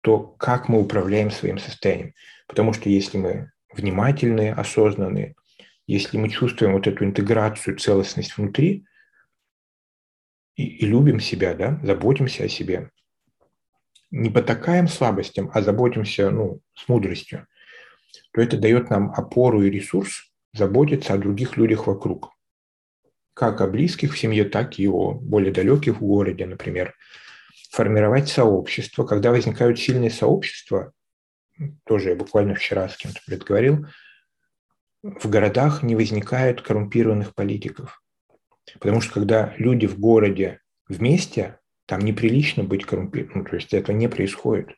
то, 0.00 0.18
как 0.18 0.68
мы 0.68 0.80
управляем 0.80 1.30
своим 1.30 1.58
состоянием. 1.58 2.14
Потому 2.48 2.72
что 2.72 2.88
если 2.88 3.18
мы 3.18 3.52
внимательные, 3.72 4.52
осознанные, 4.52 5.34
если 5.86 6.18
мы 6.18 6.28
чувствуем 6.28 6.72
вот 6.72 6.86
эту 6.86 7.04
интеграцию, 7.04 7.78
целостность 7.78 8.36
внутри 8.36 8.84
и, 10.56 10.64
и 10.64 10.86
любим 10.86 11.20
себя, 11.20 11.54
да, 11.54 11.80
заботимся 11.82 12.44
о 12.44 12.48
себе, 12.48 12.90
не 14.10 14.30
потакаем 14.30 14.88
слабостям, 14.88 15.50
а 15.54 15.62
заботимся 15.62 16.30
ну, 16.30 16.60
с 16.74 16.88
мудростью, 16.88 17.46
то 18.32 18.40
это 18.40 18.56
дает 18.56 18.90
нам 18.90 19.12
опору 19.12 19.62
и 19.62 19.70
ресурс 19.70 20.32
заботиться 20.52 21.14
о 21.14 21.18
других 21.18 21.56
людях 21.56 21.86
вокруг 21.86 22.36
как 23.36 23.60
о 23.60 23.66
близких 23.66 24.14
в 24.14 24.18
семье, 24.18 24.46
так 24.46 24.78
и 24.78 24.88
о 24.88 25.12
более 25.12 25.52
далеких 25.52 25.96
в 25.96 26.00
городе, 26.00 26.46
например. 26.46 26.94
Формировать 27.70 28.30
сообщество. 28.30 29.04
Когда 29.04 29.30
возникают 29.30 29.78
сильные 29.78 30.10
сообщества, 30.10 30.94
тоже 31.84 32.10
я 32.10 32.16
буквально 32.16 32.54
вчера 32.54 32.88
с 32.88 32.96
кем-то 32.96 33.20
предговорил, 33.26 33.86
в 35.02 35.28
городах 35.28 35.82
не 35.82 35.94
возникает 35.94 36.62
коррумпированных 36.62 37.34
политиков. 37.34 38.02
Потому 38.80 39.02
что 39.02 39.12
когда 39.12 39.54
люди 39.58 39.86
в 39.86 39.98
городе 39.98 40.60
вместе, 40.88 41.58
там 41.84 42.00
неприлично 42.00 42.64
быть 42.64 42.86
коррумпированным, 42.86 43.44
ну, 43.44 43.50
то 43.50 43.56
есть 43.56 43.74
этого 43.74 43.94
не 43.94 44.08
происходит. 44.08 44.70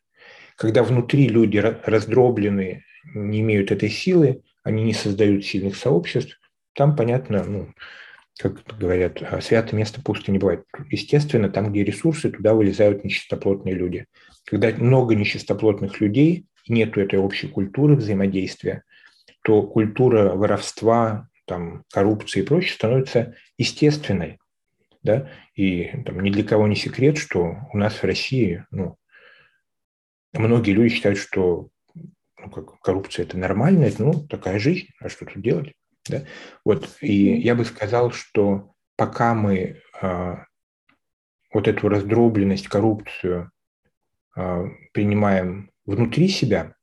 Когда 0.56 0.82
внутри 0.82 1.28
люди 1.28 1.58
раздробленные, 1.58 2.84
не 3.14 3.40
имеют 3.40 3.70
этой 3.70 3.88
силы, 3.88 4.42
они 4.62 4.84
не 4.84 4.92
создают 4.92 5.44
сильных 5.44 5.76
сообществ, 5.76 6.38
там, 6.74 6.94
понятно, 6.94 7.44
ну, 7.44 7.72
как 8.38 8.62
говорят, 8.78 9.20
а, 9.22 9.40
святое 9.40 9.76
место 9.76 10.00
пусто 10.00 10.30
не 10.30 10.38
бывает. 10.38 10.64
Естественно, 10.90 11.48
там, 11.48 11.72
где 11.72 11.82
ресурсы, 11.82 12.30
туда 12.30 12.54
вылезают 12.54 13.04
нечистоплотные 13.04 13.74
люди. 13.74 14.06
Когда 14.44 14.70
много 14.70 15.16
нечистоплотных 15.16 16.00
людей, 16.00 16.46
нет 16.68 16.96
этой 16.96 17.18
общей 17.18 17.48
культуры 17.48 17.96
взаимодействия, 17.96 18.84
то 19.42 19.62
культура 19.62 20.34
воровства, 20.34 21.28
там, 21.46 21.82
коррупции 21.92 22.40
и 22.40 22.44
прочее 22.44 22.74
становится 22.74 23.34
естественной. 23.56 24.38
Да? 25.02 25.30
И 25.54 25.90
там, 26.04 26.20
ни 26.20 26.30
для 26.30 26.44
кого 26.44 26.68
не 26.68 26.76
секрет, 26.76 27.18
что 27.18 27.56
у 27.72 27.76
нас 27.76 27.94
в 27.94 28.04
России 28.04 28.64
ну, 28.70 28.96
многие 30.32 30.72
люди 30.72 30.94
считают, 30.94 31.18
что 31.18 31.70
ну, 32.38 32.50
как, 32.50 32.80
коррупция– 32.80 33.24
это 33.26 33.36
нормально, 33.38 33.84
это 33.84 34.02
ну, 34.04 34.14
такая 34.26 34.58
жизнь, 34.58 34.88
а 35.00 35.08
что 35.08 35.26
тут 35.26 35.42
делать? 35.42 35.72
Да? 36.08 36.24
Вот, 36.64 36.96
и 37.00 37.38
я 37.38 37.54
бы 37.54 37.64
сказал, 37.64 38.12
что 38.12 38.72
пока 38.96 39.34
мы 39.34 39.80
э, 40.00 40.34
вот 41.52 41.68
эту 41.68 41.88
раздробленность, 41.88 42.68
коррупцию 42.68 43.50
а, 44.36 44.66
принимаем 44.92 45.70
внутри 45.84 46.28
себя, 46.28 46.74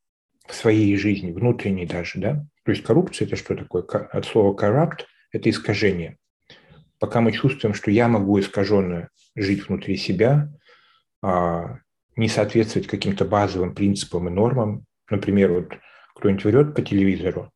в 0.47 0.53
своей 0.53 0.95
жизни, 0.97 1.32
внутренней 1.32 1.86
даже, 1.86 2.20
да? 2.20 2.45
То 2.66 2.72
есть 2.72 2.84
коррупция– 2.84 3.26
это 3.28 3.36
что 3.36 3.56
такое? 3.56 3.84
От 3.84 4.26
слова 4.26 4.56
corrupt– 4.56 5.06
это 5.32 5.49
искажение. 5.49 6.18
Пока 6.99 7.22
мы 7.22 7.32
чувствуем, 7.32 7.74
что 7.74 7.91
я 7.91 8.08
могу 8.08 8.39
искаженно 8.39 9.10
жить 9.36 9.68
внутри 9.68 9.97
себя, 9.97 10.51
а, 11.24 11.80
не 12.16 12.28
соответствовать 12.28 12.88
каким-то 12.88 13.26
базовым 13.26 13.74
принципам 13.74 14.28
и 14.28 14.32
нормам, 14.32 14.86
например, 15.10 15.51
вот 15.51 15.78
кто-нибудь 16.16 16.43
врет 16.45 16.76
по 16.76 16.82
телевизору, 16.82 17.51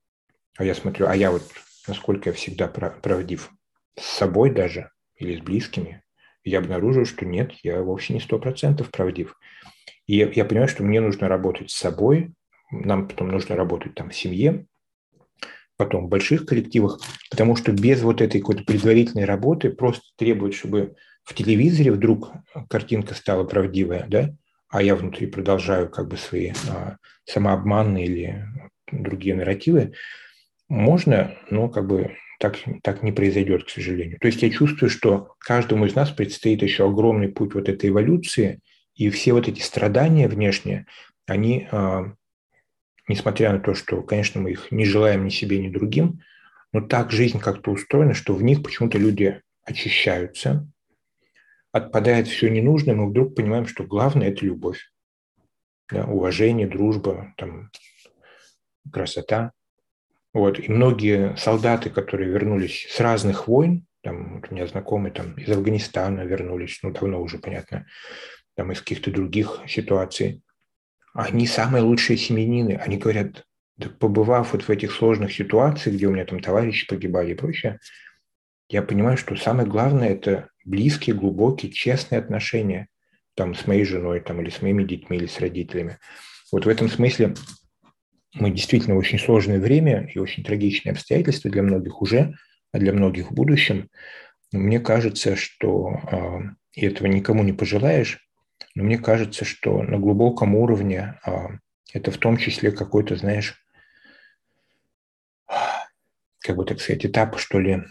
а 0.57 0.63
я 0.63 0.75
смотрю, 0.75 1.07
а 1.07 1.15
я 1.15 1.31
вот 1.31 1.43
насколько 1.87 2.29
я 2.29 2.33
всегда 2.35 2.67
правдив 2.67 3.51
с 3.97 4.03
собой 4.03 4.51
даже 4.51 4.91
или 5.15 5.37
с 5.37 5.41
близкими, 5.41 6.03
я 6.43 6.59
обнаружил, 6.59 7.05
что 7.05 7.25
нет, 7.25 7.53
я 7.63 7.81
вовсе 7.81 8.13
не 8.13 8.19
сто 8.19 8.39
процентов 8.39 8.91
правдив. 8.91 9.35
И 10.07 10.15
я, 10.15 10.29
я 10.29 10.45
понимаю, 10.45 10.69
что 10.69 10.83
мне 10.83 11.01
нужно 11.01 11.27
работать 11.27 11.71
с 11.71 11.75
собой, 11.75 12.33
нам 12.71 13.07
потом 13.07 13.29
нужно 13.29 13.55
работать 13.55 13.95
там 13.95 14.09
в 14.09 14.15
семье, 14.15 14.65
потом 15.77 16.05
в 16.05 16.09
больших 16.09 16.45
коллективах, 16.45 16.99
потому 17.29 17.55
что 17.55 17.71
без 17.71 18.01
вот 18.01 18.21
этой 18.21 18.39
какой-то 18.39 18.63
предварительной 18.63 19.25
работы 19.25 19.69
просто 19.69 20.03
требует, 20.17 20.53
чтобы 20.53 20.95
в 21.23 21.33
телевизоре 21.33 21.91
вдруг 21.91 22.31
картинка 22.69 23.13
стала 23.13 23.43
правдивая, 23.43 24.05
да, 24.07 24.35
а 24.69 24.81
я 24.81 24.95
внутри 24.95 25.27
продолжаю 25.27 25.89
как 25.89 26.07
бы 26.07 26.17
свои 26.17 26.51
а, 26.69 26.97
самообманные 27.25 28.05
или 28.05 28.45
другие 28.91 29.35
нарративы, 29.35 29.93
можно, 30.67 31.35
но 31.49 31.69
как 31.69 31.87
бы 31.87 32.15
так, 32.39 32.57
так 32.83 33.03
не 33.03 33.11
произойдет, 33.11 33.65
к 33.65 33.69
сожалению. 33.69 34.19
То 34.19 34.27
есть 34.27 34.41
я 34.41 34.49
чувствую, 34.49 34.89
что 34.89 35.33
каждому 35.39 35.85
из 35.85 35.95
нас 35.95 36.11
предстоит 36.11 36.61
еще 36.61 36.87
огромный 36.87 37.29
путь 37.29 37.53
вот 37.55 37.67
этой 37.67 37.89
эволюции, 37.89 38.59
и 38.95 39.09
все 39.09 39.33
вот 39.33 39.47
эти 39.47 39.61
страдания 39.61 40.27
внешние, 40.27 40.85
они 41.25 41.67
а, 41.71 42.13
несмотря 43.09 43.51
на 43.51 43.59
то, 43.59 43.73
что, 43.73 44.01
конечно, 44.03 44.39
мы 44.39 44.51
их 44.51 44.71
не 44.71 44.85
желаем 44.85 45.25
ни 45.25 45.29
себе, 45.29 45.59
ни 45.59 45.69
другим, 45.69 46.21
но 46.71 46.81
так 46.81 47.11
жизнь 47.11 47.39
как-то 47.39 47.71
устроена, 47.71 48.13
что 48.13 48.33
в 48.33 48.43
них 48.43 48.63
почему-то 48.63 48.97
люди 48.97 49.41
очищаются, 49.65 50.67
отпадает 51.71 52.27
все 52.27 52.49
ненужное, 52.49 52.95
мы 52.95 53.09
вдруг 53.09 53.35
понимаем, 53.35 53.67
что 53.67 53.83
главное– 53.83 54.27
это 54.29 54.45
любовь, 54.45 54.91
да, 55.91 56.05
уважение, 56.05 56.67
дружба, 56.67 57.33
там, 57.37 57.69
красота. 58.91 59.51
Вот. 60.33 60.59
И 60.59 60.71
многие 60.71 61.35
солдаты, 61.37 61.89
которые 61.89 62.29
вернулись 62.29 62.87
с 62.89 62.99
разных 62.99 63.47
войн, 63.47 63.85
там, 64.01 64.35
вот 64.35 64.47
у 64.49 64.55
меня 64.55 64.65
знакомые 64.67 65.11
там, 65.11 65.33
из 65.33 65.49
Афганистана 65.49 66.21
вернулись, 66.21 66.79
ну, 66.83 66.91
давно 66.91 67.21
уже, 67.21 67.37
понятно, 67.37 67.85
там, 68.55 68.71
из 68.71 68.79
каких-то 68.79 69.11
других 69.11 69.61
ситуаций, 69.67 70.41
они 71.13 71.47
самые 71.47 71.83
лучшие 71.83 72.17
семьянины. 72.17 72.73
Они 72.73 72.97
говорят, 72.97 73.45
да, 73.77 73.89
побывав 73.89 74.53
вот 74.53 74.63
в 74.63 74.69
этих 74.69 74.91
сложных 74.91 75.33
ситуациях, 75.33 75.95
где 75.95 76.07
у 76.07 76.11
меня 76.11 76.25
там 76.25 76.39
товарищи 76.39 76.87
погибали 76.87 77.31
и 77.31 77.35
прочее, 77.35 77.79
я 78.69 78.83
понимаю, 78.83 79.17
что 79.17 79.35
самое 79.35 79.67
главное– 79.67 80.09
это 80.09 80.49
близкие, 80.63 81.15
глубокие, 81.15 81.71
честные 81.71 82.19
отношения 82.19 82.87
там, 83.35 83.55
с 83.55 83.65
моей 83.67 83.83
женой 83.83 84.19
там, 84.19 84.41
или 84.41 84.49
с 84.49 84.61
моими 84.61 84.83
детьми, 84.83 85.17
или 85.17 85.25
с 85.25 85.39
родителями. 85.39 85.97
Вот 86.51 86.65
в 86.65 86.69
этом 86.69 86.89
смысле 86.89 87.33
мы 88.33 88.51
действительно 88.51 88.95
в 88.95 88.99
очень 88.99 89.19
сложное 89.19 89.59
время 89.59 90.07
и 90.13 90.19
очень 90.19 90.43
трагичные 90.43 90.91
обстоятельства 90.91 91.49
для 91.49 91.63
многих 91.63 92.01
уже, 92.01 92.35
а 92.71 92.77
для 92.77 92.93
многих 92.93 93.31
в 93.31 93.33
будущем. 93.33 93.89
Мне 94.51 94.79
кажется, 94.79 95.35
что 95.35 95.91
э, 96.11 96.39
и 96.73 96.85
этого 96.85 97.07
никому 97.07 97.43
не 97.43 97.53
пожелаешь, 97.53 98.19
но 98.75 98.83
мне 98.83 98.97
кажется, 98.97 99.45
что 99.45 99.81
на 99.83 99.97
глубоком 99.97 100.55
уровне 100.55 101.19
а, 101.25 101.49
это 101.93 102.11
в 102.11 102.17
том 102.17 102.37
числе 102.37 102.71
какой-то, 102.71 103.15
знаешь, 103.15 103.55
как 106.39 106.55
бы 106.55 106.65
так 106.65 106.79
сказать, 106.79 107.05
этап, 107.05 107.37
что 107.39 107.59
ли, 107.59 107.83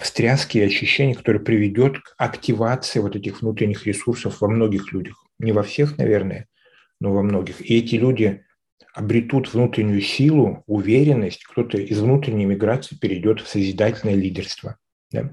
встряски 0.00 0.58
и 0.58 0.62
очищения, 0.62 1.14
который 1.14 1.40
приведет 1.40 1.98
к 2.00 2.14
активации 2.18 3.00
вот 3.00 3.16
этих 3.16 3.40
внутренних 3.40 3.86
ресурсов 3.86 4.40
во 4.40 4.48
многих 4.48 4.92
людях. 4.92 5.24
Не 5.38 5.52
во 5.52 5.62
всех, 5.62 5.98
наверное, 5.98 6.48
но 7.00 7.12
во 7.12 7.22
многих. 7.22 7.60
И 7.60 7.78
эти 7.78 7.96
люди 7.96 8.44
обретут 8.94 9.52
внутреннюю 9.52 10.00
силу, 10.00 10.62
уверенность. 10.66 11.44
Кто-то 11.44 11.78
из 11.78 12.00
внутренней 12.00 12.46
миграции 12.46 12.96
перейдет 12.96 13.40
в 13.40 13.48
созидательное 13.48 14.14
лидерство. 14.14 14.76
Да? 15.10 15.32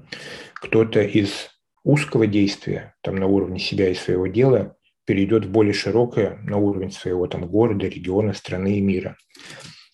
Кто-то 0.54 1.00
из 1.02 1.50
узкого 1.82 2.26
действия, 2.26 2.94
там 3.02 3.16
на 3.16 3.26
уровне 3.26 3.58
себя 3.58 3.88
и 3.90 3.94
своего 3.94 4.26
дела, 4.26 4.76
перейдет 5.06 5.46
в 5.46 5.50
более 5.50 5.74
широкое 5.74 6.38
на 6.42 6.56
уровень 6.56 6.90
своего 6.90 7.26
там 7.26 7.46
города, 7.46 7.86
региона, 7.86 8.32
страны 8.32 8.78
и 8.78 8.80
мира. 8.80 9.16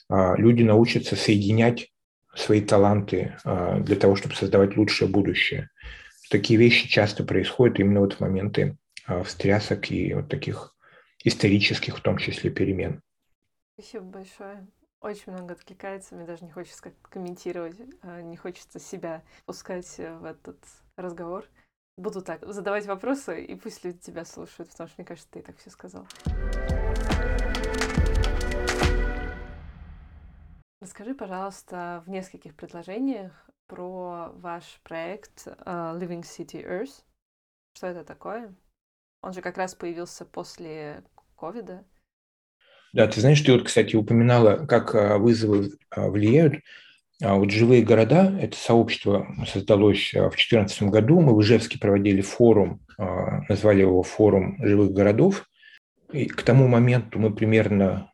А, 0.08 0.36
люди 0.36 0.62
научатся 0.62 1.16
соединять 1.16 1.89
свои 2.34 2.60
таланты 2.60 3.36
а, 3.44 3.80
для 3.80 3.96
того, 3.96 4.16
чтобы 4.16 4.34
создавать 4.34 4.76
лучшее 4.76 5.08
будущее. 5.08 5.70
Такие 6.30 6.58
вещи 6.58 6.88
часто 6.88 7.24
происходят 7.24 7.78
именно 7.80 8.00
вот 8.00 8.14
в 8.14 8.20
моменты 8.20 8.76
а, 9.06 9.22
встрясок 9.22 9.90
и 9.90 10.14
вот 10.14 10.28
таких 10.28 10.76
исторических, 11.24 11.98
в 11.98 12.00
том 12.00 12.18
числе, 12.18 12.50
перемен. 12.50 13.02
Спасибо 13.74 14.04
большое. 14.04 14.66
Очень 15.00 15.32
много 15.32 15.54
откликается, 15.54 16.14
мне 16.14 16.26
даже 16.26 16.44
не 16.44 16.50
хочется 16.50 16.82
как 16.82 16.92
комментировать, 17.08 17.76
не 18.22 18.36
хочется 18.36 18.78
себя 18.78 19.22
пускать 19.46 19.96
в 19.96 20.24
этот 20.24 20.58
разговор 20.96 21.46
буду 22.00 22.22
так 22.22 22.40
задавать 22.46 22.86
вопросы, 22.86 23.44
и 23.44 23.54
пусть 23.54 23.84
люди 23.84 23.98
тебя 23.98 24.24
слушают, 24.24 24.70
потому 24.70 24.88
что, 24.88 24.94
мне 24.98 25.06
кажется, 25.06 25.28
ты 25.30 25.40
и 25.40 25.42
так 25.42 25.56
все 25.58 25.70
сказал. 25.70 26.06
Расскажи, 30.90 31.14
пожалуйста, 31.14 32.02
в 32.04 32.10
нескольких 32.10 32.56
предложениях 32.56 33.48
про 33.68 34.32
ваш 34.34 34.64
проект 34.82 35.46
uh, 35.46 35.96
Living 35.96 36.22
City 36.22 36.66
Earth. 36.66 37.04
Что 37.76 37.86
это 37.86 38.02
такое? 38.02 38.56
Он 39.22 39.32
же 39.32 39.40
как 39.40 39.56
раз 39.56 39.76
появился 39.76 40.24
после 40.24 41.04
ковида. 41.36 41.84
Да, 42.92 43.06
ты 43.06 43.20
знаешь, 43.20 43.40
ты 43.40 43.52
вот, 43.52 43.66
кстати, 43.66 43.94
упоминала, 43.94 44.66
как 44.66 44.96
а, 44.96 45.18
вызовы 45.18 45.78
а, 45.90 46.10
влияют. 46.10 46.54
Вот 47.20 47.52
«Живые 47.52 47.84
города»– 47.84 48.36
это 48.42 48.56
сообщество 48.56 49.28
создалось 49.46 50.10
в 50.12 50.30
2014 50.30 50.82
году. 50.90 51.20
Мы 51.20 51.36
в 51.36 51.40
Ижевске 51.40 51.78
проводили 51.78 52.20
форум, 52.20 52.84
назвали 52.98 53.82
его 53.82 54.02
«Форум 54.02 54.56
живых 54.60 54.90
городов». 54.90 55.48
И 56.12 56.26
к 56.26 56.42
тому 56.42 56.66
моменту 56.66 57.20
мы 57.20 57.32
примерно 57.32 58.09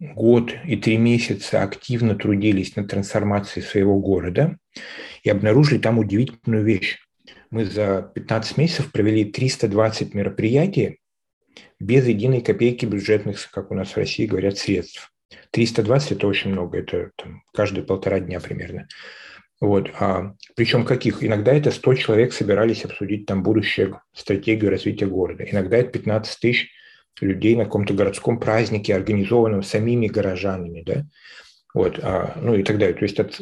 год 0.00 0.54
и 0.64 0.76
три 0.76 0.96
месяца 0.96 1.62
активно 1.62 2.14
трудились 2.14 2.76
над 2.76 2.88
трансформацией 2.88 3.64
своего 3.64 3.98
города 3.98 4.58
и 5.22 5.30
обнаружили 5.30 5.78
там 5.78 5.98
удивительную 5.98 6.64
вещь. 6.64 6.98
Мы 7.50 7.64
за 7.64 8.10
15 8.14 8.58
месяцев 8.58 8.92
провели 8.92 9.24
320 9.24 10.14
мероприятий 10.14 11.00
без 11.80 12.06
единой 12.06 12.40
копейки 12.40 12.86
бюджетных, 12.86 13.50
как 13.50 13.70
у 13.70 13.74
нас 13.74 13.90
в 13.90 13.96
России 13.96 14.26
говорят, 14.26 14.58
средств. 14.58 15.12
320– 15.50 16.12
это 16.12 16.26
очень 16.26 16.50
много, 16.50 16.78
это 16.78 17.10
там, 17.16 17.42
каждые 17.52 17.84
полтора 17.84 18.20
дня 18.20 18.40
примерно. 18.40 18.88
Вот. 19.60 19.90
А, 19.98 20.34
причем 20.54 20.84
каких? 20.84 21.24
Иногда 21.24 21.52
это 21.52 21.70
100 21.70 21.94
человек 21.94 22.32
собирались 22.32 22.84
обсудить 22.84 23.26
там 23.26 23.42
будущее, 23.42 24.00
стратегию 24.12 24.70
развития 24.70 25.06
города. 25.06 25.44
Иногда 25.44 25.78
это 25.78 25.90
15 25.90 26.40
тысяч 26.40 26.70
людей 27.20 27.56
на 27.56 27.64
каком-то 27.64 27.94
городском 27.94 28.38
празднике, 28.38 28.94
организованном 28.94 29.62
самими 29.62 30.06
горожанами. 30.06 30.82
Да? 30.82 31.04
Вот, 31.74 31.98
а, 32.02 32.38
ну 32.40 32.54
и 32.54 32.62
так 32.62 32.78
далее. 32.78 32.96
То 32.96 33.04
есть 33.04 33.18
от 33.18 33.40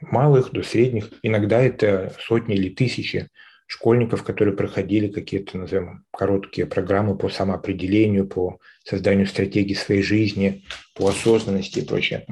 малых 0.00 0.52
до 0.52 0.62
средних. 0.62 1.10
Иногда 1.22 1.60
это 1.60 2.14
сотни 2.20 2.54
или 2.54 2.68
тысячи 2.68 3.28
школьников, 3.66 4.22
которые 4.22 4.56
проходили 4.56 5.08
какие-то, 5.08 5.58
назовем, 5.58 6.04
короткие 6.12 6.66
программы 6.66 7.16
по 7.16 7.28
самоопределению, 7.28 8.26
по 8.26 8.58
созданию 8.84 9.26
стратегии 9.26 9.74
своей 9.74 10.02
жизни, 10.02 10.64
по 10.94 11.08
осознанности 11.08 11.80
и 11.80 11.84
прочее. 11.84 12.24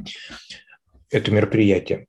Это 1.11 1.30
мероприятие. 1.30 2.07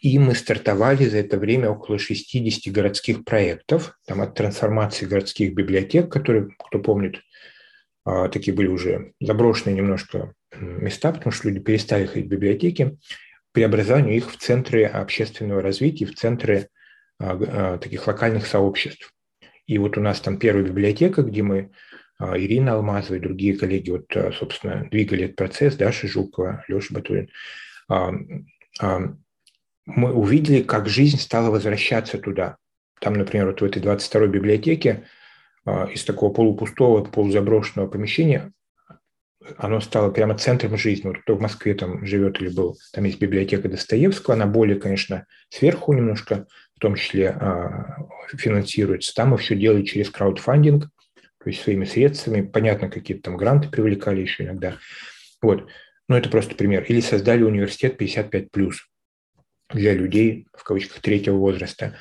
И 0.00 0.18
мы 0.18 0.34
стартовали 0.34 1.04
за 1.04 1.18
это 1.18 1.38
время 1.38 1.70
около 1.70 1.98
60 1.98 2.72
городских 2.72 3.24
проектов, 3.24 3.96
там 4.04 4.20
от 4.20 4.34
трансформации 4.34 5.06
городских 5.06 5.54
библиотек, 5.54 6.10
которые, 6.10 6.48
кто 6.58 6.80
помнит, 6.80 7.20
такие 8.04 8.54
были 8.54 8.66
уже 8.66 9.12
заброшенные 9.20 9.76
немножко 9.76 10.34
места, 10.60 11.12
потому 11.12 11.32
что 11.32 11.48
люди 11.48 11.60
перестали 11.60 12.06
ходить 12.06 12.26
в 12.26 12.30
библиотеки, 12.30 12.98
преобразованию 13.52 14.16
их 14.16 14.30
в 14.30 14.36
центры 14.38 14.84
общественного 14.84 15.62
развития, 15.62 16.06
в 16.06 16.14
центры 16.14 16.68
а, 17.18 17.38
а, 17.40 17.78
таких 17.78 18.06
локальных 18.06 18.46
сообществ. 18.46 19.12
И 19.66 19.78
вот 19.78 19.96
у 19.96 20.00
нас 20.00 20.20
там 20.20 20.38
первая 20.38 20.64
библиотека, 20.64 21.22
где 21.22 21.42
мы, 21.42 21.70
а, 22.18 22.38
Ирина 22.38 22.72
Алмазова 22.72 23.16
и 23.16 23.20
другие 23.20 23.56
коллеги, 23.56 23.90
вот, 23.90 24.34
собственно, 24.34 24.88
двигали 24.90 25.24
этот 25.24 25.36
процесс, 25.36 25.76
Даша 25.76 26.08
Жукова, 26.08 26.64
Леша 26.68 26.94
Батурин, 26.94 27.28
мы 29.84 30.12
увидели, 30.12 30.62
как 30.62 30.88
жизнь 30.88 31.18
стала 31.18 31.50
возвращаться 31.50 32.16
туда. 32.16 32.56
Там, 33.00 33.14
например, 33.14 33.46
вот 33.46 33.60
в 33.60 33.64
этой 33.64 33.82
22-й 33.82 34.28
библиотеке 34.28 35.04
а, 35.04 35.21
из 35.66 36.04
такого 36.04 36.32
полупустого, 36.32 37.04
полузаброшенного 37.04 37.88
помещения 37.88 38.52
оно 39.56 39.80
стало 39.80 40.10
прямо 40.10 40.36
центром 40.36 40.76
жизни. 40.76 41.08
Вот 41.08 41.18
кто 41.18 41.36
в 41.36 41.40
Москве 41.40 41.74
там 41.74 42.04
живет 42.04 42.40
или 42.40 42.48
был, 42.48 42.76
там 42.92 43.04
есть 43.04 43.18
библиотека 43.18 43.68
Достоевского, 43.68 44.34
она 44.34 44.46
более, 44.46 44.78
конечно, 44.78 45.26
сверху 45.48 45.92
немножко, 45.92 46.46
в 46.76 46.80
том 46.80 46.94
числе 46.94 47.30
а, 47.30 48.06
финансируется. 48.36 49.14
Там 49.14 49.36
все 49.36 49.56
делали 49.56 49.82
через 49.82 50.10
краудфандинг, 50.10 50.84
то 50.84 51.50
есть 51.50 51.62
своими 51.62 51.84
средствами. 51.84 52.42
Понятно, 52.42 52.88
какие-то 52.88 53.24
там 53.24 53.36
гранты 53.36 53.68
привлекали 53.68 54.20
еще 54.20 54.44
иногда. 54.44 54.76
Вот. 55.40 55.68
Но 56.08 56.16
это 56.16 56.28
просто 56.28 56.54
пример. 56.54 56.84
Или 56.84 57.00
создали 57.00 57.42
университет 57.42 58.00
55+, 58.00 58.48
для 59.72 59.94
людей, 59.94 60.46
в 60.52 60.64
кавычках, 60.64 61.00
третьего 61.00 61.36
возраста. 61.36 61.96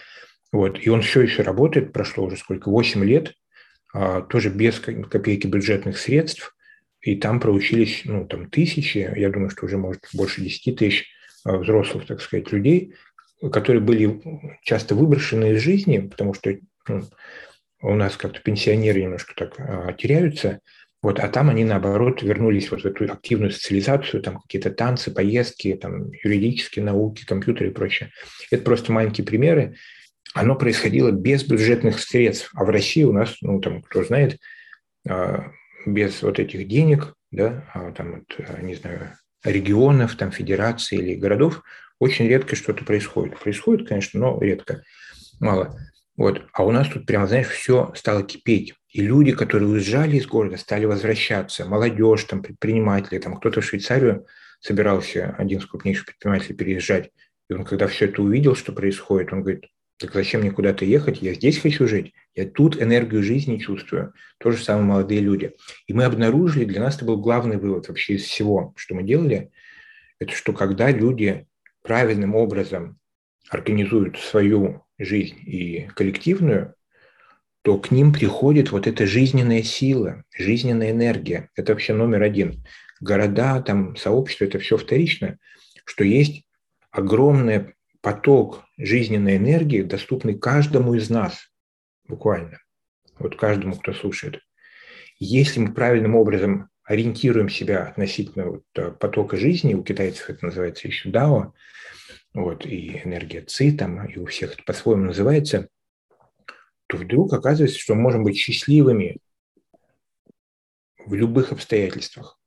Вот. 0.51 0.78
И 0.82 0.89
он 0.89 1.01
все 1.01 1.22
еще 1.22 1.43
работает, 1.43 1.93
прошло 1.93 2.26
уже 2.26 2.38
сколько, 2.38 2.70
8 2.70 3.03
лет, 3.05 3.34
а, 3.34 3.41
тоже 4.30 4.50
без 4.50 4.80
копейки 4.80 5.48
бюджетных 5.48 5.98
средств, 5.98 6.56
и 7.02 7.16
там 7.16 7.39
проучились, 7.39 8.04
ну, 8.06 8.26
там 8.28 8.50
тысячи, 8.50 9.12
я 9.16 9.30
думаю, 9.30 9.50
что 9.50 9.66
уже, 9.66 9.78
может, 9.78 10.08
больше 10.14 10.42
10 10.42 10.78
тысяч 10.78 11.08
а, 11.44 11.58
взрослых, 11.58 12.06
так 12.06 12.22
сказать, 12.22 12.52
людей, 12.52 12.94
которые 13.52 13.82
были 13.82 14.22
часто 14.62 14.94
выброшены 14.94 15.54
из 15.54 15.62
жизни, 15.62 15.98
потому 15.98 16.36
что 16.36 16.56
ну, 16.88 17.02
у 17.82 17.96
нас 17.96 18.16
как-то 18.18 18.39
пенсионеры 18.39 19.02
немножко 19.02 19.34
так 19.36 19.56
а, 19.58 19.94
теряются, 19.94 20.60
вот, 21.02 21.20
а 21.20 21.28
там 21.30 21.50
они, 21.50 21.64
наоборот, 21.66 22.22
вернулись 22.22 22.70
вот 22.70 22.82
в 22.82 22.86
эту 22.86 23.12
активную 23.12 23.50
социализацию, 23.50 24.22
там 24.22 24.39
какие-то 24.39 24.70
танцы, 24.70 25.10
поездки, 25.12 25.74
там 25.74 26.12
юридические 26.12 26.86
науки, 26.86 27.26
компьютеры 27.26 27.72
и 27.72 27.74
прочее. 27.74 28.12
Это 28.52 28.64
просто 28.64 28.92
маленькие 28.92 29.26
примеры. 29.26 29.78
Оно 30.34 30.55
происходило 30.55 31.11
без 31.11 31.43
бюджетных 31.43 31.99
средств. 31.99 32.51
А 32.53 32.63
в 32.63 32.69
России 32.69 33.03
у 33.03 33.11
нас, 33.11 33.36
ну, 33.41 33.59
там, 33.59 33.82
кто 33.82 34.03
знает, 34.03 34.39
а, 35.07 35.51
без 35.86 36.22
вот 36.22 36.39
этих 36.39 36.67
денег, 36.67 37.13
да, 37.32 37.69
а, 37.74 37.91
там, 37.91 38.26
вот, 38.28 38.61
не 38.61 38.76
знаю, 38.76 39.17
регионов, 39.43 40.15
там, 40.15 40.32
федераций 40.32 40.97
или 40.99 41.15
городов, 41.15 41.61
очень 41.99 42.28
редко 42.28 42.55
что-то 42.55 42.86
происходит. 42.86 43.39
Происходит, 43.39 43.88
конечно, 43.88 44.19
но 44.19 44.41
редко, 44.41 44.84
мало. 45.39 45.78
Вот. 46.15 46.43
А 46.53 46.63
у 46.63 46.72
нас 46.72 46.88
тут 46.88 47.05
прямо, 47.05 47.28
знаешь, 47.28 47.47
все 47.47 47.91
стало 47.95 48.24
кипеть. 48.24 48.74
И 48.89 49.01
люди, 49.01 49.32
которые 49.32 49.69
уезжали 49.69 50.17
из 50.17 50.28
города, 50.28 50.57
стали 50.57 50.86
возвращаться. 50.86 51.65
Молодежь, 51.65 52.26
там, 52.26 52.41
предприниматели, 52.41 53.19
там 53.19 53.38
кто-то 53.38 53.61
в 53.61 53.65
Швейцарию 53.65 54.26
собирался, 54.59 55.36
один 55.38 55.59
из 55.59 55.65
крупнейших 55.65 56.05
предпринимателей, 56.05 56.55
переезжать. 56.55 57.09
И 57.49 57.53
он, 57.53 57.65
когда 57.65 57.88
все 57.88 58.05
это 58.05 58.22
увидел, 58.22 58.55
что 58.55 58.72
происходит, 58.72 59.34
он 59.34 59.41
говорит, 59.41 59.65
так 60.02 60.14
зачем 60.14 60.41
мне 60.41 60.52
куда-то 60.52 60.84
ехать? 60.84 61.22
Я 61.22 61.34
здесь 61.34 61.60
хочу 61.60 61.88
жить. 61.88 62.14
Я 62.36 62.45
тут 62.45 62.82
энергию 62.82 63.24
жизни 63.24 63.58
чувствую. 63.58 64.14
То 64.39 64.52
же 64.52 64.64
самое 64.64 64.86
молодые 64.86 65.22
люди. 65.22 65.54
И 65.88 65.93
мы 65.93 66.06
обнаружили, 66.06 66.66
для 66.66 66.82
нас 66.82 66.97
это 66.97 67.06
был 67.06 67.18
главный 67.18 67.58
вывод 67.58 67.88
вообще 67.88 68.16
из 68.16 68.24
всего, 68.24 68.74
что 68.76 68.95
мы 68.95 69.04
делали, 69.04 69.52
это 70.20 70.34
что 70.34 70.54
когда 70.54 70.91
люди 70.91 71.45
правильным 71.84 72.36
образом 72.36 72.99
организуют 73.49 74.18
свою 74.18 74.84
жизнь 74.97 75.38
и 75.45 75.89
коллективную, 75.95 76.76
то 77.64 77.78
к 77.78 77.91
ним 77.91 78.12
приходит 78.12 78.72
вот 78.72 78.88
эта 78.88 79.06
жизненная 79.06 79.62
сила, 79.62 80.24
жизненная 80.36 80.91
энергия. 80.91 81.49
Это 81.56 81.74
вообще 81.74 81.93
номер 81.93 82.24
один. 82.24 82.64
Города, 83.02 83.62
там, 83.62 83.95
сообщества– 83.95 84.45
это 84.45 84.60
все 84.60 84.78
вторично, 84.78 85.38
что 85.86 86.04
есть 86.04 86.43
огромный 86.91 87.74
поток 88.02 88.64
жизненной 88.78 89.38
энергии, 89.38 89.84
доступный 89.84 90.38
каждому 90.38 90.95
из 90.95 91.10
нас, 91.10 91.52
буквально, 92.08 92.60
вот 93.20 93.36
каждому, 93.36 93.76
кто 93.76 93.93
слушает. 93.93 94.41
Если 95.20 95.60
мы 95.60 95.74
правильным 95.74 96.16
образом 96.16 96.70
ориентируем 96.84 97.47
себя 97.47 97.84
относительно 97.84 98.47
вот 98.47 98.64
э, 98.76 98.91
потока 98.91 99.38
жизни, 99.38 99.76
у 99.76 99.84
китайцев 99.84 100.30
это 100.30 100.45
называется 100.45 100.88
еще 100.88 101.10
дао, 101.10 101.54
вот, 102.34 102.66
и 102.66 103.02
энергия 103.04 103.41
ци 103.41 103.72
там, 103.72 104.06
и 104.06 104.18
у 104.18 104.26
всех 104.26 104.54
это 104.54 104.64
по-своему 104.64 105.06
называется, 105.06 105.70
то 106.88 106.97
вдруг 106.97 107.34
оказывается, 107.34 107.80
что 107.80 107.93
мы 107.93 108.02
можем 108.02 108.24
быть 108.24 108.38
счастливыми 108.38 109.18
в 111.06 111.14
любых 111.14 111.52
обстоятельствах. 111.52 112.39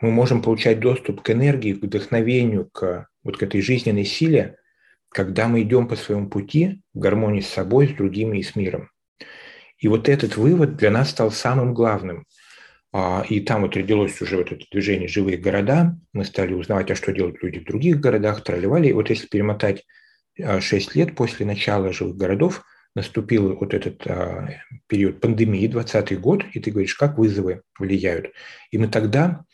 Мы 0.00 0.10
можем 0.10 0.40
получать 0.40 0.80
доступ 0.80 1.20
к 1.22 1.30
энергии, 1.30 1.74
к 1.74 1.82
вдохновению, 1.82 2.70
к 2.70 3.08
вот 3.22 3.36
к 3.36 3.42
этой 3.42 3.60
жизненной 3.60 4.04
силе, 4.04 4.56
когда 5.10 5.48
мы 5.48 5.62
идем 5.62 5.88
по 5.88 5.96
своему 5.96 6.28
пути 6.28 6.80
в 6.94 6.98
гармонии 6.98 7.40
с 7.40 7.48
собой, 7.48 7.88
с 7.88 7.92
другими 7.92 8.38
и 8.38 8.42
с 8.42 8.56
миром. 8.56 8.90
И 9.78 9.88
вот 9.88 10.08
этот 10.08 10.36
вывод 10.36 10.76
для 10.76 10.90
нас 10.90 11.10
стал 11.10 11.30
самым 11.30 11.74
главным– 11.74 12.24
а, 12.92 13.24
и 13.28 13.40
там 13.40 13.62
вот 13.62 13.76
родилось 13.76 14.20
уже 14.20 14.36
вот 14.36 14.50
это 14.50 14.64
движение 14.70 15.08
«Живые 15.08 15.38
города». 15.38 15.96
Мы 16.12 16.24
стали 16.24 16.54
узнавать, 16.54 16.90
а 16.90 16.96
что 16.96 17.12
делают 17.12 17.42
люди 17.42 17.60
в 17.60 17.64
других 17.64 18.00
городах, 18.00 18.42
тролливали. 18.42 18.88
И 18.88 18.92
вот 18.92 19.10
если 19.10 19.28
перемотать 19.28 19.84
6 20.36 20.72
а, 20.72 20.98
лет 20.98 21.14
после 21.14 21.46
начала 21.46 21.92
«Живых 21.92 22.16
городов», 22.16 22.64
наступил 22.96 23.54
вот 23.54 23.74
этот 23.74 24.04
а, 24.06 24.48
период 24.88 25.20
пандемии, 25.20 25.68
20 25.68 26.20
год, 26.20 26.44
и 26.52 26.58
ты 26.58 26.72
говоришь, 26.72 26.96
как 26.96 27.16
вызовы 27.16 27.62
влияют. 27.78 28.32
И 28.70 28.78
мы 28.78 28.88
тогда 28.88 29.44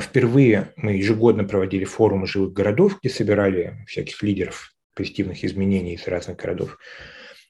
впервые 0.00 0.72
мы 0.76 0.92
ежегодно 0.92 1.44
проводили 1.44 1.84
форумы 1.84 2.26
живых 2.26 2.54
городов, 2.54 2.98
где 3.00 3.10
собирали 3.10 3.84
всяких 3.86 4.22
лидеров 4.22 4.73
позитивных 4.94 5.44
изменений 5.44 5.94
из 5.94 6.06
разных 6.06 6.36
городов, 6.36 6.78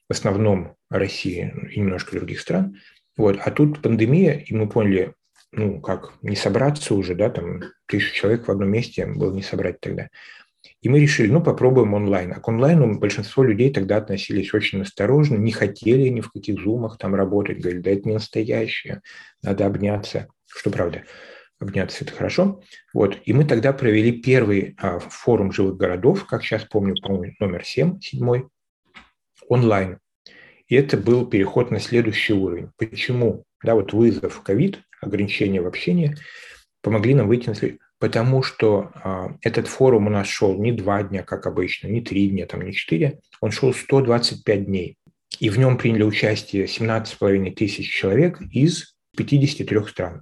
в 0.07 0.13
основном 0.13 0.75
России 0.89 1.53
и 1.71 1.79
немножко 1.79 2.15
других 2.15 2.39
стран– 2.39 2.77
вот. 3.17 3.37
А 3.41 3.51
тут 3.51 3.81
пандемия, 3.81 4.33
и 4.33 4.53
мы 4.53 4.67
поняли, 4.67 5.13
ну, 5.51 5.79
как 5.79 6.13
не 6.21 6.35
собраться 6.35 6.95
уже, 6.95 7.15
да, 7.15 7.29
там 7.29 7.61
тысячу 7.87 8.13
человек 8.13 8.47
в 8.47 8.51
одном 8.51 8.69
месте 8.69 9.05
было 9.05 9.33
не 9.33 9.41
собрать 9.41 9.79
тогда. 9.79 10.09
И 10.81 10.89
мы 10.89 10.99
решили, 10.99 11.31
ну, 11.31 11.41
попробуем 11.41 11.93
онлайн. 11.93 12.33
А 12.33 12.39
к 12.39 12.47
онлайну 12.47 12.99
большинство 12.99 13.43
людей 13.43 13.71
тогда 13.71 13.97
относились 13.97 14.53
очень 14.53 14.81
осторожно, 14.81 15.35
не 15.35 15.51
хотели 15.51 16.09
ни 16.09 16.21
в 16.21 16.31
каких 16.31 16.59
зумах 16.59 16.97
там 16.97 17.15
работать, 17.15 17.59
говорили, 17.59 17.81
да 17.81 17.91
это 17.91 18.07
не 18.07 18.13
настоящее, 18.15 19.01
надо 19.41 19.65
обняться. 19.65 20.27
Что 20.47 20.71
правда, 20.71 21.03
обняться 21.59 22.03
это 22.03 22.13
хорошо. 22.13 22.61
Вот. 22.93 23.17
И 23.25 23.33
мы 23.33 23.45
тогда 23.45 23.73
провели 23.73 24.11
первый 24.11 24.75
а, 24.77 24.99
форум 24.99 25.51
живых 25.51 25.77
городов, 25.77 26.25
как 26.25 26.43
сейчас 26.43 26.65
помню, 26.65 26.95
по-моему, 27.01 27.33
номер 27.39 27.63
7, 27.63 27.99
седьмой, 27.99 28.47
онлайн. 29.47 29.99
И 30.67 30.75
это 30.75 30.97
был 30.97 31.27
переход 31.27 31.71
на 31.71 31.79
следующий 31.79 32.33
уровень. 32.33 32.71
Почему? 32.77 33.43
Да, 33.63 33.75
вот 33.75 33.93
вызов 33.93 34.41
ковид, 34.41 34.81
ограничения 35.01 35.61
в 35.61 35.67
общении 35.67 36.15
помогли 36.81 37.15
нам 37.15 37.27
выйти 37.27 37.49
на 37.49 37.55
следующий 37.55 37.81
Потому 37.97 38.43
что 38.43 38.91
а, 38.93 39.37
этот 39.41 39.67
форум 39.67 40.07
у 40.07 40.09
нас 40.09 40.27
шел 40.27 40.59
не 40.61 40.73
два 40.73 41.01
дня, 41.03 41.23
как 41.23 41.47
обычно, 41.47 41.87
не 41.87 42.01
три 42.01 42.29
дня, 42.29 42.45
там, 42.45 42.61
не 42.61 42.73
четыре, 42.73 43.19
он 43.39 43.51
шел 43.51 43.73
125 43.73 44.65
дней. 44.65 44.97
И 45.39 45.49
в 45.49 45.57
нем 45.57 45.77
приняли 45.77 46.03
участие 46.03 46.65
17,5 46.65 47.51
тысяч 47.53 47.89
человек 47.91 48.41
из 48.51 48.95
53 49.15 49.85
стран 49.87 50.21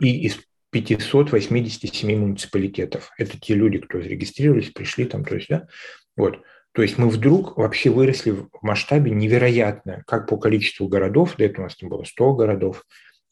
и 0.00 0.26
из 0.26 0.38
587 0.70 2.18
муниципалитетов. 2.18 3.12
Это 3.16 3.38
те 3.38 3.54
люди, 3.54 3.78
кто 3.78 4.00
зарегистрировались, 4.02 4.70
пришли 4.70 5.04
там, 5.04 5.24
то 5.24 5.36
есть, 5.36 5.48
да, 5.48 5.68
вот. 6.16 6.40
То 6.72 6.82
есть 6.82 6.98
мы 6.98 7.08
вдруг 7.08 7.56
вообще 7.56 7.90
выросли 7.90 8.32
в 8.32 8.48
масштабе 8.60 9.12
невероятно, 9.12 10.02
как 10.08 10.28
по 10.28 10.36
количеству 10.36 10.88
городов, 10.88 11.36
до 11.36 11.44
этого 11.44 11.62
у 11.62 11.64
нас 11.66 11.76
там 11.76 11.88
было 11.88 12.02
100 12.02 12.34
городов, 12.34 12.84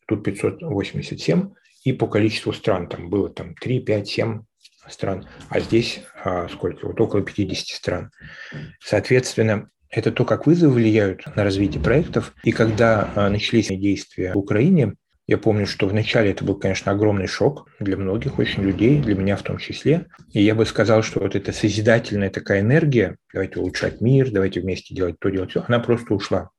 тут 0.06 0.22
587, 0.22 1.50
и 1.82 1.92
по 1.92 2.06
количеству 2.06 2.52
стран, 2.52 2.88
там 2.88 3.10
было 3.10 3.28
там 3.28 3.56
3, 3.56 3.80
5, 3.80 4.08
7 4.08 4.42
стран, 4.88 5.26
а 5.48 5.58
здесь 5.58 6.02
а, 6.24 6.48
сколько, 6.48 6.86
вот 6.86 7.00
около 7.00 7.22
50 7.22 7.76
стран. 7.76 8.10
Соответственно, 8.80 9.68
это 9.88 10.12
то, 10.12 10.24
как 10.24 10.46
вызовы 10.46 10.74
влияют 10.74 11.24
на 11.36 11.44
развитие 11.44 11.82
проектов. 11.82 12.34
И 12.44 12.52
когда 12.52 13.12
а, 13.14 13.28
начались 13.28 13.68
действия 13.68 14.32
в 14.32 14.38
Украине, 14.38 14.94
я 15.29 15.39
помню, 15.39 15.66
что 15.66 15.87
вначале 15.87 16.33
это 16.33 16.45
был, 16.45 16.57
конечно, 16.57 16.91
огромный 16.91 17.29
шок 17.29 17.68
для 17.79 17.97
многих 17.97 18.39
очень 18.39 18.62
людей, 18.62 19.01
для 19.01 19.14
меня 19.14 19.37
в 19.37 19.43
том 19.43 19.59
числе. 19.59 20.07
И 20.33 20.43
я 20.43 20.55
бы 20.55 20.66
сказал, 20.66 21.03
что 21.03 21.20
вот 21.20 21.37
эта 21.37 21.53
созидательная 21.53 22.31
такая 22.31 22.61
энергия, 22.61 23.16
давайте 23.33 23.61
улучшать 23.61 24.01
мир, 24.01 24.31
давайте 24.31 24.61
вместе 24.61 24.95
делать 24.95 25.16
то, 25.20 25.29
делать 25.29 25.51
все, 25.51 25.64
она 25.68 25.79
просто 25.79 26.14
ушла. 26.14 26.51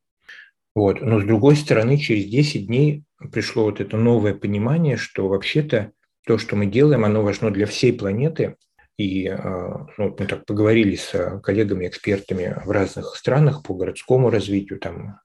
Вот. 0.76 1.02
Но 1.02 1.20
с 1.20 1.24
другой 1.24 1.56
стороны, 1.56 1.98
через 1.98 2.26
10 2.26 2.68
дней 2.68 3.04
пришло 3.32 3.66
вот 3.66 3.82
это 3.82 3.98
новое 3.98 4.34
понимание, 4.34 4.96
что 4.98 5.28
вообще-то 5.28 5.92
то, 6.26 6.38
что 6.38 6.56
мы 6.56 6.66
делаем, 6.66 7.04
оно 7.04 7.22
важно 7.22 7.52
для 7.52 7.66
всей 7.66 7.92
планеты. 7.94 8.56
И 8.98 9.28
а, 9.28 9.88
ну, 9.98 10.16
мы 10.18 10.26
так 10.26 10.46
поговорили 10.46 10.96
с 10.96 11.42
коллегами-экспертами 11.44 12.62
в 12.64 12.72
разных 12.72 13.16
странах 13.16 13.64
по 13.64 13.74
городскому 13.74 14.30
развитию, 14.30 14.80
там, 14.80 15.20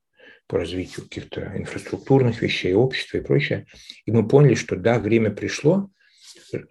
по 0.49 0.59
развитию 0.59 1.05
каких-то 1.05 1.53
инфраструктурных 1.57 2.43
вещей, 2.43 2.75
общества 2.75 3.19
и 3.19 3.23
прочее. 3.23 3.67
И 4.07 4.11
мы 4.11 4.27
поняли, 4.27 4.55
что 4.55 4.77
да, 4.77 4.99
время 4.99 5.31
пришло 5.31 5.91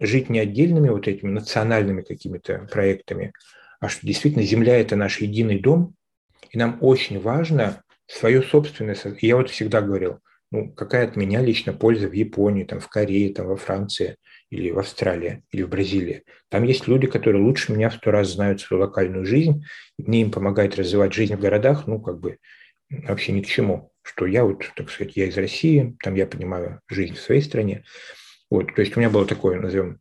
жить 0.00 0.28
не 0.28 0.40
отдельными 0.40 0.88
вот 0.88 1.06
этими 1.06 1.30
национальными 1.30 2.02
какими-то 2.02 2.68
проектами, 2.70 3.32
а 3.80 3.88
что 3.88 4.06
действительно 4.06 4.44
Земля– 4.44 4.76
это 4.80 4.96
наш 4.96 5.20
единый 5.20 5.60
дом, 5.60 5.94
И 6.50 6.58
нам 6.58 6.78
очень 6.80 7.20
важно 7.20 7.82
свое 8.06 8.42
собственное... 8.42 8.96
Я 9.20 9.36
вот 9.36 9.50
всегда 9.50 9.80
говорил, 9.80 10.18
ну, 10.50 10.72
какая 10.72 11.06
от 11.06 11.16
меня 11.16 11.40
лично 11.40 11.72
польза 11.72 12.08
в 12.08 12.12
Японии, 12.12 12.64
там, 12.64 12.80
в 12.80 12.88
Корее, 12.88 13.32
там, 13.32 13.46
во 13.46 13.56
Франции 13.56 14.16
или 14.50 14.70
в 14.70 14.78
Австралии, 14.78 15.44
или 15.52 15.62
в 15.62 15.68
Бразилии. 15.68 16.24
Там 16.48 16.64
есть 16.64 16.88
люди, 16.88 17.06
которые 17.06 17.42
лучше 17.42 17.72
меня 17.72 17.90
в 17.90 17.94
сто 17.94 18.10
раз 18.10 18.32
знают 18.32 18.60
свою 18.60 18.82
локальную 18.82 19.26
жизнь, 19.26 19.62
мне 19.98 20.22
им 20.22 20.30
помогает 20.30 20.76
развивать 20.76 21.12
жизнь 21.12 21.36
в 21.36 21.40
городах, 21.40 21.86
ну, 21.86 22.00
как 22.00 22.18
бы 22.18 22.38
вообще 22.90 23.32
ни 23.32 23.42
к 23.42 23.46
чему. 23.46 23.92
Что 24.02 24.26
я 24.26 24.44
вот, 24.44 24.64
так 24.74 24.90
сказать, 24.90 25.16
я 25.16 25.26
из 25.26 25.36
России, 25.36 25.96
там 26.02 26.14
я 26.14 26.26
понимаю 26.26 26.80
жизнь 26.88 27.14
в 27.14 27.20
своей 27.20 27.42
стране. 27.42 27.84
Вот, 28.50 28.74
то 28.74 28.80
есть 28.80 28.96
у 28.96 29.00
меня 29.00 29.10
было 29.10 29.26
такое, 29.26 29.60
назовем, 29.60 30.00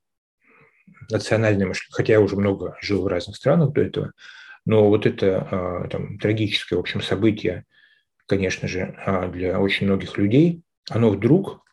национальное 1.09 1.67
мышление, 1.67 1.93
хотя 1.93 2.13
я 2.13 2.21
уже 2.21 2.35
много 2.35 2.77
жил 2.81 3.03
в 3.03 3.07
разных 3.07 3.35
странах 3.35 3.73
до 3.73 3.81
этого, 3.81 4.13
но 4.65 4.87
вот 4.87 5.05
это 5.05 5.47
а, 5.49 5.87
там, 5.89 6.17
трагическое, 6.19 6.77
в 6.77 6.81
общем, 6.81 7.01
событие, 7.01 7.65
конечно 8.25 8.67
же, 8.67 8.95
а, 9.05 9.27
для 9.27 9.59
очень 9.59 9.87
многих 9.87 10.17
людей, 10.17 10.61
оно 10.89 11.09
вдруг 11.09 11.65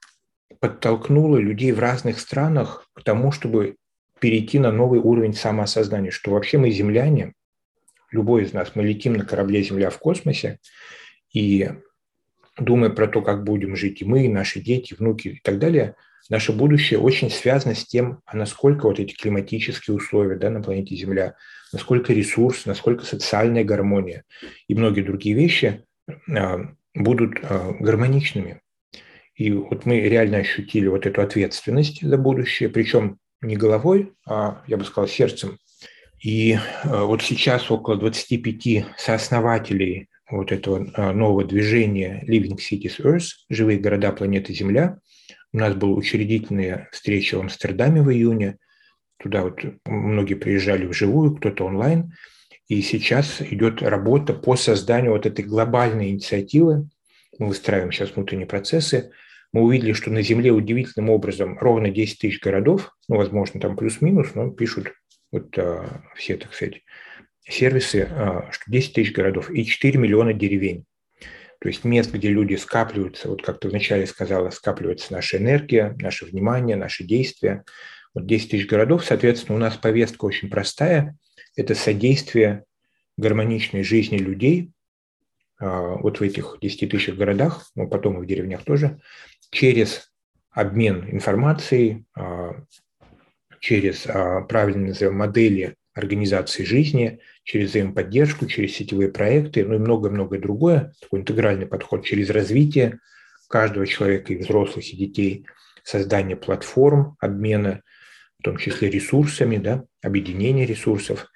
подтолкнуло 0.60 1.36
людей 1.36 1.72
в 1.72 1.78
разных 1.78 2.18
странах 2.18 2.88
к 2.94 3.02
тому, 3.02 3.32
чтобы 3.32 3.76
перейти 4.20 4.58
на 4.58 4.72
новый 4.72 5.00
уровень 5.00 5.34
самоосознания, 5.34 6.10
что 6.10 6.30
вообще 6.30 6.58
мы 6.58 6.70
земляне, 6.70 7.34
любой 8.10 8.44
из 8.44 8.52
нас, 8.52 8.72
мы 8.74 8.84
летим 8.84 9.14
на 9.14 9.24
корабле 9.24 9.62
«Земля» 9.62 9.90
в 9.90 9.98
космосе, 9.98 10.60
и 11.34 11.68
думая 12.56 12.88
про 12.88 13.08
то, 13.08 13.20
как 13.20 13.44
будем 13.44 13.76
жить 13.76 14.00
и 14.00 14.04
мы, 14.04 14.24
и 14.24 14.28
наши 14.28 14.60
дети, 14.60 14.94
внуки 14.94 15.28
и 15.28 15.40
так 15.42 15.58
далее, 15.58 15.96
наше 16.30 16.52
будущее 16.52 17.00
очень 17.00 17.30
связано 17.30 17.74
с 17.74 17.84
тем, 17.84 18.20
а 18.24 18.36
насколько 18.36 18.86
вот 18.86 18.98
эти 18.98 19.14
климатические 19.14 19.96
условия 19.96 20.36
да, 20.36 20.48
на 20.48 20.62
планете 20.62 20.96
Земля, 20.96 21.34
насколько 21.72 22.12
ресурс, 22.12 22.64
насколько 22.64 23.04
социальная 23.04 23.64
гармония 23.64 24.24
и 24.68 24.74
многие 24.74 25.02
другие 25.02 25.34
вещи 25.34 25.84
а, 26.30 26.60
будут 26.94 27.38
а, 27.42 27.72
гармоничными. 27.78 28.60
И 29.34 29.50
вот 29.50 29.84
мы 29.84 30.00
реально 30.00 30.38
ощутили 30.38 30.86
вот 30.86 31.06
эту 31.06 31.20
ответственность 31.20 32.00
за 32.00 32.16
будущее, 32.16 32.68
причем 32.68 33.18
не 33.42 33.56
головой, 33.56 34.12
а, 34.26 34.62
я 34.68 34.76
бы 34.76 34.84
сказал, 34.84 35.08
сердцем. 35.08 35.58
И 36.22 36.56
вот 36.84 37.20
сейчас 37.20 37.70
около 37.70 37.96
25 37.96 38.86
сооснователей 38.96 40.08
вот 40.30 40.52
этого 40.52 41.12
нового 41.12 41.44
движения 41.44 42.24
Living 42.26 42.58
Cities 42.58 43.00
Earth, 43.00 43.28
живые 43.48 43.78
города 43.78 44.12
планеты 44.12 44.52
Земля. 44.52 44.98
У 45.52 45.58
нас 45.58 45.74
была 45.74 45.92
учредительная 45.92 46.88
встреча 46.92 47.36
в 47.36 47.40
Амстердаме 47.40 48.02
в 48.02 48.10
июне. 48.10 48.58
Туда 49.18 49.42
вот 49.42 49.60
многие 49.84 50.34
приезжали 50.34 50.86
вживую, 50.86 51.36
кто-то 51.36 51.64
онлайн– 51.64 52.12
и 52.68 52.80
сейчас 52.80 53.42
идет 53.42 53.82
работа 53.82 54.32
по 54.32 54.56
созданию 54.56 55.12
вот 55.12 55.26
этой 55.26 55.44
глобальной 55.44 56.10
инициативы. 56.10 56.88
Мы 57.38 57.48
выстраиваем 57.48 57.92
сейчас 57.92 58.14
внутренние 58.14 58.46
процессы. 58.46 59.10
Мы 59.52 59.62
увидели, 59.62 59.92
что 59.92 60.10
на 60.10 60.22
Земле 60.22 60.50
удивительным 60.50 61.10
образом 61.10 61.58
ровно 61.58 61.90
10 61.90 62.18
тысяч 62.18 62.40
городов, 62.40 62.96
ну, 63.08 63.16
возможно, 63.16 63.60
там 63.60 63.76
плюс-минус, 63.76 64.34
но 64.34 64.50
пишут 64.50 64.92
вот 65.30 65.56
а, 65.58 66.02
все, 66.16 66.36
так 66.36 66.54
сказать, 66.54 66.80
сервисы, 67.46 68.08
а, 68.10 68.48
что 68.50 68.70
10 68.70 68.92
тысяч 68.94 69.12
городов 69.12 69.50
и 69.50 69.64
4 69.64 69.98
миллиона 69.98 70.32
деревень. 70.32 70.84
То 71.60 71.68
есть 71.68 71.84
мест, 71.84 72.12
где 72.12 72.28
люди 72.28 72.56
скапливаются, 72.56 73.28
вот 73.28 73.42
как 73.42 73.60
ты 73.60 73.68
вначале 73.68 74.06
сказала, 74.06 74.50
скапливается 74.50 75.12
наша 75.12 75.38
энергия, 75.38 75.96
наше 75.98 76.26
внимание, 76.26 76.76
наши 76.76 77.04
действия. 77.04 77.64
Вот 78.12 78.26
10 78.26 78.50
тысяч 78.50 78.66
городов, 78.66 79.04
соответственно, 79.04 79.56
у 79.56 79.60
нас 79.60 79.76
повестка 79.76 80.24
очень 80.24 80.50
простая– 80.50 81.16
это 81.56 81.74
содействие 81.74 82.64
гармоничной 83.16 83.84
жизни 83.84 84.18
людей 84.18 84.72
а, 85.58 85.96
вот 85.96 86.20
в 86.20 86.22
этих 86.22 86.58
10 86.60 86.90
тысячах 86.90 87.16
городах, 87.16 87.70
но 87.74 87.86
потом 87.86 88.18
и 88.18 88.24
в 88.24 88.26
деревнях 88.26 88.64
тоже, 88.64 89.00
через 89.50 90.12
обмен 90.50 91.08
информацией, 91.10 92.04
а, 92.14 92.62
через 93.60 94.02
правильные 94.02 95.10
модели 95.10 95.76
организации 95.94 96.64
жизни, 96.64 97.20
через 97.44 97.70
взаимоподдержку, 97.70 98.46
через 98.46 98.74
сетевые 98.74 99.10
проекты, 99.10 99.64
ну 99.64 99.74
и 99.74 99.78
много-много 99.78 100.38
другое, 100.38 100.92
такой 101.00 101.20
интегральный 101.20 101.66
подход 101.66 102.04
через 102.04 102.30
развитие 102.30 102.98
каждого 103.48 103.86
человека, 103.86 104.32
и 104.32 104.36
взрослых, 104.36 104.84
и 104.92 104.96
детей, 104.96 105.46
создание 105.84 106.36
платформ 106.36 107.16
обмена, 107.20 107.82
в 108.40 108.42
том 108.42 108.56
числе 108.56 108.90
ресурсами, 108.90 109.58
да, 109.58 109.84
объединение 110.02 110.66
ресурсов, 110.66 111.28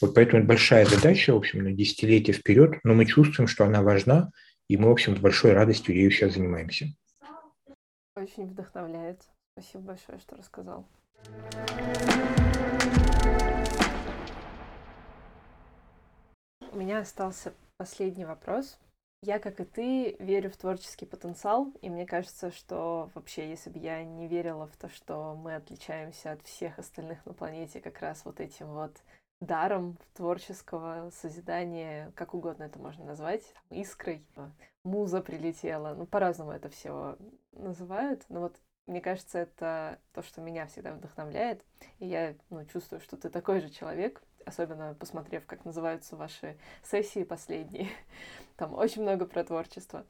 вот 0.00 0.14
поэтому 0.14 0.40
это 0.40 0.48
большая 0.48 0.84
задача, 0.84 1.32
в 1.32 1.38
общем, 1.38 1.64
на 1.64 1.72
десятилетия 1.72 2.32
вперед, 2.32 2.78
но 2.84 2.92
мы 2.92 3.06
чувствуем, 3.06 3.48
что 3.48 3.64
она 3.64 3.82
важна, 3.82 4.30
и 4.68 4.76
мы, 4.76 4.88
в 4.88 4.92
общем, 4.92 5.16
с 5.16 5.20
большой 5.20 5.54
радостью 5.54 5.94
ею 5.94 6.10
сейчас 6.10 6.34
занимаемся. 6.34 6.88
Очень 8.14 8.46
вдохновляет. 8.46 9.22
Спасибо 9.52 9.84
большое, 9.84 10.18
что 10.18 10.36
рассказал. 10.36 10.86
У 16.76 16.78
меня 16.78 16.98
остался 16.98 17.54
последний 17.78 18.26
вопрос. 18.26 18.78
Я, 19.22 19.38
как 19.38 19.60
и 19.60 19.64
ты, 19.64 20.16
верю 20.18 20.50
в 20.50 20.58
творческий 20.58 21.06
потенциал, 21.06 21.72
и 21.80 21.88
мне 21.88 22.04
кажется, 22.04 22.50
что 22.50 23.10
вообще, 23.14 23.48
если 23.48 23.70
бы 23.70 23.78
я 23.78 24.04
не 24.04 24.28
верила 24.28 24.66
в 24.66 24.76
то, 24.76 24.90
что 24.90 25.34
мы 25.42 25.54
отличаемся 25.54 26.32
от 26.32 26.42
всех 26.42 26.78
остальных 26.78 27.24
на 27.24 27.32
планете 27.32 27.80
как 27.80 28.00
раз 28.00 28.26
вот 28.26 28.40
этим 28.40 28.66
вот 28.74 28.94
даром 29.40 29.96
творческого 30.12 31.10
созидания, 31.14 32.12
как 32.14 32.34
угодно 32.34 32.64
это 32.64 32.78
можно 32.78 33.06
назвать, 33.06 33.54
искрой, 33.70 34.22
муза 34.84 35.22
прилетела, 35.22 35.94
ну, 35.94 36.04
по-разному 36.04 36.50
это 36.50 36.68
все 36.68 37.16
называют, 37.52 38.26
но 38.28 38.40
вот 38.40 38.60
мне 38.86 39.00
кажется, 39.00 39.38
это 39.38 39.98
то, 40.12 40.22
что 40.22 40.42
меня 40.42 40.66
всегда 40.66 40.92
вдохновляет, 40.92 41.64
и 42.00 42.06
я 42.06 42.34
ну, 42.50 42.66
чувствую, 42.66 43.00
что 43.00 43.16
ты 43.16 43.30
такой 43.30 43.60
же 43.62 43.70
человек, 43.70 44.22
особенно 44.46 44.94
посмотрев, 44.94 45.44
как 45.44 45.64
называются 45.64 46.16
ваши 46.16 46.56
сессии 46.82 47.24
последние. 47.24 47.90
Там 48.56 48.72
очень 48.74 49.02
много 49.02 49.26
про 49.26 49.44
творчество. 49.44 50.06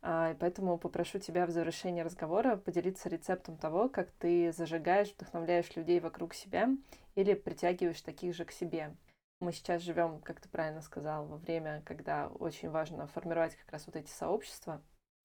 А, 0.00 0.34
поэтому 0.40 0.78
попрошу 0.78 1.18
тебя 1.18 1.46
в 1.46 1.50
завершении 1.50 2.00
разговора 2.00 2.56
поделиться 2.56 3.08
рецептом 3.08 3.56
того, 3.56 3.88
как 3.88 4.10
ты 4.12 4.52
зажигаешь, 4.52 5.12
вдохновляешь 5.12 5.76
людей 5.76 6.00
вокруг 6.00 6.34
себя 6.34 6.70
или 7.14 7.34
притягиваешь 7.34 8.00
таких 8.00 8.34
же 8.34 8.44
к 8.44 8.52
себе. 8.52 8.96
Мы 9.40 9.52
сейчас 9.52 9.82
живем, 9.82 10.20
как 10.20 10.40
ты 10.40 10.48
правильно 10.48 10.82
сказал, 10.82 11.26
во 11.26 11.36
время, 11.36 11.82
когда 11.84 12.28
очень 12.28 12.70
важно 12.70 13.06
формировать 13.08 13.56
как 13.56 13.70
раз 13.72 13.86
вот 13.86 13.96
эти 13.96 14.10
сообщества, 14.10 14.80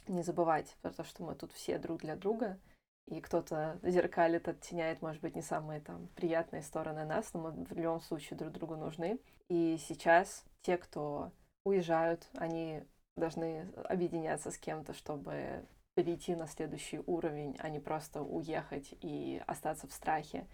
не 0.08 0.24
забывать 0.24 0.76
про 0.82 0.92
то, 0.92 1.04
что 1.04 1.24
мы 1.24 1.36
тут 1.36 1.52
все 1.52 1.78
друг 1.78 2.02
для 2.02 2.16
друга, 2.16 2.60
и 3.08 3.22
кто-то 3.22 3.80
зеркалит, 3.84 4.48
оттеняет, 4.48 5.02
может 5.02 5.22
быть, 5.22 5.36
не 5.36 5.42
самые 5.42 5.80
там 5.80 6.08
приятные 6.16 6.62
стороны 6.62 7.06
нас, 7.06 7.34
но 7.34 7.42
мы 7.42 7.52
в 7.52 7.72
любом 7.74 8.02
случае 8.02 8.38
друг 8.38 8.52
другу 8.52 8.76
нужны. 8.76 9.20
И 9.50 9.78
сейчас 9.88 10.44
те, 10.62 10.78
кто 10.78 11.32
уезжают, 11.64 12.28
они 12.38 12.84
должны 13.16 13.72
объединяться 13.86 14.52
с 14.52 14.58
кем-то, 14.58 14.94
чтобы 14.94 15.66
перейти 15.96 16.36
на 16.36 16.48
следующий 16.48 17.00
уровень, 17.08 17.56
а 17.60 17.70
не 17.70 17.80
просто 17.80 18.22
уехать 18.22 18.94
и 19.02 19.42
остаться 19.48 19.88
в 19.88 19.94
страхе 19.94 20.46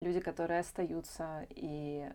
люди, 0.00 0.20
которые 0.20 0.60
остаются, 0.60 1.46
и 1.50 2.08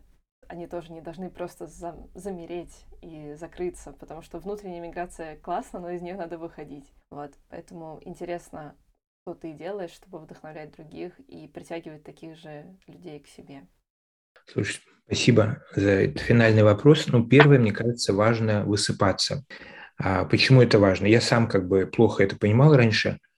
они 0.47 0.67
тоже 0.67 0.91
не 0.91 1.01
должны 1.01 1.29
просто 1.29 1.67
за 1.67 1.95
замереть 2.13 2.85
и 3.01 3.33
закрыться, 3.35 3.93
потому 3.93 4.21
что 4.21 4.39
внутренняя 4.39 4.81
миграция 4.81 5.37
классно, 5.37 5.79
но 5.79 5.89
из 5.91 6.01
нее 6.01 6.15
надо 6.15 6.37
выходить. 6.37 6.91
Вот, 7.09 7.33
поэтому 7.49 7.99
интересно, 8.03 8.75
что 9.21 9.35
ты 9.35 9.53
делаешь, 9.53 9.91
чтобы 9.91 10.19
вдохновлять 10.19 10.71
других 10.75 11.19
и 11.27 11.47
притягивать 11.47 12.03
таких 12.03 12.37
же 12.37 12.65
людей 12.87 13.19
к 13.19 13.27
себе. 13.27 13.67
Слушай, 14.47 14.81
спасибо 15.05 15.63
за 15.75 15.89
этот 15.91 16.21
финальный 16.21 16.63
вопрос. 16.63 17.07
Ну, 17.07 17.27
первое, 17.27 17.59
мне 17.59 17.71
кажется, 17.71 18.13
важно 18.13 18.65
высыпаться. 18.65 19.45
А 19.97 20.25
почему 20.25 20.61
это 20.61 20.79
важно? 20.79 21.05
Я 21.05 21.21
сам 21.21 21.47
как 21.47 21.67
бы 21.67 21.85
плохо 21.85 22.23
это 22.23 22.35
понимал 22.35 22.75
раньше– 22.75 23.19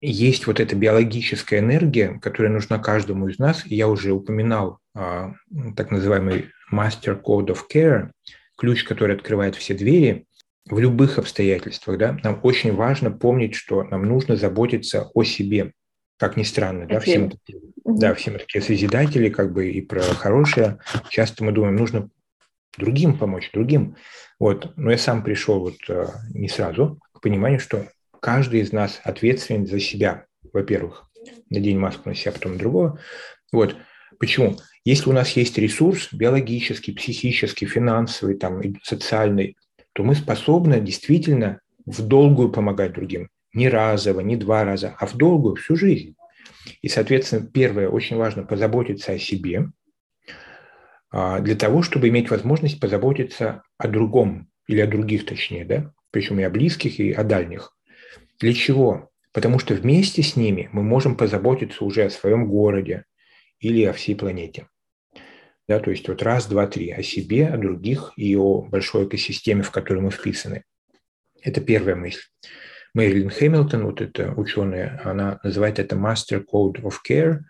есть 0.00 0.46
вот 0.46 0.60
эта 0.60 0.76
биологическая 0.76 1.60
энергия, 1.60 2.18
которая 2.20 2.52
нужна 2.52 2.78
каждому 2.78 3.28
из 3.28 3.38
нас. 3.38 3.64
Я 3.64 3.88
уже 3.88 4.12
упоминал 4.12 4.78
а, 4.94 5.32
так 5.74 5.90
называемый 5.90 6.50
Master 6.72 7.20
Code 7.20 7.48
of 7.48 7.60
Care, 7.72 8.10
ключ, 8.56 8.84
который 8.84 9.16
открывает 9.16 9.56
все 9.56 9.74
двери 9.74 10.25
в 10.66 10.78
любых 10.78 11.18
обстоятельствах. 11.18 11.98
Да? 11.98 12.18
Нам 12.22 12.40
очень 12.42 12.74
важно 12.74 13.10
помнить, 13.10 13.54
что 13.54 13.84
нам 13.84 14.04
нужно 14.04 14.36
заботиться 14.36 15.10
о 15.14 15.24
себе. 15.24 15.72
Как 16.18 16.36
ни 16.38 16.44
странно, 16.44 16.86
да, 16.86 16.98
все 16.98 17.18
мы, 17.18 17.30
такие, 17.30 17.60
да, 17.84 18.14
все 18.14 18.30
мы 18.30 18.38
такие 18.38 18.62
созидатели, 18.62 19.28
как 19.28 19.52
бы 19.52 19.68
и 19.68 19.82
про 19.82 20.00
хорошее. 20.00 20.78
Часто 21.10 21.44
мы 21.44 21.52
думаем, 21.52 21.76
нужно 21.76 22.08
другим 22.78 23.18
помочь, 23.18 23.50
другим. 23.52 23.96
Вот. 24.38 24.72
Но 24.76 24.90
я 24.90 24.96
сам 24.96 25.22
пришел 25.22 25.60
вот 25.60 25.76
а, 25.90 26.06
не 26.32 26.48
сразу 26.48 26.98
к 27.12 27.20
пониманию, 27.20 27.60
что 27.60 27.86
каждый 28.20 28.60
из 28.60 28.72
нас 28.72 28.98
ответственен 29.04 29.66
за 29.66 29.78
себя, 29.78 30.24
во-первых, 30.54 31.10
надень 31.50 31.78
маску 31.78 32.08
на 32.08 32.14
себя, 32.14 32.32
потом 32.32 32.52
на 32.52 32.58
другого. 32.58 32.98
Вот. 33.52 33.76
Почему? 34.18 34.56
Если 34.86 35.10
у 35.10 35.12
нас 35.12 35.32
есть 35.32 35.58
ресурс 35.58 36.08
биологический, 36.12 36.92
психический, 36.92 37.66
финансовый, 37.66 38.36
там, 38.36 38.62
социальный, 38.82 39.56
то 39.96 40.02
мы 40.02 40.14
способны 40.14 40.78
действительно 40.78 41.60
в 41.86 42.02
долгую 42.02 42.52
помогать 42.52 42.92
другим. 42.92 43.30
Не 43.54 43.70
разово, 43.70 44.20
не 44.20 44.36
два 44.36 44.62
раза, 44.62 44.94
а 44.98 45.06
в 45.06 45.16
долгую, 45.16 45.56
всю 45.56 45.74
жизнь. 45.74 46.16
И, 46.82 46.88
соответственно, 46.88 47.46
первое, 47.46 47.88
очень 47.88 48.16
важно 48.16 48.42
позаботиться 48.42 49.12
о 49.12 49.18
себе, 49.18 49.70
а, 51.10 51.40
для 51.40 51.56
того, 51.56 51.80
чтобы 51.80 52.10
иметь 52.10 52.28
возможность 52.28 52.78
позаботиться 52.78 53.62
о 53.78 53.88
другом, 53.88 54.50
или 54.66 54.80
о 54.80 54.86
других 54.86 55.24
точнее, 55.24 55.64
да, 55.64 55.92
причем 56.10 56.40
и 56.40 56.42
о 56.42 56.50
близких, 56.50 57.00
и 57.00 57.12
о 57.12 57.24
дальних. 57.24 57.74
Для 58.38 58.52
чего? 58.52 59.08
Потому 59.32 59.58
что 59.58 59.72
вместе 59.72 60.22
с 60.22 60.36
ними 60.36 60.68
мы 60.72 60.82
можем 60.82 61.16
позаботиться 61.16 61.82
уже 61.86 62.04
о 62.04 62.10
своем 62.10 62.48
городе 62.48 63.04
или 63.60 63.82
о 63.84 63.94
всей 63.94 64.14
планете. 64.14 64.66
Да, 65.68 65.80
то 65.80 65.90
есть 65.90 66.08
вот 66.08 66.22
раз, 66.22 66.46
два, 66.46 66.66
три 66.66 66.90
о 66.90 67.02
себе, 67.02 67.48
о 67.48 67.56
других 67.56 68.12
и 68.16 68.36
о 68.36 68.62
большой 68.62 69.06
экосистеме, 69.06 69.62
в 69.62 69.70
которой 69.70 70.00
мы 70.00 70.10
вписаны. 70.10 70.62
Это 71.42 71.60
первая 71.60 71.96
мысль. 71.96 72.22
Мэрилин 72.94 73.30
Хэмилтон, 73.30 73.84
вот 73.84 74.00
эта 74.00 74.32
ученая, 74.32 75.00
она 75.04 75.38
называет 75.42 75.78
это 75.78 75.96
Master 75.96 76.44
Code 76.44 76.80
of 76.82 76.94
Care, 77.08 77.40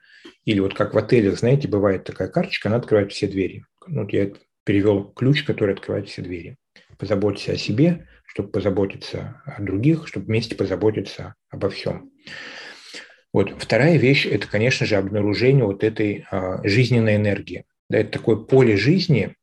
или 0.44 0.60
вот 0.60 0.74
как 0.74 0.94
в 0.94 0.98
отелях, 0.98 1.38
знаете, 1.38 1.68
бывает 1.68 2.04
такая 2.04 2.28
карточка, 2.28 2.68
она 2.68 2.78
открывает 2.78 3.12
все 3.12 3.28
двери. 3.28 3.64
Ну, 3.86 4.02
вот 4.02 4.12
я 4.12 4.32
перевел 4.64 5.04
ключ, 5.04 5.44
который 5.44 5.74
открывает 5.74 6.08
все 6.08 6.22
двери. 6.22 6.56
Позаботься 6.98 7.52
о 7.52 7.56
себе, 7.56 8.08
чтобы 8.26 8.50
позаботиться 8.50 9.42
о 9.44 9.62
других, 9.62 10.08
чтобы 10.08 10.26
вместе 10.26 10.56
позаботиться 10.56 11.34
обо 11.50 11.70
всем. 11.70 12.10
Вот. 13.32 13.54
Вторая 13.58 13.96
вещь– 13.96 14.26
это, 14.30 14.48
конечно 14.48 14.86
же, 14.86 14.96
обнаружение 14.96 15.64
вот 15.64 15.84
этой 15.84 16.26
а, 16.30 16.66
жизненной 16.66 17.16
энергии. 17.16 17.64
Да, 17.88 17.98
это 17.98 18.10
такое 18.18 18.36
поле 18.36 18.76
жизни, 18.76 19.34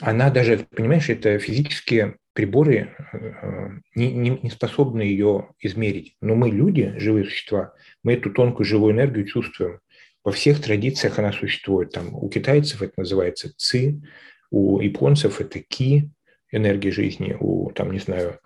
она 0.00 0.30
даже, 0.30 0.66
понимаешь, 0.70 1.08
это 1.08 1.38
физические 1.38 2.16
приборы 2.34 2.94
э, 3.12 3.70
не, 3.94 4.12
не, 4.12 4.38
не 4.42 4.50
способны 4.50 5.00
ее 5.02 5.48
измерить. 5.58 6.16
Но 6.20 6.34
мы, 6.34 6.50
люди, 6.50 6.94
живые 6.98 7.24
существа, 7.24 7.72
мы 8.02 8.12
эту 8.12 8.30
тонкую 8.30 8.66
живую 8.66 8.92
энергию 8.92 9.26
чувствуем. 9.26 9.80
Во 10.22 10.32
всех 10.32 10.60
традициях 10.60 11.18
она 11.18 11.32
существует. 11.32 11.92
Там, 11.92 12.14
у 12.14 12.28
китайцев 12.28 12.82
это 12.82 12.92
называется 12.98 13.54
ци, 13.56 14.02
у 14.50 14.80
японцев 14.80 15.40
это 15.40 15.60
ки, 15.60 16.10
энергия 16.52 16.90
жизни, 16.90 17.34
у, 17.40 17.70
там, 17.70 17.90
не 17.92 18.00
знаю, 18.00 18.38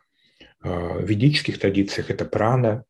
э, 0.63 0.69
в 0.69 1.05
ведических 1.05 1.59
традициях 1.59 2.11
это 2.11 2.25
прана, 2.25 2.85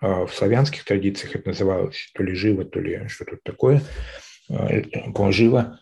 в 0.00 0.28
славянских 0.34 0.84
традициях 0.84 1.34
это 1.34 1.48
называлось 1.48 2.10
то 2.12 2.22
ли 2.22 2.34
живо, 2.34 2.66
то 2.66 2.78
ли 2.78 3.08
что-то 3.08 3.38
такое, 3.42 3.80
э, 4.48 4.82
по 5.12 5.32
живо, 5.32 5.80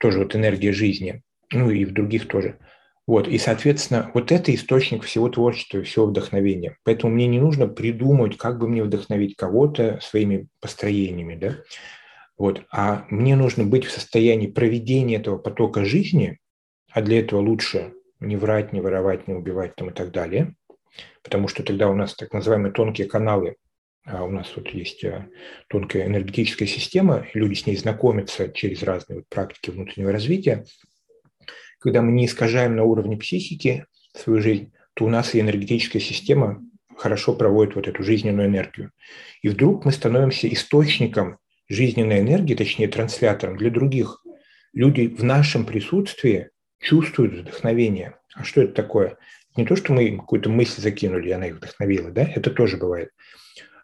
тоже 0.00 0.18
вот 0.18 0.36
энергия 0.36 0.72
жизни, 0.72 1.22
ну 1.52 1.70
и 1.70 1.84
в 1.84 1.92
других 1.92 2.28
тоже– 2.28 2.58
вот, 3.10 3.26
и, 3.26 3.38
соответственно, 3.38 4.08
вот 4.14 4.30
это 4.30 4.54
источник 4.54 5.02
всего 5.02 5.28
творчества, 5.28 5.82
всего 5.82 6.06
вдохновения. 6.06 6.76
Поэтому 6.84 7.12
мне 7.12 7.26
не 7.26 7.40
нужно 7.40 7.66
придумывать, 7.66 8.36
как 8.36 8.60
бы 8.60 8.68
мне 8.68 8.84
вдохновить 8.84 9.34
кого-то 9.34 9.98
своими 10.00 10.46
построениями, 10.60 11.34
да? 11.34 11.56
Вот, 12.38 12.62
а 12.70 13.06
мне 13.10 13.34
нужно 13.34 13.64
быть 13.64 13.84
в 13.84 13.90
состоянии 13.90 14.46
проведения 14.46 15.16
этого 15.16 15.38
потока 15.38 15.84
жизни, 15.84 16.38
а 16.92 17.02
для 17.02 17.18
этого 17.18 17.40
лучше 17.40 17.94
не 18.20 18.36
врать, 18.36 18.72
не 18.72 18.80
воровать, 18.80 19.26
не 19.26 19.34
убивать 19.34 19.74
там 19.74 19.90
и 19.90 19.92
так 19.92 20.12
далее, 20.12 20.54
потому 21.24 21.48
что 21.48 21.64
тогда 21.64 21.88
у 21.88 21.96
нас 21.96 22.14
так 22.14 22.32
называемые 22.32 22.72
тонкие 22.72 23.08
каналы, 23.08 23.56
у 24.06 24.30
нас 24.30 24.52
вот 24.56 24.68
есть 24.68 25.04
а, 25.04 25.28
тонкая 25.68 26.06
энергетическая 26.06 26.66
система, 26.66 27.26
люди 27.34 27.54
с 27.54 27.66
ней 27.66 27.76
знакомятся 27.76 28.48
через 28.48 28.82
разные 28.82 29.18
вот 29.18 29.28
практики 29.28 29.70
внутреннего 29.70 30.12
развития, 30.12 30.64
когда 31.78 32.02
мы 32.02 32.12
не 32.12 32.26
искажаем 32.26 32.76
на 32.76 32.84
уровне 32.84 33.16
психики 33.16 33.86
свою 34.14 34.40
жизнь, 34.40 34.72
то 34.94 35.04
у 35.04 35.08
нас 35.08 35.34
и 35.34 35.40
энергетическая 35.40 36.00
система 36.00 36.62
хорошо 36.96 37.34
проводит 37.34 37.74
вот 37.74 37.88
эту 37.88 38.02
жизненную 38.02 38.48
энергию. 38.48 38.92
И 39.42 39.48
вдруг 39.48 39.84
мы 39.84 39.92
становимся 39.92 40.52
источником 40.52 41.38
жизненной 41.68 42.20
энергии, 42.20 42.54
точнее 42.54 42.88
транслятором 42.88 43.56
для 43.56 43.70
других. 43.70 44.22
Люди 44.74 45.06
в 45.06 45.24
нашем 45.24 45.64
присутствии 45.64 46.50
чувствуют 46.80 47.34
вдохновение. 47.34 48.16
А 48.34 48.44
что 48.44 48.62
это 48.62 48.74
такое? 48.74 49.16
Не 49.56 49.64
то, 49.64 49.74
что 49.76 49.92
мы 49.92 50.04
им 50.04 50.20
какую-то 50.20 50.50
мысль 50.50 50.80
закинули, 50.80 51.28
и 51.28 51.32
она 51.32 51.46
их 51.46 51.56
вдохновила, 51.56 52.10
да, 52.10 52.22
это 52.22 52.50
тоже 52.50 52.76
бывает. 52.76 53.10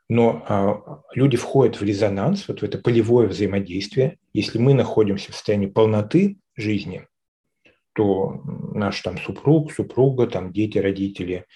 Но 0.08 0.44
а, 0.48 1.02
люди 1.14 1.36
входят 1.36 1.80
в 1.80 1.84
резонанс, 1.84 2.46
вот 2.48 2.60
в 2.60 2.62
это 2.62 2.78
полевое 2.78 3.26
взаимодействие. 3.26 4.18
Если 4.32 4.58
мы 4.58 4.74
находимся 4.74 5.32
в 5.32 5.34
состоянии 5.34 5.66
полноты 5.66 6.38
жизни, 6.54 7.06
то 7.92 8.40
наш 8.44 9.00
там 9.00 9.18
супруг, 9.18 9.72
супруга, 9.72 10.26
там 10.26 10.52
дети, 10.52 10.78
родители, 10.78 11.46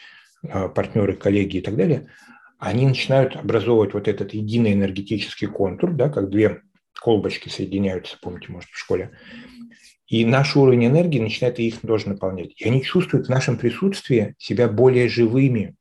а, 0.43 0.69
партнеры, 0.69 1.15
коллеги 1.15 1.59
и 1.59 1.61
так 1.61 1.77
далее, 1.77 2.09
они 2.59 2.87
начинают 2.87 3.37
образовывать 3.37 3.95
вот 3.95 4.09
этот 4.09 4.35
единый 4.35 4.73
энергетический 4.73 5.47
контур, 5.47 5.93
да, 5.93 6.09
как 6.09 6.29
две 6.29 6.63
колбочки 7.01 7.49
соединяются, 7.49 8.19
помните, 8.21 8.47
может, 8.51 8.69
в 8.71 8.79
школе. 8.79 9.13
И 10.09 10.25
наш 10.25 10.57
уровень 10.57 10.87
энергии 10.87 11.21
начинает 11.21 11.61
их 11.61 11.81
тоже 11.81 12.09
наполнять. 12.09 12.61
И 12.61 12.65
они 12.67 12.83
чувствуют 12.83 13.27
в 13.27 13.31
нашем 13.31 13.57
присутствии 13.57 14.35
себя 14.39 14.69
более 14.69 15.09
живыми. 15.09 15.77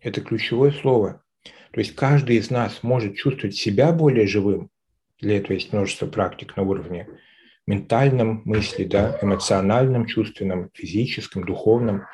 Это 0.00 0.22
ключевое 0.22 0.72
слово. 0.72 1.22
То 1.76 1.80
есть 1.80 1.94
каждый 1.94 2.36
из 2.36 2.48
нас 2.48 2.82
может 2.82 3.16
чувствовать 3.16 3.54
себя 3.54 3.92
более 3.92 4.26
живым. 4.26 4.70
Для 5.20 5.36
этого 5.36 5.52
есть 5.52 5.74
множество 5.74 6.06
практик 6.06 6.56
на 6.56 6.62
уровне 6.62 7.06
ментальном 7.66 8.40
мысли, 8.46 8.84
да, 8.84 9.18
эмоциональном, 9.20 10.06
чувственном, 10.06 10.70
физическом, 10.72 11.44
духовном, 11.44 12.04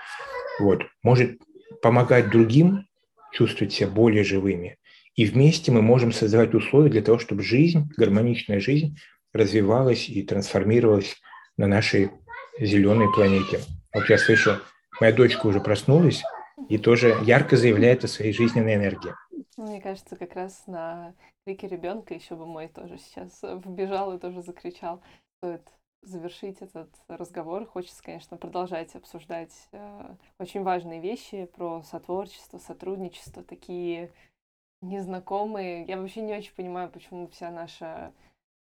вот, 0.59 0.83
может 1.05 1.39
помогать 1.81 2.29
другим 2.29 2.89
чувствовать 3.33 3.73
себя 3.73 3.87
более 3.87 4.25
живыми. 4.25 4.79
И 5.15 5.27
вместе 5.27 5.71
мы 5.71 5.81
можем 5.81 6.11
создавать 6.11 6.55
условия 6.55 6.91
для 6.91 7.03
того, 7.03 7.21
чтобы 7.21 7.45
жизнь, 7.45 7.89
гармоничная 7.97 8.59
жизнь 8.59 8.99
развивалась 9.33 10.09
и 10.09 10.25
трансформировалась 10.25 11.19
на 11.57 11.69
нашей 11.69 12.11
зеленой 12.59 13.13
планете. 13.15 13.61
Вот 13.95 14.11
я 14.11 14.19
слышу, 14.19 14.59
моя 15.01 15.13
дочка 15.13 15.47
уже 15.47 15.61
проснулась 15.61 16.25
и 16.69 16.79
тоже 16.79 17.17
ярко 17.23 17.57
заявляет 17.57 18.03
о 18.03 18.09
своей 18.09 18.33
жизненной 18.33 18.75
энергии. 18.75 19.13
Мне 19.57 19.81
кажется, 19.81 20.17
как 20.17 20.35
раз 20.35 20.67
на 20.67 21.15
крике 21.45 21.69
ребенка 21.69 22.15
еще 22.15 22.37
бы 22.37 22.47
мой 22.47 22.69
тоже 22.69 22.99
сейчас 22.99 23.43
вбежал 23.43 24.15
и 24.15 24.19
тоже 24.19 24.43
закричал 24.43 25.03
стоит 25.39 25.63
завершить 26.03 26.63
этот 26.63 26.91
разговор. 27.09 27.67
Хочется, 27.67 28.03
конечно, 28.03 28.37
продолжать 28.37 28.95
обсуждать 28.95 29.69
э, 29.73 30.17
очень 30.39 30.63
важные 30.63 31.01
вещи 31.01 31.47
про 31.47 31.83
сотворчество, 31.83 32.59
сотрудничество, 32.59 33.43
такие 33.43 34.13
незнакомые. 34.81 35.85
Я 35.85 36.01
вообще 36.01 36.23
не 36.23 36.35
очень 36.35 36.55
понимаю, 36.55 36.91
почему 36.91 37.29
вся 37.29 37.51
наша 37.51 38.13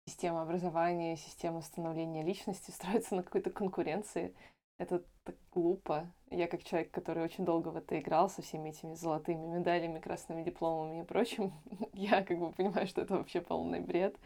система 0.06 0.42
образования, 0.42 1.16
система 1.16 1.60
становления 1.60 2.22
личности 2.22 2.70
строится 2.72 3.14
на 3.14 3.22
какой-то 3.22 3.50
конкуренции. 3.50 4.34
Это 4.78 5.04
так 5.26 5.36
глупо. 5.52 6.10
Я 6.30 6.46
как 6.46 6.62
человек, 6.62 6.90
который 6.92 7.24
очень 7.24 7.44
долго 7.44 7.68
в 7.68 7.76
это 7.76 7.98
играл 7.98 8.30
со 8.30 8.42
всеми 8.42 8.70
этими 8.70 8.94
золотыми 8.94 9.44
медалями, 9.46 9.98
красными 9.98 10.42
дипломами 10.42 11.00
и 11.00 11.04
прочим, 11.04 11.52
я 11.92 12.22
как 12.22 12.38
бы 12.38 12.52
понимаю, 12.52 12.86
что 12.86 13.02
это 13.02 13.16
вообще 13.16 13.40
полный 13.40 13.80
бред. 13.80 14.16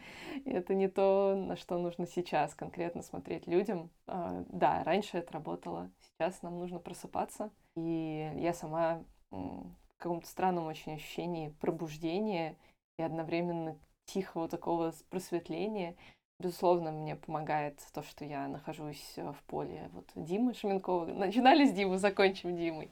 И 0.44 0.51
это 0.51 0.74
не 0.74 0.89
то, 0.89 1.35
на 1.35 1.56
что 1.56 1.78
нужно 1.78 2.06
сейчас 2.06 2.55
конкретно 2.55 3.02
смотреть 3.02 3.47
людям. 3.47 3.90
А, 4.06 4.44
да, 4.48 4.85
раньше 4.85 5.18
это 5.18 5.32
работало, 5.32 5.90
сейчас 6.01 6.43
нам 6.43 6.59
нужно 6.59 6.78
просыпаться. 6.78 7.51
И 7.74 8.31
я 8.36 8.52
сама 8.52 9.02
в 9.31 9.97
каком-то 9.97 10.27
странном 10.27 10.66
очень 10.66 10.94
ощущении 10.94 11.55
пробуждения 11.60 12.56
и 12.98 13.02
одновременно 13.02 13.78
тихого 14.05 14.48
такого 14.48 14.93
просветления— 15.09 15.97
Безусловно, 16.41 16.91
мне 16.91 17.17
помогает 17.17 17.79
то, 17.93 18.03
что 18.03 18.25
я 18.25 18.49
нахожусь 18.49 19.12
э, 19.17 19.31
в 19.31 19.43
поле 19.43 19.91
вот 19.93 20.11
Димы 20.15 20.55
Шаменкова. 20.55 21.05
Начинали 21.05 21.67
с 21.67 21.73
Димы, 21.73 21.99
закончим 21.99 22.57
Димой. 22.57 22.91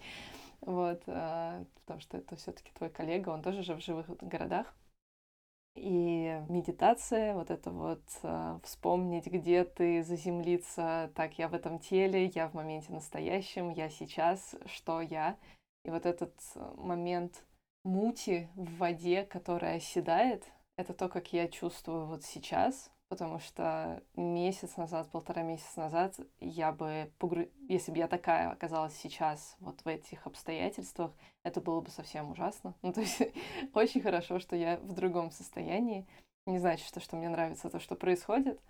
Вот, 0.60 1.02
э, 1.06 1.64
потому 1.80 2.00
что 2.00 2.18
это 2.18 2.36
все-таки 2.36 2.70
твой 2.74 2.90
коллега, 2.90 3.30
он 3.30 3.40
тоже 3.40 3.62
же 3.62 3.74
в 3.74 3.80
живых 3.80 4.06
городах. 4.20 4.76
И 5.76 6.42
медитация, 6.50 7.32
вот 7.32 7.50
это 7.50 7.70
вот 7.70 8.02
э, 8.22 8.58
вспомнить, 8.64 9.26
где 9.26 9.64
ты, 9.64 10.02
заземлиться, 10.02 11.10
так, 11.14 11.38
я 11.38 11.48
в 11.48 11.54
этом 11.54 11.78
теле, 11.78 12.26
я 12.26 12.48
в 12.48 12.54
моменте 12.54 12.92
настоящем, 12.92 13.70
я 13.70 13.88
сейчас, 13.88 14.56
что 14.66 15.00
я. 15.00 15.38
И 15.86 15.90
вот 15.90 16.04
этот 16.04 16.34
момент 16.76 17.46
мути 17.82 18.50
в 18.56 18.76
воде, 18.76 19.24
которая 19.24 19.76
оседает, 19.76 20.44
это 20.76 20.92
то, 20.92 21.08
как 21.08 21.32
я 21.32 21.48
чувствую 21.48 22.04
вот 22.04 22.24
сейчас, 22.24 22.90
потому 23.08 23.38
что 23.38 24.02
месяц 24.16 24.76
назад, 24.76 25.10
полтора 25.10 25.42
месяца 25.42 25.80
назад 25.80 26.18
я 26.40 26.72
бы, 26.72 27.10
погру... 27.18 27.46
если 27.68 27.90
бы 27.90 27.98
я 27.98 28.08
такая 28.08 28.50
оказалась 28.50 28.94
сейчас 28.96 29.56
вот 29.60 29.80
в 29.80 29.86
этих 29.88 30.26
обстоятельствах, 30.26 31.12
это 31.42 31.60
было 31.60 31.80
бы 31.80 31.90
совсем 31.90 32.30
ужасно. 32.30 32.74
Ну, 32.82 32.92
то 32.92 33.00
есть 33.00 33.20
очень 33.74 34.00
хорошо, 34.00 34.38
что 34.38 34.56
я 34.56 34.76
в 34.78 34.92
другом 34.92 35.30
состоянии. 35.30 36.06
Не 36.46 36.58
значит, 36.58 36.86
что, 36.86 37.00
что 37.00 37.16
мне 37.16 37.28
нравится 37.28 37.70
то, 37.70 37.78
что 37.78 37.94
происходит, 37.94 38.60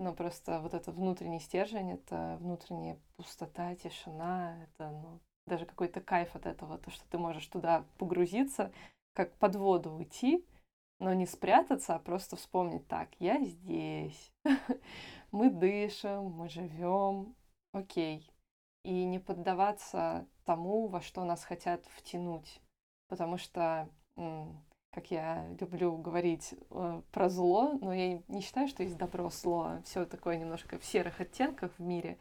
но 0.00 0.12
просто 0.12 0.60
вот 0.60 0.74
это 0.74 0.92
внутренний 0.92 1.40
стержень, 1.40 1.92
это 1.92 2.36
внутренняя 2.40 2.98
пустота, 3.16 3.74
тишина, 3.76 4.56
это 4.62 4.90
ну, 4.90 5.20
даже 5.46 5.66
какой-то 5.66 6.00
кайф 6.00 6.34
от 6.36 6.46
этого, 6.46 6.78
то, 6.78 6.90
что 6.90 7.04
ты 7.08 7.18
можешь 7.18 7.46
туда 7.46 7.84
погрузиться, 7.98 8.72
как 9.14 9.32
под 9.34 9.56
воду 9.56 9.92
уйти, 9.92 10.44
но 10.98 11.12
не 11.14 11.26
спрятаться, 11.26 11.94
а 11.94 11.98
просто 11.98 12.36
вспомнить 12.36 12.86
так, 12.88 13.08
я 13.18 13.42
здесь, 13.44 14.32
мы 15.32 15.50
дышим, 15.50 16.24
мы 16.24 16.48
живем, 16.48 17.34
окей. 17.72 18.30
И 18.84 19.04
не 19.04 19.18
поддаваться 19.18 20.26
тому, 20.44 20.86
во 20.86 21.00
что 21.00 21.24
нас 21.24 21.44
хотят 21.44 21.84
втянуть. 21.96 22.60
Потому 23.08 23.38
что, 23.38 23.88
как 24.14 25.10
я 25.10 25.48
люблю 25.60 25.96
говорить 25.96 26.54
э, 26.70 27.02
про 27.12 27.28
зло, 27.28 27.78
но 27.80 27.92
я 27.92 28.22
не 28.28 28.40
считаю, 28.40 28.68
что 28.68 28.82
есть 28.82 28.96
добро, 28.96 29.30
зло, 29.30 29.80
все 29.84 30.04
такое 30.04 30.38
немножко 30.38 30.78
в 30.78 30.84
серых 30.84 31.20
оттенках 31.20 31.72
в 31.78 31.82
мире. 31.82 32.18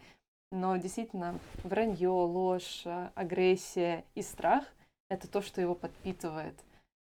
Но 0.52 0.78
действительно, 0.78 1.40
вранье, 1.64 2.10
ложь, 2.10 2.84
агрессия 3.16 4.06
и 4.16 4.22
страх— 4.22 4.66
это 5.10 5.30
то, 5.30 5.42
что 5.42 5.62
его 5.62 5.76
подпитывает. 5.76 6.56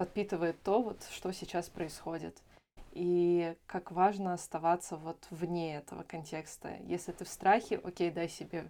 Подпитывает 0.03 0.61
то, 0.65 0.83
вот, 0.83 1.01
что 1.13 1.31
сейчас 1.31 1.69
происходит. 1.69 2.43
И 2.91 3.55
как 3.67 3.93
важно 3.93 4.33
оставаться 4.33 4.97
вот 4.97 5.29
вне 5.31 5.77
этого 5.77 6.03
контекста. 6.03 6.77
Если 6.89 7.13
ты 7.13 7.25
в 7.25 7.29
страхе, 7.29 7.77
окей, 7.77 8.11
дай 8.11 8.29
себе 8.29 8.69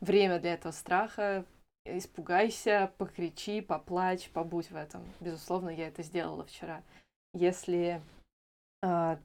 время 0.00 0.40
для 0.40 0.54
этого 0.54 0.72
страха, 0.72 1.44
испугайся, 1.84 2.90
покричи, 2.98 3.60
поплачь, 3.60 4.28
побудь 4.30 4.72
в 4.72 4.74
этом. 4.74 5.04
Безусловно, 5.20 5.70
я 5.70 5.86
это 5.86 6.02
сделала 6.02 6.44
вчера. 6.44 6.82
Если 7.32 8.02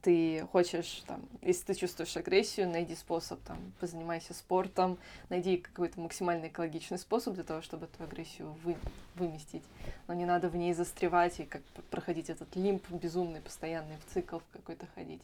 ты 0.02 0.46
хочешь, 0.52 1.02
там, 1.06 1.28
если 1.42 1.64
ты 1.64 1.74
чувствуешь 1.74 2.16
агрессию, 2.16 2.68
найди 2.68 2.94
способ, 2.94 3.40
там, 3.40 3.58
позанимайся 3.80 4.32
спортом, 4.32 4.98
найди 5.30 5.56
какой-то 5.56 6.00
максимально 6.00 6.46
экологичный 6.46 6.98
способ 6.98 7.34
для 7.34 7.42
того, 7.42 7.60
чтобы 7.60 7.86
эту 7.86 8.04
агрессию 8.04 8.56
вы, 8.62 8.76
выместить. 9.16 9.64
Но 10.06 10.14
не 10.14 10.26
надо 10.26 10.48
в 10.48 10.54
ней 10.54 10.72
застревать 10.74 11.40
и 11.40 11.44
как 11.44 11.62
проходить 11.90 12.30
этот 12.30 12.54
лимп 12.54 12.88
безумный, 12.90 13.40
постоянный, 13.40 13.96
в 13.96 14.12
цикл 14.12 14.38
какой-то 14.52 14.86
ходить. 14.94 15.22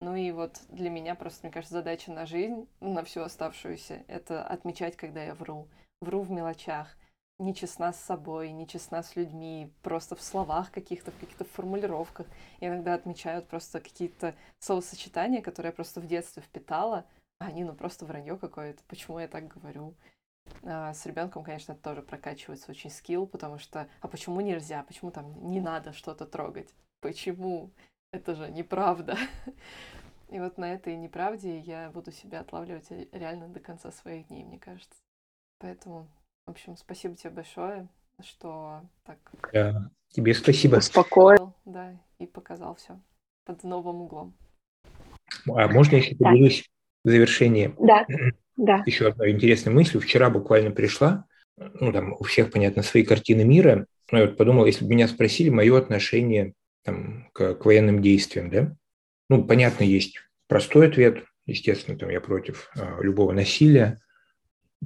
Ну 0.00 0.14
и 0.14 0.30
вот 0.30 0.60
для 0.68 0.90
меня 0.90 1.16
просто, 1.16 1.46
мне 1.46 1.52
кажется, 1.52 1.74
задача 1.74 2.12
на 2.12 2.24
жизнь, 2.24 2.68
на 2.80 3.02
всю 3.02 3.22
оставшуюся, 3.22 4.02
это 4.06 4.44
отмечать, 4.44 4.96
когда 4.96 5.24
я 5.24 5.34
вру. 5.34 5.66
Вру 6.00 6.22
в 6.22 6.30
мелочах 6.30 6.88
нечестна 7.42 7.92
с 7.92 8.00
собой, 8.00 8.52
нечестна 8.52 9.02
с 9.02 9.16
людьми, 9.16 9.70
просто 9.82 10.16
в 10.16 10.22
словах 10.22 10.70
каких-то, 10.70 11.10
в 11.10 11.18
каких-то 11.18 11.44
формулировках. 11.44 12.26
И 12.60 12.66
иногда 12.66 12.94
отмечают 12.94 13.48
просто 13.48 13.80
какие-то 13.80 14.34
словосочетания, 14.60 15.42
которые 15.42 15.70
я 15.70 15.74
просто 15.74 16.00
в 16.00 16.06
детстве 16.06 16.42
впитала, 16.42 17.04
а 17.38 17.46
они, 17.46 17.64
ну, 17.64 17.74
просто 17.74 18.06
вранье 18.06 18.38
какое-то. 18.38 18.82
Почему 18.88 19.18
я 19.18 19.28
так 19.28 19.48
говорю? 19.48 19.94
А 20.64 20.94
с 20.94 21.06
ребенком, 21.06 21.44
конечно, 21.44 21.74
тоже 21.74 22.02
прокачивается 22.02 22.70
очень 22.70 22.90
скилл, 22.90 23.26
потому 23.26 23.58
что, 23.58 23.88
а 24.00 24.08
почему 24.08 24.40
нельзя? 24.40 24.82
Почему 24.84 25.10
там 25.10 25.50
не 25.50 25.60
надо 25.60 25.92
что-то 25.92 26.26
трогать? 26.26 26.72
Почему? 27.00 27.70
Это 28.12 28.34
же 28.34 28.50
неправда. 28.50 29.16
И 30.28 30.38
вот 30.38 30.56
на 30.58 30.72
этой 30.72 30.96
неправде 30.96 31.58
я 31.58 31.90
буду 31.90 32.12
себя 32.12 32.40
отлавливать 32.40 32.90
реально 33.12 33.48
до 33.48 33.60
конца 33.60 33.90
своих 33.90 34.28
дней, 34.28 34.44
мне 34.44 34.58
кажется. 34.58 35.02
Поэтому 35.58 36.08
в 36.46 36.50
общем, 36.50 36.76
спасибо 36.76 37.16
тебе 37.16 37.30
большое, 37.30 37.88
что 38.22 38.82
так... 39.04 39.18
Да, 39.52 39.90
тебе 40.08 40.34
спасибо. 40.34 40.76
Успокоил. 40.76 41.54
Да, 41.64 41.98
и 42.18 42.26
показал 42.26 42.74
все 42.76 43.00
под 43.44 43.64
новым 43.64 44.02
углом. 44.02 44.34
А 45.48 45.68
можно 45.68 45.96
еще 45.96 46.14
поделюсь 46.16 46.70
да. 47.04 47.10
в 47.10 47.12
завершении? 47.12 47.74
Да, 47.78 48.06
да. 48.56 48.82
Еще 48.86 49.08
одной 49.08 49.30
интересной 49.30 49.72
мыслью. 49.72 50.00
Вчера 50.00 50.30
буквально 50.30 50.70
пришла, 50.70 51.26
ну, 51.56 51.92
там 51.92 52.14
у 52.18 52.24
всех, 52.24 52.50
понятно, 52.50 52.82
свои 52.82 53.04
картины 53.04 53.44
мира, 53.44 53.86
но 54.10 54.18
я 54.18 54.26
вот 54.26 54.36
подумал, 54.36 54.66
если 54.66 54.84
бы 54.84 54.90
меня 54.90 55.08
спросили 55.08 55.48
мое 55.48 55.76
отношение 55.78 56.54
там, 56.84 57.28
к, 57.32 57.54
к 57.54 57.64
военным 57.64 58.02
действиям, 58.02 58.50
да, 58.50 58.74
ну, 59.28 59.44
понятно, 59.44 59.84
есть 59.84 60.18
простой 60.48 60.88
ответ, 60.88 61.24
естественно, 61.46 61.98
там 61.98 62.10
я 62.10 62.20
против 62.20 62.70
а, 62.76 63.00
любого 63.00 63.32
насилия, 63.32 64.00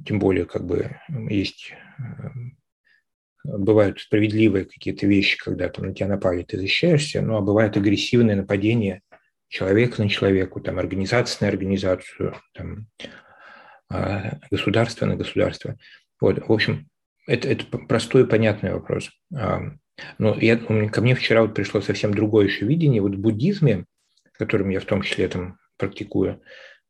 тем 0.05 0.19
более 0.19 0.45
как 0.45 0.65
бы 0.65 0.97
есть 1.09 1.73
э, 1.99 2.29
бывают 3.43 3.99
справедливые 3.99 4.65
какие-то 4.65 5.07
вещи, 5.07 5.37
когда 5.37 5.69
там 5.69 5.87
на 5.87 5.93
тебя 5.93 6.07
напали, 6.07 6.43
ты 6.43 6.57
защищаешься, 6.57 7.21
ну 7.21 7.37
а 7.37 7.41
бывают 7.41 7.77
агрессивные 7.77 8.35
нападения 8.35 9.01
человека 9.47 10.01
на 10.01 10.09
человеку, 10.09 10.59
там 10.59 10.77
организация 10.79 11.45
на 11.45 11.49
организацию, 11.49 12.35
там, 12.53 12.87
а, 13.89 14.39
государство 14.51 15.05
на 15.05 15.15
государство. 15.15 15.77
Вот, 16.19 16.45
в 16.45 16.51
общем, 16.51 16.89
это, 17.27 17.47
это 17.47 17.65
простой 17.65 18.23
и 18.23 18.27
понятный 18.27 18.73
вопрос. 18.73 19.09
А, 19.33 19.61
но 20.17 20.35
я, 20.39 20.57
ко 20.57 21.01
мне 21.01 21.15
вчера 21.15 21.41
вот 21.41 21.55
пришло 21.55 21.81
совсем 21.81 22.13
другое 22.13 22.47
еще 22.47 22.65
видение. 22.65 23.01
Вот 23.01 23.15
в 23.15 23.19
буддизме, 23.19 23.85
которым 24.33 24.69
я 24.69 24.79
в 24.79 24.85
том 24.85 25.01
числе 25.01 25.27
там 25.27 25.57
практикую 25.77 26.41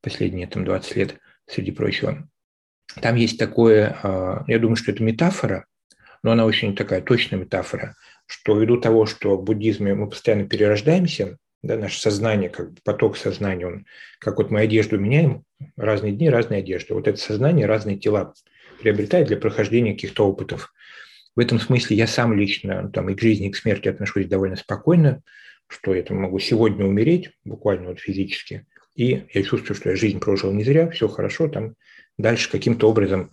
последние 0.02 0.48
там 0.48 0.66
20 0.66 0.96
лет, 0.96 1.20
среди 1.46 1.72
прочего, 1.72 2.28
там 3.02 3.16
есть 3.16 3.38
такое, 3.38 3.98
а, 4.04 4.44
я 4.48 4.60
думаю, 4.60 4.76
что 4.76 4.92
это 4.92 5.04
метафора, 5.04 5.66
но 6.24 6.32
она 6.32 6.46
очень 6.46 6.76
такая 6.76 7.02
точная 7.02 7.40
метафора, 7.40 7.96
что 8.26 8.60
ввиду 8.60 8.78
того, 8.78 9.06
что 9.06 9.38
в 9.38 9.44
буддизме 9.44 9.94
мы 9.94 10.10
постоянно 10.10 10.48
перерождаемся, 10.48 11.38
да, 11.64 11.78
наше 11.78 12.00
сознание, 12.00 12.50
как 12.50 12.70
поток 12.84 13.18
сознания, 13.18 13.68
он, 13.68 13.86
как 14.20 14.38
вот 14.38 14.52
мы 14.52 14.62
одежду 14.62 15.00
меняем, 15.00 15.44
разные 15.76 16.14
дни, 16.14 16.30
разные 16.30 16.60
одежды. 16.60 16.94
Вот 16.94 17.08
это 17.08 17.18
сознание 17.18 17.66
разные 17.66 17.98
тела 17.98 18.34
приобретает 18.82 19.28
для 19.28 19.38
прохождения 19.38 19.94
каких-то 19.94 20.28
опытов. 20.28 20.74
В 21.36 21.40
этом 21.40 21.60
смысле 21.60 21.98
я 21.98 22.08
сам 22.08 22.34
лично 22.34 22.90
там, 22.92 23.10
и 23.10 23.16
к 23.16 23.22
жизни, 23.22 23.48
и 23.48 23.52
к 23.52 23.58
смерти 23.58 23.88
отношусь 23.88 24.28
довольно 24.28 24.56
спокойно, 24.56 25.22
что 25.68 25.94
я 25.94 26.04
там 26.04 26.18
могу 26.18 26.40
сегодня 26.40 26.86
умереть, 26.86 27.32
буквально 27.44 27.90
вот 27.90 28.00
физически, 28.00 28.66
и 28.96 29.26
я 29.34 29.44
чувствую, 29.44 29.76
что 29.76 29.90
я 29.92 29.96
жизнь 29.96 30.20
прожил 30.20 30.52
не 30.52 30.64
зря, 30.64 30.90
все 30.90 31.08
хорошо, 31.08 31.48
там 31.48 31.76
дальше 32.18 32.52
каким-то 32.52 32.90
образом 32.90 33.32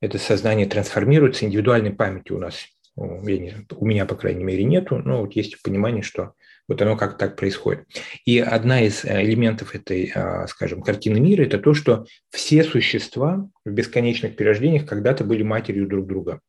это 0.00 0.18
сознание 0.18 0.66
трансформируется, 0.66 1.44
индивидуальной 1.44 1.92
памяти 1.92 2.32
у 2.32 2.38
нас, 2.38 2.66
я 2.96 3.38
не, 3.38 3.66
у 3.70 3.86
меня, 3.86 4.04
по 4.04 4.16
крайней 4.16 4.44
мере, 4.44 4.64
нету, 4.64 4.98
но 4.98 5.20
вот 5.20 5.34
есть 5.34 5.62
понимание, 5.62 6.02
что 6.02 6.34
вот 6.68 6.82
оно 6.82 6.96
как 6.96 7.18
так 7.18 7.36
происходит. 7.36 7.86
И 8.24 8.38
одна 8.38 8.82
из 8.82 9.04
э, 9.04 9.22
элементов 9.22 9.74
этой, 9.74 10.10
а, 10.14 10.46
скажем, 10.46 10.82
картины 10.82 11.20
мира– 11.20 11.42
это 11.44 11.58
то, 11.58 11.74
что 11.74 12.06
все 12.30 12.64
существа 12.64 13.48
в 13.64 13.70
бесконечных 13.70 14.36
перерождениях 14.36 14.86
когда-то 14.86 15.24
были 15.24 15.42
матерью 15.42 15.86
друг 15.86 16.06
друга. 16.06 16.40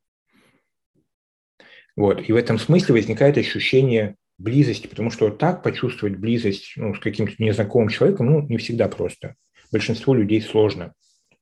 Вот. 1.95 2.27
И 2.27 2.33
в 2.33 2.35
этом 2.35 2.57
смысле 2.57 2.95
возникает 2.95 3.37
ощущение 3.37 4.15
близости, 4.37 4.87
потому 4.87 5.11
что 5.11 5.25
вот 5.25 5.37
так 5.37 5.61
почувствовать 5.61 6.17
близость 6.17 6.73
ну, 6.75 6.95
с 6.95 6.99
каким-то 6.99 7.33
незнакомым 7.37 7.89
человеком 7.89 8.27
ну, 8.27 8.41
не 8.47 8.57
всегда 8.57 8.87
просто. 8.87 9.35
Большинству 9.71 10.13
людей 10.13 10.41
сложно 10.41 10.93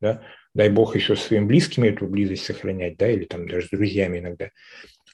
да, 0.02 0.22
дай 0.54 0.70
бог 0.70 0.96
еще 0.96 1.16
с 1.16 1.22
своими 1.22 1.46
близкими 1.46 1.88
эту 1.88 2.08
близость 2.08 2.46
сохранять, 2.46 2.98
да, 2.98 3.10
или 3.10 3.26
там 3.26 3.48
даже 3.48 3.68
с 3.68 3.70
друзьями 3.70 4.20
иногда. 4.20 4.50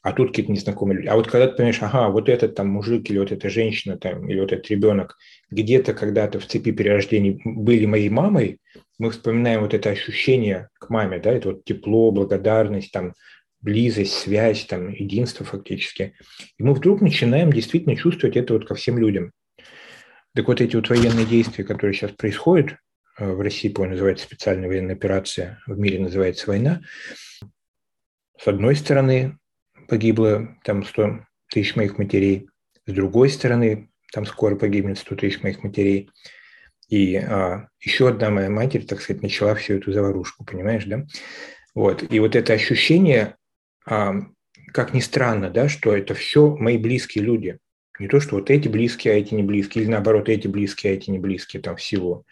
А 0.03 0.13
тут 0.13 0.29
какие-то 0.29 0.51
незнакомые 0.51 0.99
люди. 0.99 1.07
А 1.07 1.15
вот 1.15 1.27
когда 1.27 1.47
ты 1.47 1.55
понимаешь, 1.55 1.81
ага, 1.81 2.09
вот 2.09 2.29
этот 2.29 2.55
там 2.55 2.69
мужик 2.69 3.09
или 3.09 3.19
вот 3.19 3.31
эта 3.31 3.49
женщина 3.49 3.97
там, 3.97 4.29
или 4.29 4.39
вот 4.39 4.53
этот 4.53 4.69
ребенок 4.69 5.17
где-то 5.49 5.93
когда-то 5.93 6.39
в 6.39 6.45
цепи 6.45 6.71
перерождений 6.71 7.41
были 7.43 7.85
моей 7.85 8.09
мамой, 8.09 8.59
мы 8.99 9.11
вспоминаем 9.11 9.61
вот 9.61 9.73
это 9.73 9.89
ощущение 9.89 10.69
к 10.79 10.89
маме, 10.89 11.19
да, 11.19 11.31
это 11.31 11.49
вот 11.49 11.65
тепло, 11.65 12.11
благодарность, 12.11 12.91
там, 12.91 13.13
близость, 13.61 14.13
связь, 14.13 14.65
там, 14.65 14.91
единство 14.91 15.45
фактически. 15.45 16.13
И 16.57 16.63
мы 16.63 16.73
вдруг 16.73 17.01
начинаем 17.01 17.51
действительно 17.51 17.95
чувствовать 17.95 18.37
это 18.37 18.53
вот 18.53 18.67
ко 18.67 18.75
всем 18.75 18.97
людям. 18.97 19.31
Так 20.35 20.47
вот 20.47 20.61
эти 20.61 20.75
вот 20.75 20.89
военные 20.89 21.25
действия, 21.25 21.63
которые 21.63 21.93
сейчас 21.93 22.11
происходят, 22.11 22.77
в 23.17 23.41
России, 23.41 23.69
по 23.69 23.85
называется 23.85 24.25
специальная 24.25 24.67
военная 24.67 24.95
операция, 24.95 25.59
в 25.65 25.77
мире 25.77 25.99
называется 25.99 26.47
война. 26.47 26.81
С 28.39 28.47
одной 28.47 28.75
стороны, 28.75 29.37
погибло 29.87 30.55
там 30.63 30.83
100 30.83 31.25
тысяч 31.49 31.75
моих 31.75 31.97
матерей, 31.97 32.49
с 32.85 32.93
другой 32.93 33.29
стороны, 33.29 33.89
там 34.13 34.25
скоро 34.25 34.55
погибнет 34.55 34.97
100 34.97 35.15
тысяч 35.15 35.41
моих 35.41 35.63
матерей. 35.63 36.09
И 36.87 37.17
а, 37.17 37.67
еще 37.81 38.07
одна 38.07 38.29
моя 38.29 38.49
матерь, 38.49 38.85
так 38.85 39.01
сказать, 39.01 39.21
начала 39.21 39.55
всю 39.55 39.73
эту 39.73 39.91
заварушку, 39.91 40.45
понимаешь, 40.45 40.85
да? 40.85 41.05
Вот. 41.75 42.03
И 42.09 42.19
вот 42.19 42.35
это 42.35 42.53
ощущение, 42.53 43.35
а, 43.85 44.13
как 44.73 44.93
ни 44.93 45.01
странно, 45.01 45.49
да, 45.49 45.67
что 45.67 45.95
это 45.95 46.13
все 46.13 46.55
мои 46.55 46.77
близкие 46.77 47.25
люди. 47.25 47.57
Не 47.99 48.07
то, 48.07 48.21
что 48.21 48.35
вот 48.35 48.49
эти 48.49 48.67
близкие, 48.67 49.15
а 49.15 49.17
эти 49.17 49.33
не 49.33 49.43
близкие, 49.43 49.83
или 49.83 49.91
наоборот, 49.91 50.29
эти 50.29 50.47
близкие, 50.47 50.93
а 50.93 50.95
эти 50.95 51.09
не 51.09 51.19
близкие, 51.19 51.61
там, 51.61 51.75
в 51.75 51.81
силу 51.81 52.25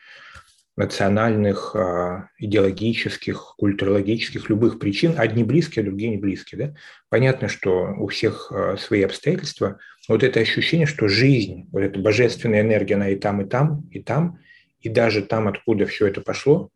национальных, 0.76 1.76
а, 1.76 2.30
идеологических, 2.38 3.56
культурологических, 3.58 4.50
любых 4.50 4.80
причин. 4.80 5.14
Одни 5.18 5.44
близкие, 5.44 5.84
а 5.84 5.86
другие 5.86 6.12
не 6.12 6.18
близкие. 6.18 6.68
Да? 6.68 6.76
Понятно, 7.10 7.48
что 7.48 7.94
у 7.98 8.08
всех 8.08 8.52
а, 8.52 8.76
свои 8.78 9.04
обстоятельства. 9.04 9.80
Вот 10.10 10.24
это 10.24 10.40
ощущение, 10.40 10.86
что 10.86 11.08
жизнь, 11.08 11.70
вот 11.72 11.80
эта 11.82 12.00
божественная 12.00 12.62
энергия, 12.62 12.96
она 12.96 13.10
и 13.10 13.16
там, 13.16 13.42
и 13.42 13.46
там, 13.46 13.88
и 13.92 14.02
там, 14.02 14.40
и 14.82 14.90
даже 14.90 15.22
там, 15.22 15.48
откуда 15.48 15.86
все 15.86 16.08
это 16.08 16.22
пошло, 16.22 16.70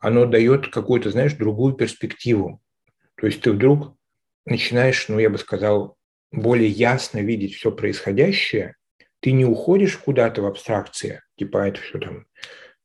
оно 0.00 0.26
дает 0.26 0.68
какую-то, 0.68 1.10
знаешь, 1.10 1.34
другую 1.34 1.74
перспективу. 1.74 2.60
То 3.14 3.26
есть 3.26 3.40
ты 3.40 3.52
вдруг 3.52 3.96
начинаешь, 4.44 5.06
ну, 5.08 5.20
я 5.20 5.30
бы 5.30 5.38
сказал, 5.38 5.96
более 6.32 6.68
ясно 6.68 7.18
видеть 7.20 7.54
все 7.54 7.70
происходящее, 7.70 8.74
ты 9.20 9.30
не 9.30 9.44
уходишь 9.44 9.96
куда-то 9.96 10.42
в 10.42 10.46
абстракции, 10.46 11.22
типа 11.36 11.68
это 11.68 11.80
все 11.80 12.00
там 12.00 12.26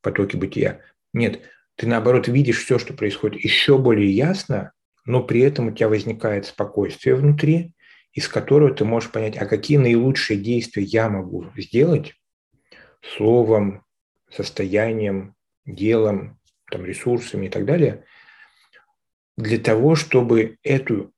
потоки 0.08 0.36
бытия. 0.36 0.80
Нет, 1.12 1.42
ты 1.76 1.86
наоборот 1.86 2.28
видишь 2.28 2.64
все, 2.64 2.78
что 2.78 2.94
происходит 2.94 3.42
еще 3.42 3.78
более 3.78 4.10
ясно, 4.10 4.72
но 5.04 5.22
при 5.22 5.40
этом 5.40 5.68
у 5.68 5.70
тебя 5.70 5.88
возникает 5.88 6.46
спокойствие 6.46 7.14
внутри, 7.14 7.74
из 8.12 8.28
которого 8.28 8.74
ты 8.74 8.84
можешь 8.84 9.10
понять, 9.10 9.36
а 9.36 9.46
какие 9.46 9.76
наилучшие 9.76 10.38
действия 10.38 10.82
я 10.82 11.08
могу 11.08 11.46
сделать 11.56 12.14
словом, 13.16 13.84
состоянием, 14.30 15.34
делом, 15.66 16.38
там, 16.70 16.84
ресурсами 16.84 17.46
и 17.46 17.48
так 17.48 17.64
далее, 17.64 18.04
для 19.36 19.58
того, 19.58 19.94
чтобы 19.94 20.56
эту 20.62 21.12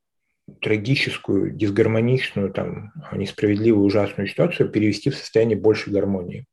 трагическую, 0.60 1.52
дисгармоничную, 1.52 2.52
там, 2.52 2.92
несправедливую, 3.12 3.86
ужасную 3.86 4.28
ситуацию 4.28 4.68
перевести 4.68 5.10
в 5.10 5.16
состояние 5.16 5.56
большей 5.56 5.92
гармонии. 5.92 6.46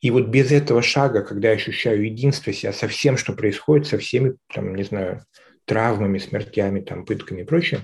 И 0.00 0.10
вот 0.10 0.28
без 0.28 0.52
этого 0.52 0.80
шага, 0.80 1.22
когда 1.22 1.48
я 1.48 1.54
ощущаю 1.54 2.04
единство 2.04 2.52
себя 2.52 2.72
со 2.72 2.86
всем, 2.86 3.16
что 3.16 3.32
происходит, 3.32 3.86
со 3.86 3.98
всеми, 3.98 4.36
там, 4.52 4.74
не 4.74 4.84
знаю, 4.84 5.24
травмами, 5.64 6.18
смертями, 6.18 6.80
там, 6.80 7.04
пытками 7.04 7.42
и 7.42 7.44
прочее, 7.44 7.80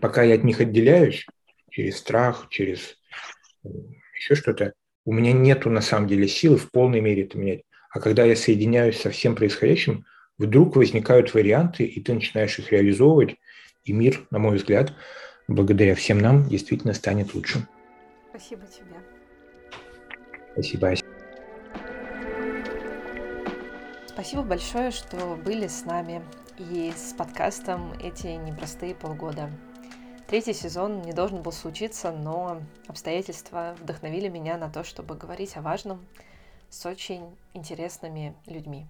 пока 0.00 0.22
я 0.22 0.34
от 0.34 0.44
них 0.44 0.60
отделяюсь 0.60 1.26
через 1.70 1.98
страх, 1.98 2.48
через 2.50 2.96
еще 4.14 4.34
что-то, 4.34 4.72
у 5.04 5.12
меня 5.12 5.32
нету 5.32 5.70
на 5.70 5.80
самом 5.80 6.08
деле 6.08 6.28
силы 6.28 6.56
в 6.56 6.70
полной 6.70 7.00
мере 7.00 7.24
это 7.24 7.38
менять. 7.38 7.62
А 7.90 8.00
когда 8.00 8.24
я 8.24 8.36
соединяюсь 8.36 9.00
со 9.00 9.10
всем 9.10 9.34
происходящим, 9.34 10.04
вдруг 10.38 10.76
возникают 10.76 11.32
варианты, 11.34 11.84
и 11.84 12.00
ты 12.00 12.14
начинаешь 12.14 12.58
их 12.58 12.72
реализовывать, 12.72 13.36
и 13.84 13.92
мир, 13.92 14.26
на 14.30 14.38
мой 14.38 14.56
взгляд, 14.56 14.92
благодаря 15.46 15.94
всем 15.94 16.18
нам 16.18 16.48
действительно 16.48 16.94
станет 16.94 17.34
лучше. 17.34 17.66
Спасибо 18.30 18.66
тебе. 18.66 18.96
Спасибо, 20.52 20.90
Ася. 20.90 21.07
Спасибо 24.18 24.42
большое, 24.42 24.90
что 24.90 25.36
были 25.36 25.68
с 25.68 25.84
нами 25.84 26.24
и 26.58 26.92
с 26.96 27.12
подкастом 27.12 27.92
эти 28.02 28.26
непростые 28.26 28.92
полгода. 28.96 29.48
Третий 30.26 30.54
сезон 30.54 31.02
не 31.02 31.12
должен 31.12 31.40
был 31.40 31.52
случиться, 31.52 32.10
но 32.10 32.60
обстоятельства 32.88 33.76
вдохновили 33.80 34.26
меня 34.26 34.58
на 34.58 34.70
то, 34.70 34.82
чтобы 34.82 35.14
говорить 35.14 35.56
о 35.56 35.62
важном 35.62 36.04
с 36.68 36.84
очень 36.84 37.38
интересными 37.54 38.34
людьми. 38.46 38.88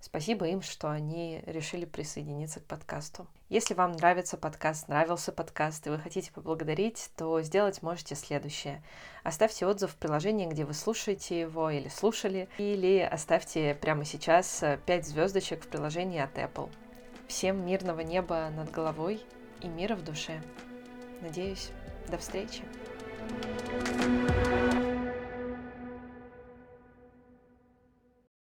Спасибо 0.00 0.46
им, 0.46 0.62
что 0.62 0.90
они 0.90 1.42
решили 1.46 1.84
присоединиться 1.84 2.60
к 2.60 2.64
подкасту. 2.64 3.26
Если 3.48 3.74
вам 3.74 3.92
нравится 3.92 4.36
подкаст, 4.36 4.88
нравился 4.88 5.32
подкаст, 5.32 5.86
и 5.86 5.90
вы 5.90 5.98
хотите 5.98 6.30
поблагодарить, 6.32 7.10
то 7.16 7.40
сделать 7.42 7.82
можете 7.82 8.14
следующее. 8.14 8.82
Оставьте 9.24 9.66
отзыв 9.66 9.90
в 9.90 9.96
приложении, 9.96 10.46
где 10.46 10.64
вы 10.64 10.74
слушаете 10.74 11.40
его 11.40 11.70
или 11.70 11.88
слушали, 11.88 12.48
или 12.58 12.98
оставьте 13.00 13.74
прямо 13.74 14.04
сейчас 14.04 14.62
5 14.86 15.06
звездочек 15.06 15.64
в 15.64 15.68
приложении 15.68 16.20
от 16.20 16.36
Apple. 16.38 16.70
Всем 17.26 17.66
мирного 17.66 18.00
неба 18.00 18.50
над 18.54 18.70
головой 18.70 19.20
и 19.62 19.68
мира 19.68 19.96
в 19.96 20.04
душе. 20.04 20.40
Надеюсь, 21.20 21.70
до 22.08 22.18
встречи. 22.18 22.62
thank 23.28 24.06
you 24.06 24.17